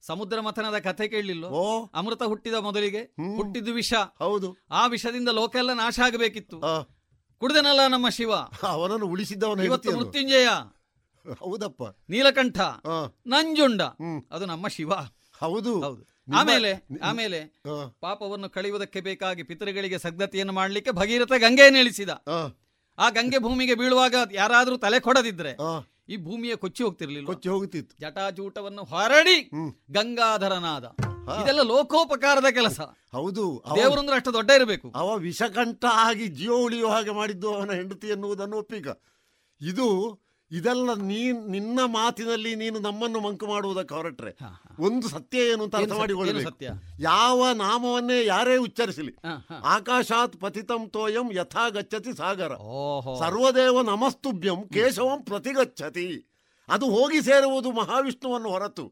ಸಮುದ್ರ 0.00 0.40
ಮಥನದ 0.40 0.78
ಕಥೆ 0.78 1.08
ಕೇಳಲಿಲ್ಲ 1.08 1.46
ಅಮೃತ 1.94 2.22
ಹುಟ್ಟಿದ 2.22 2.54
ಮೊದಲಿಗೆ 2.54 3.02
ಹುಟ್ಟಿದ್ದು 3.36 3.72
ವಿಷ. 3.72 3.94
ಹೌದು. 4.18 4.56
ಆ 4.70 4.86
ವಿಷದಿಂದ 4.86 5.28
ಲೋಕ 5.28 5.56
ಎಲ್ಲ 5.56 5.72
ನಾಶ 5.72 6.00
ಆಗಬೇಕಿತ್ತು. 6.04 6.60
ಕುಡ್ದನಲ್ಲ 7.38 7.80
ನಮ್ಮ 7.88 8.08
ಶಿವ? 8.08 8.34
ಅವನನ್ನು 8.62 9.06
ಉಳಿಸಿದ್ದವನ 9.06 9.60
ಇವತ್ತು. 9.60 9.98
ಮೃತ್ಯುಂಜಯ. 9.98 10.48
ಹೌದಪ್ಪ. 11.38 11.82
ನೀಲಕಂಠ. 12.08 12.58
ನಂಜುಂಡ. 13.26 13.82
ಅದು 14.30 14.46
ನಮ್ಮ 14.46 14.68
ಶಿವ. 14.68 14.92
ಹೌದು. 15.38 15.82
ಹೌದು. 15.82 16.15
ಆಮೇಲೆ 16.34 16.86
ಆಮೇಲೆ 17.02 17.60
ಪಾಪವನ್ನು 18.00 18.48
ಕಳೆಯುವುದಕ್ಕೆ 18.50 19.00
ಬೇಕಾಗಿ 19.00 19.42
ಪಿತೃಗಳಿಗೆ 19.42 19.98
ಸಗ್ಧತೆಯನ್ನು 19.98 20.52
ಮಾಡಲಿಕ್ಕೆ 20.52 20.90
ಭಗೀರಥ 20.90 21.32
ಗಂಗೆಯನ್ನು 21.38 21.78
ಇಳಿಸಿದ 21.78 22.08
ಆ 22.98 23.10
ಗಂಗೆ 23.10 23.38
ಭೂಮಿಗೆ 23.38 23.74
ಬೀಳುವಾಗ 23.74 24.14
ಯಾರಾದ್ರೂ 24.32 24.76
ತಲೆ 24.76 25.00
ಕೊಡದಿದ್ರೆ 25.00 25.56
ಈ 26.08 26.16
ಭೂಮಿಯ 26.16 26.56
ಕೊಚ್ಚಿ 26.56 26.82
ಹೋಗ್ತಿರ್ಲಿಲ್ಲ 26.82 27.26
ಕೊಚ್ಚಿ 27.26 27.48
ಹೋಗುತ್ತಿತ್ತು 27.48 27.96
ಜಟಾಜೂಟವನ್ನು 28.00 28.84
ಹೊರಡಿ 28.84 29.50
ಗಂಗಾಧರನಾದ. 29.90 30.84
ಇದೆಲ್ಲ 31.42 31.62
ಲೋಕೋಪಕಾರದ 31.62 32.46
ಕೆಲಸ. 32.54 32.80
ಹೌದು. 33.12 33.64
ದೇವರಂದ್ರೆ 33.76 34.16
ಅಷ್ಟು 34.16 34.32
ದೊಡ್ಡ 34.32 34.50
ಇರಬೇಕು. 34.50 34.92
ಅವ 34.94 35.16
ವಿಷಕಂಠ 35.16 35.84
ಆಗಿ 35.92 36.26
ಜೀವ 36.26 36.52
ಉಳಿಯುವ 36.54 36.90
ಹಾಗೆ 36.90 37.10
ಮಾಡಿದ್ದು 37.10 37.54
ಅವನ 37.54 37.72
ಹೆಂಡತಿ 37.72 38.06
ಎನ್ನುವುದನ್ನು 38.06 38.56
ಒಪ್ಪಿಗ. 38.56 38.88
ಇದು 39.60 40.20
ಇದೆಲ್ಲ 40.50 40.94
ನೀ 40.94 41.32
ನಿನ್ನ 41.32 41.80
ಮಾತಿನಲ್ಲಿ 41.86 42.54
ನೀನು 42.54 42.78
ನಮ್ಮನ್ನು 42.78 43.20
ಮಂಕು 43.20 43.46
ಮಾಡುವುದಕ್ಕೆ 43.46 43.94
ಹೊರಟ್ರೆ 43.94 44.32
ಒಂದು 44.78 45.08
ಸತ್ಯ 45.08 45.38
ಏನು 45.38 45.64
ಅಂತ 45.64 45.76
ಅರ್ಥ? 45.76 45.92
ಮಾಡಿಕೊಳ್ಳಬೇಕು 45.92 46.50
ಸತ್ಯ? 46.50 46.70
ಯಾವ 47.00 47.48
ನಾಮವನ್ನೇ 47.52 48.24
ಯಾರೇ 48.24 48.56
ಉಚ್ಚರಿಸಲಿ. 48.56 49.14
ಆಕಾಶಾತ್ 49.64 50.36
ಪತಿತಂ 50.36 50.88
ತೋಯಂ 50.88 51.32
ಯಥಾ 51.32 51.68
ಗಚ್ಚತಿ 51.68 52.16
ಸಾಗರ. 52.16 52.52
ಸರ್ವದೇವ 53.18 53.82
ನಮಸ್ತುಭ್ಯಂ 53.82 54.62
ಕೇಶವಂ 54.68 55.22
ಪ್ರತಿಗಚ್ಚತಿ. 55.22 56.08
ಅದು 56.68 56.86
ಹೋಗಿ 56.90 57.22
ಸೇರುವುದು 57.22 57.72
ಮಹಾವಿಷ್ಣುವನ್ನು 57.72 58.48
ಹೊರತು. 58.48 58.84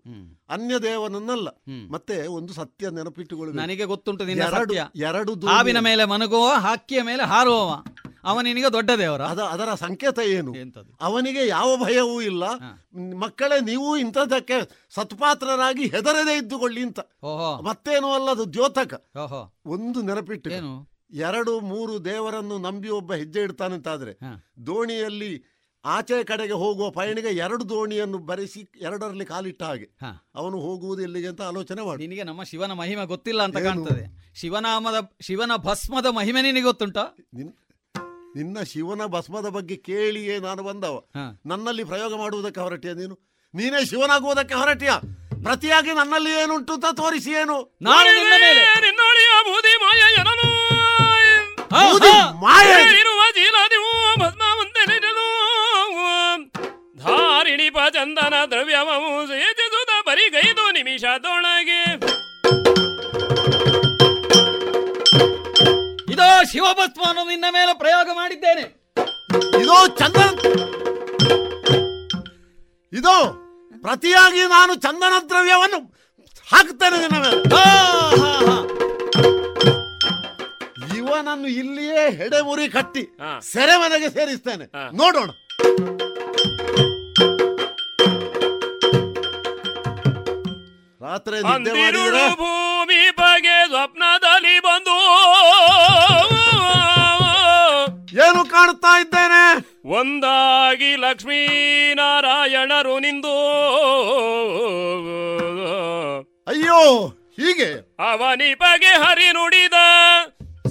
ಅನ್ಯ 0.48 0.78
ದೇವನನ್ನಲ್ಲ 0.78 1.48
ಮತ್ತೆ 1.90 2.26
ಒಂದು 2.26 2.52
ಸತ್ಯ 2.52 2.90
ನೆನಪಿಟ್ಟುಕೊಳ್ಳಿ 2.90 3.56
ನನಗೆ 3.56 3.84
ಗೊತ್ತುಂಟು 3.84 4.24
ಎರಡು 4.24 4.74
ಎರಡು 4.94 5.46
ಹಾವಿನ 5.46 5.78
ಮೇಲೆ 5.78 6.05
ಮನಗುವ 6.05 6.48
ಹಕ್ಕಿಯ 6.52 7.02
ಮೇಲೆ 7.02 7.22
ಹಾರುವವ. 7.22 7.84
ಅವನಿಗೆ 8.24 8.72
ದೊಡ್ಡ 8.72 8.90
ದೇವರ. 8.98 9.22
ಅದ 9.22 9.38
ಅದರ 9.38 9.74
ಸಂಕೇತ 9.74 10.18
ಏನು? 10.18 10.52
ಅವನಿಗೆ 11.01 11.46
ಯಾವ 11.46 11.76
ಭಯವೂ 11.76 12.20
ಇಲ್ಲ. 12.20 12.44
ಮಕ್ಕಳೇ 13.14 13.60
ನೀವು 13.60 13.96
ಇಂಥದ್ದಕ್ಕೆ 13.96 14.86
ಸತ್ಪಾತ್ರರಾಗಿ 14.94 15.86
ಹೆದರದೇ 15.86 16.36
ಇದ್ದುಕೊಳ್ಳಿ 16.36 16.80
ಅಂತ. 16.80 17.01
ಮತ್ತೇನು 17.62 18.12
ಅಲ್ಲದು 18.12 18.52
ದ್ಯೋತಕ. 18.52 19.05
ಒಂದು 19.66 20.02
ನೆನಪಿಟ್ಟು 20.02 20.51
ಎರಡು 21.12 21.60
ಮೂರು 21.60 22.05
ದೇವರನ್ನು 22.05 22.59
ನಂಬಿ 22.59 22.88
ಒಬ್ಬ 22.88 23.14
ಹೆಜ್ಜೆ 23.14 23.40
ಇಡ್ತಾನಂತಾದ್ರೆ 23.40 24.12
ದೋಣಿಯಲ್ಲಿ 24.66 25.53
ಆಚೆ 25.85 26.24
ಕಡೆಗೆ 26.24 26.52
ಹೋಗುವ 26.52 26.90
ಪಯಣಿಗೆ 26.90 27.28
ಎರಡು 27.28 27.69
ದೋಣಿಯನ್ನು 27.69 28.19
ಬರೆಸಿ 28.19 28.61
ಎರಡರಲ್ಲಿ 28.81 29.24
ಕಾಲಿಟ್ಟ 29.24 29.62
ಹಾಗೆ. 29.62 29.89
ಅವನು 30.35 30.56
ಹೋಗುವುದು 30.59 31.02
ಎಲ್ಲಿಗೆ 31.02 31.28
ಅಂತ 31.28 31.43
ಆಲೋಚನೆ 31.43 31.82
ಮಾಡಿ. 31.86 32.06
ನಿನಗೆ 32.06 32.23
ನಮ್ಮ 32.23 32.43
ಶಿವನ 32.43 32.73
ಮಹಿಮೆ 32.73 33.05
ಗೊತ್ತಿಲ್ಲ 33.06 33.43
ಅಂತ 33.43 33.59
ಕಾಣ್ತದೆ. 33.59 34.05
ಶಿವನಾಮದ 34.40 34.98
ಶಿವನ 35.20 35.52
ಭಸ್ಮದ 35.56 36.06
ಮಹಿಮೆ 36.06 36.43
ನಿನಗೆ 36.43 36.62
ಗೊತ್ತುಂಟಾ? 36.62 37.05
ನಿನ್ನ 38.36 38.62
ಶಿವನ 38.62 39.02
ಭಸ್ಮದ 39.06 39.48
ಬಗ್ಗೆ 39.48 39.77
ಕೇಳಿಯೇ 39.77 40.39
ನಾನು 40.39 40.62
ಬಂದವ. 40.62 40.97
ನನ್ನಲ್ಲಿ 41.47 41.85
ಪ್ರಯೋಗ 41.85 42.15
ಮಾಡುವುದಕ್ಕೆ 42.15 42.61
ಹೊರಟಿಯ 42.61 42.94
ನೀನು? 42.94 43.16
ನೀನೇ 43.55 43.85
ಶಿವನಾಗುವುದಕ್ಕೆ 43.85 44.55
ಹೊರಟಿಯ? 44.55 44.93
ಪ್ರತಿಯಾಗಿ 45.43 45.93
ನನ್ನಲ್ಲಿ 45.93 46.31
ಏನುಂಟು 46.43 46.73
ಅಂತ 46.73 46.85
ತೋರಿಸಿ 46.93 47.31
ಏನು? 47.31 47.56
ನಾನು 47.82 48.11
ನಿನ್ನ 48.19 48.35
ಮೇಲೆ. 48.40 48.62
ನಿನ್ನೊಳಿಯ 48.81 49.31
ಬೂದಿ 49.48 49.74
ಮಾಯ? 49.85 50.02
ಧಾರಿಣಿಪ 57.44 57.78
ಚಂದನ 57.94 58.34
ದ್ರವ್ಯವವು 58.50 59.08
ಸೇಚಿಸುತ್ತ 59.30 59.92
ಬರಿಗೈದು 60.06 60.64
ನಿಮಿಷದೊಳಗೆ. 60.76 61.80
ಇದೋ 66.12 66.28
ಶಿವಭಸ್ಮವನ್ನು 66.52 67.24
ನಿನ್ನ 67.32 67.44
ಮೇಲೆ 67.56 67.72
ಪ್ರಯೋಗ 67.82 68.08
ಮಾಡಿದ್ದೇನೆ. 68.20 68.64
ಇದೋ 69.62 69.76
ಚಂದನ. 70.00 70.30
ಇದು 73.00 73.14
ಪ್ರತಿಯಾಗಿ 73.84 74.42
ನಾನು 74.56 74.74
ಚಂದನ 74.86 75.14
ದ್ರವ್ಯವನ್ನು 75.28 75.80
ಹಾಕ್ತೇನೆ 76.52 76.98
ನಿನ್ನ 77.04 77.16
ಮೇಲೆ. 77.24 77.38
ಇವನನ್ನು 80.98 81.48
ಇಲ್ಲಿಯೇ 81.60 82.04
ಹೆಡೆಮುರಿ 82.20 82.68
ಕಟ್ಟಿ 82.78 83.04
ಸೆರೆಮನೆಗೆ 83.52 84.10
ಸೇರಿಸ್ತೇನೆ. 84.18 84.66
ನೋಡೋಣ. 85.02 85.30
ರಾತ್ರಿ 91.05 91.43
ಭೂಮಿ 92.35 93.10
ಬಗೆ 93.10 93.66
ಸ್ವಪ್ನದಲ್ಲಿ 93.66 94.60
ಬಂದು. 94.60 94.97
ಏನು 98.24 98.44
ಕಾಣ್ತಾ 98.44 99.01
ಇದ್ದೇನೆ? 99.01 99.74
ಒಂದಾಗಿ 99.89 100.97
ಲಕ್ಷ್ಮೀನಾರಾಯಣರು 100.97 102.98
ನಿಂದು. 102.98 103.36
ಅಯ್ಯೋ 106.47 107.09
ಹೀಗೆ? 107.09 107.97
ಅವನಿ 108.12 108.55
ಬಗೆ 108.55 108.86
ಹರಿ 108.86 109.32
ನುಡಿದ 109.32 109.72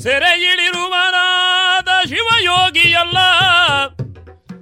ಸೆರೆಯಿಳಿರುವನಾದ 0.03 2.10
ಶಿವಯೋಗಿಯಲ್ಲ. 2.10 3.18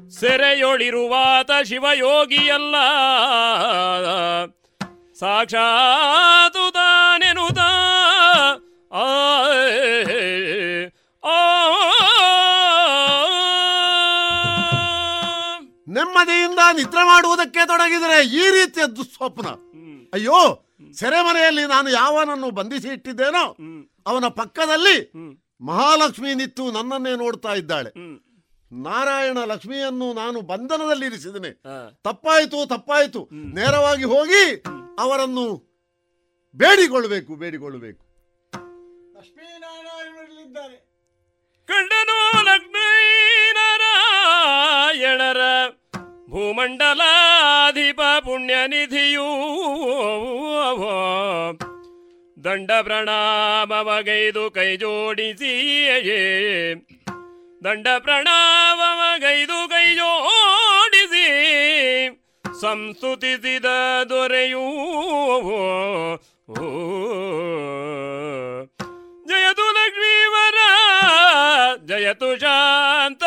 ಸೆರೆಯೊಳಿರುವಾತ 0.09 1.51
ಶಿವಯೋಗಿಯಲ್ಲ. 1.63 2.75
ಸಾಕ್ಷಾತು 5.21 6.71
ತಾನೆನುತ 6.71 7.59
ಆ. 8.91 9.05
ನೆಮ್ಮದಿಯಿಂದ 15.87 16.59
ನಿದ್ರೆ 16.73 17.03
ಮಾಡುವುದಕ್ಕೆ 17.05 17.67
ತೊಡಗಿದರೆ 17.67 18.25
ಈ 18.35 18.51
ರೀತಿಯ 18.51 18.85
ದುಸ್ವಪ್ನ. 18.95 19.47
ಅಯ್ಯೋ, 20.13 20.39
ಸೆರೆಮನೆಯಲ್ಲಿ 20.93 21.65
ನಾನು 21.65 21.89
ಯಾವನನ್ನು 21.89 22.51
ಬಂಧಿಸಿ 22.51 22.87
ಇಟ್ಟಿದ್ದೇನೋ, 22.87 23.43
ಅವನ 24.07 24.27
ಪಕ್ಕದಲ್ಲಿ 24.27 24.95
ಮಹಾಲಕ್ಷ್ಮಿ 25.61 26.33
ನಿತ್ತು 26.33 26.71
ನನ್ನನ್ನೇ 26.71 27.15
ನೋಡ್ತಾ 27.15 27.53
ಇದ್ದಾಳೆ. 27.53 27.91
ನಾರಾಯಣ 28.73 29.37
ಲಕ್ಷ್ಮಿಯನ್ನು 29.37 30.13
ನಾನು 30.13 30.41
ಬಂಧನದಲ್ಲಿ 30.41 31.05
ಇರಿಸಿದ್ದೇನೆ. 31.05 31.61
ತಪ್ಪಾಯಿತು 32.03 32.67
ತಪ್ಪಾಯಿತು. 32.67 33.29
ನೇರವಾಗಿ 33.31 34.03
ಹೋಗಿ 34.03 34.63
ಅವರನ್ನು 34.99 35.71
ಬೇಡಿಕೊಳ್ಳಬೇಕು 36.55 37.35
ಬೇಡಿಕೊಳ್ಳಬೇಕು. 37.35 38.11
ಕಂಡನು 41.67 42.43
ಲಕ್ಷ್ಮೀನಾರಾಯಣರ 42.43 45.37
ಭೂಮಂಡಲಾಧಿಪ 46.29 47.99
ಪುಣ್ಯನಿಧಿಯೂ 48.19 49.25
ದಂಡ 52.43 52.71
ಪ್ರಣಾಮವಗೈದು 52.81 54.51
ಕೈ 54.51 54.77
ಜೋಡಿಸಿ 54.77 55.71
ದಂಡ 57.61 57.87
ಪ್ರಣಾವಮಗೈದು 57.97 59.57
ಕೈಯೋಡಿಸಿ 59.67 61.27
ಸಂಸ್ತುತಿಸಿದ 62.61 63.67
ದೊರೆಯೂ 64.09 64.65
ಜಯತು 69.25 69.67
ಲಕ್ಷ್ಮೀವರ 69.77 70.57
ಜಯತು 71.85 72.31
ಶಾಂತ 72.39 73.23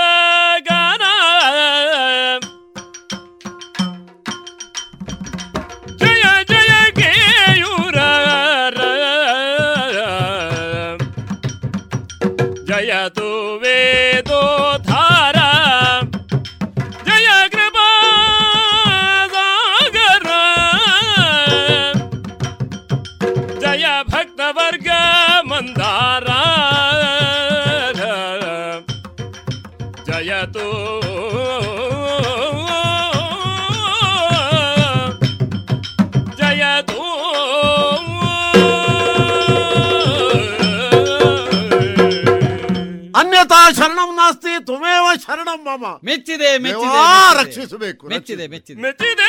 ಶರಣಂ 45.16 45.64
ಮಾಮ. 45.64 45.84
ಮೆಚ್ಚಿದೆ 46.04 46.58
ಮೆಚ್ಚಿದೆ. 46.58 47.44
ರಕ್ಷಿಸಬೇಕು 47.44 48.08
ಮೆಚ್ಚಿದೆ 48.08 48.46
ಮೆಚ್ಚಿದೆ. 48.46 48.82
ಮೆಚ್ಚಿದೆ 48.82 49.28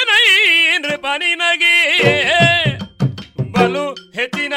ನೈ 1.38 1.58
ಬಲು 3.52 3.94
ಹೆಚ್ಚಿನ 3.94 4.54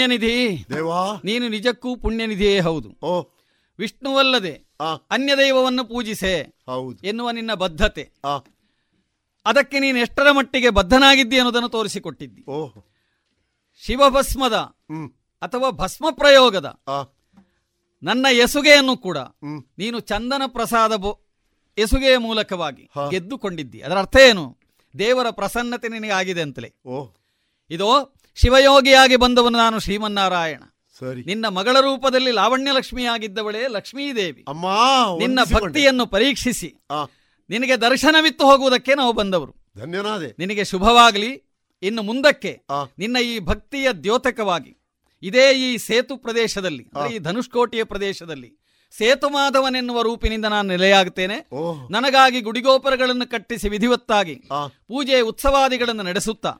ಪುಣ್ಯನಿಧಿ. 0.00 0.64
ದೇವಾ. 0.74 1.20
ನೀನು 1.24 1.48
ನಿಜಕ್ಕೂ 1.48 1.96
ಪುಣ್ಯನಿಧಿಯೇ 1.96 2.60
ಹೌದು. 2.60 2.96
ಓ. 3.02 3.22
ವಿಷ್ಣುವಲ್ಲದೆ 3.78 4.52
ಅನ್ಯ 5.10 5.36
ದೈವವನ್ನು 5.36 5.84
ಪೂಜಿಸೆ 5.84 6.56
ಹೌದು. 6.66 7.06
ಎನ್ನುವ 7.06 7.30
ನಿನ್ನ 7.30 7.54
ಬದ್ಧತೆ. 7.54 8.10
ಅದಕ್ಕೆ 9.46 9.78
ನೀನು 9.78 9.98
ಎಷ್ಟರ 9.98 10.30
ಮಟ್ಟಿಗೆ 10.30 10.70
ಬದ್ಧನಾಗಿದ್ದಿ 10.70 11.36
ಅನ್ನೋದನ್ನು 11.36 11.68
ತೋರಿಸಿಕೊಟ್ಟಿದ್ದಿ. 11.68 12.44
ಓಹ್ 12.50 12.84
ಶಿವಭಸ್ಮದ 13.86 14.54
ಅಥವಾ 15.42 15.70
ಭಸ್ಮ 15.70 16.06
ಪ್ರಯೋಗದ 16.10 16.80
ನನ್ನ 18.02 18.26
ಎಸುಗೆಯನ್ನು 18.32 18.96
ಕೂಡ 18.96 19.18
ನೀನು 19.78 20.00
ಚಂದನ 20.00 20.42
ಪ್ರಸಾದ 20.46 20.92
ಎಸುಗೆಯ 21.78 22.16
ಮೂಲಕವಾಗಿ 22.16 22.88
ಗೆದ್ದುಕೊಂಡಿದ್ದಿ. 23.10 23.80
ಅದರ 23.80 23.98
ಅರ್ಥ 23.98 24.16
ಏನು? 24.16 24.56
ದೇವರ 24.98 25.30
ಪ್ರಸನ್ನತೆ 25.30 25.88
ನಿನಗೆ 25.88 26.10
ಆಗಿದೆ 26.10 26.42
ಅಂತಲೇ 26.42 26.74
ಇದು 27.70 28.19
ಶಿವಯೋಗಿಯಾಗಿ 28.34 29.16
ಬಂದವನು 29.16 29.58
ನಾನು 29.58 29.78
ಶ್ರೀಮನ್ನಾರಾಯಣ. 29.78 30.62
ಸರಿ. 30.98 31.22
ನಿನ್ನ 31.22 31.48
ಮಗಳ 31.48 31.76
ರೂಪದಲ್ಲಿ 31.80 32.30
ಲಾವಣ್ಯ 32.30 32.72
ಲಕ್ಷ್ಮಿಯಾಗಿದ್ದವಳೇ 32.72 33.66
ಲಕ್ಷ್ಮೀದೇವಿ. 33.68 34.44
ಅಮ್ಮ 34.48 34.64
ನಿನ್ನ. 35.18 35.40
ಭಕ್ತಿಯನ್ನು 35.54 36.06
ಪರೀಕ್ಷಿಸಿ. 36.06 36.74
ನಿನಗೆ 37.50 37.76
ದರ್ಶನವಿತ್ತು 37.76 38.44
ಹೋಗುವುದಕ್ಕೆ 38.44 38.94
ನಾವು 38.94 39.12
ಬಂದವರು. 39.12 39.54
ಧನ್ಯನಾದೆ. 39.76 40.34
ನಿನಗೆ 40.38 40.64
ಶುಭವಾಗಲಿ. 40.64 41.42
ಇನ್ನು 41.82 42.02
ಮುಂದಕ್ಕೆ 42.02 42.60
ನಿನ್ನ 42.98 43.16
ಈ 43.16 43.38
ಭಕ್ತಿಯ 43.38 43.92
ದ್ಯೋತಕವಾಗಿ 43.92 44.76
ಇದೇ 45.22 45.52
ಈ 45.52 45.76
ಸೇತು 45.76 46.16
ಪ್ರದೇಶದಲ್ಲಿ 46.16 46.90
ಈ 47.14 47.18
ಧನುಷ್ಕೋಟಿಯ 47.18 47.84
ಪ್ರದೇಶದಲ್ಲಿ 47.84 48.59
ಸೇತು 48.98 49.28
ಮಾಧವನೆನ್ನುವ 49.28 50.02
ರೂಪಿನಿಂದ 50.02 50.44
ನಾನು 50.44 50.68
ನೆಲೆಯಾಗುತ್ತೇನೆ. 50.68 51.34
ನನಗಾಗಿ 51.90 52.40
ಗುಡಿಗೋಪುರಗಳನ್ನು 52.40 53.30
ಕಟ್ಟಿಸಿ 53.30 53.68
ವಿಧಿವತ್ತಾಗಿ 53.68 54.34
ಪೂಜೆ 54.88 55.20
ಉತ್ಸವಾದಿಗಳನ್ನು 55.20 56.02
ನಡೆಸುತ್ತಾ 56.02 56.54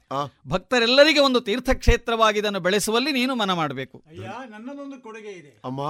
ಭಕ್ತರೆಲ್ಲರಿಗೆ 0.48 1.20
ಒಂದು 1.20 1.40
ತೀರ್ಥಕ್ಷೇತ್ರವಾಗಿ 1.40 2.38
ಇದನ್ನು 2.38 2.60
ಬೆಳೆಸುವಲ್ಲಿ 2.60 3.12
ನೀನು 3.12 3.34
ಮನ 3.34 3.52
ಮಾಡಬೇಕು. 3.52 4.02
ಅಯ್ಯ 4.08 4.26
ನನ್ನದೊಂದು 4.50 5.02
ಕೊಡುಗೆ 5.02 5.28
ಇದೆ. 5.28 5.60
ಅಮ್ಮ. 5.64 5.80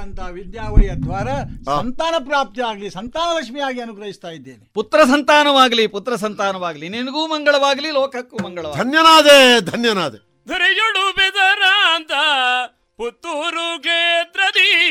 ಅಂತ 0.00 0.20
ವಿದ್ಯಾವಳಿಯ 0.30 0.90
ದ್ವಾರ 0.90 1.28
ಸಂತಾನ 1.64 2.14
ಪ್ರಾಪ್ತಿ 2.24 2.60
ಆಗಲಿ 2.60 2.90
ಸಂತಾನ 2.90 3.36
ಲಕ್ಷ್ಮಿಯಾಗಿ 3.36 3.80
ಅನುಗ್ರಹಿಸ್ತಾ 3.80 4.28
ಇದ್ದೇನೆ. 4.28 4.70
ಪುತ್ರ 4.74 5.00
ಸಂತಾನವಾಗಲಿ 5.04 5.86
ಪುತ್ರ 5.86 6.16
ಸಂತಾನವಾಗಲಿ 6.16 6.88
ನಿನಗೂ 6.88 7.26
ಮಂಗಳವಾಗಲಿ 7.26 7.90
ಲೋಕಕ್ಕೂ 7.90 8.38
ಮಂಗಳವಾಗಲಿ. 8.38 8.84
ಧನ್ಯನಾದೆ 8.84 9.60
ಧನ್ಯನಾದೆ. 9.60 10.28
ಪುತ್ತೂರು 12.96 13.80
ಕ್ಷೇತ್ರದಿ 13.80 14.90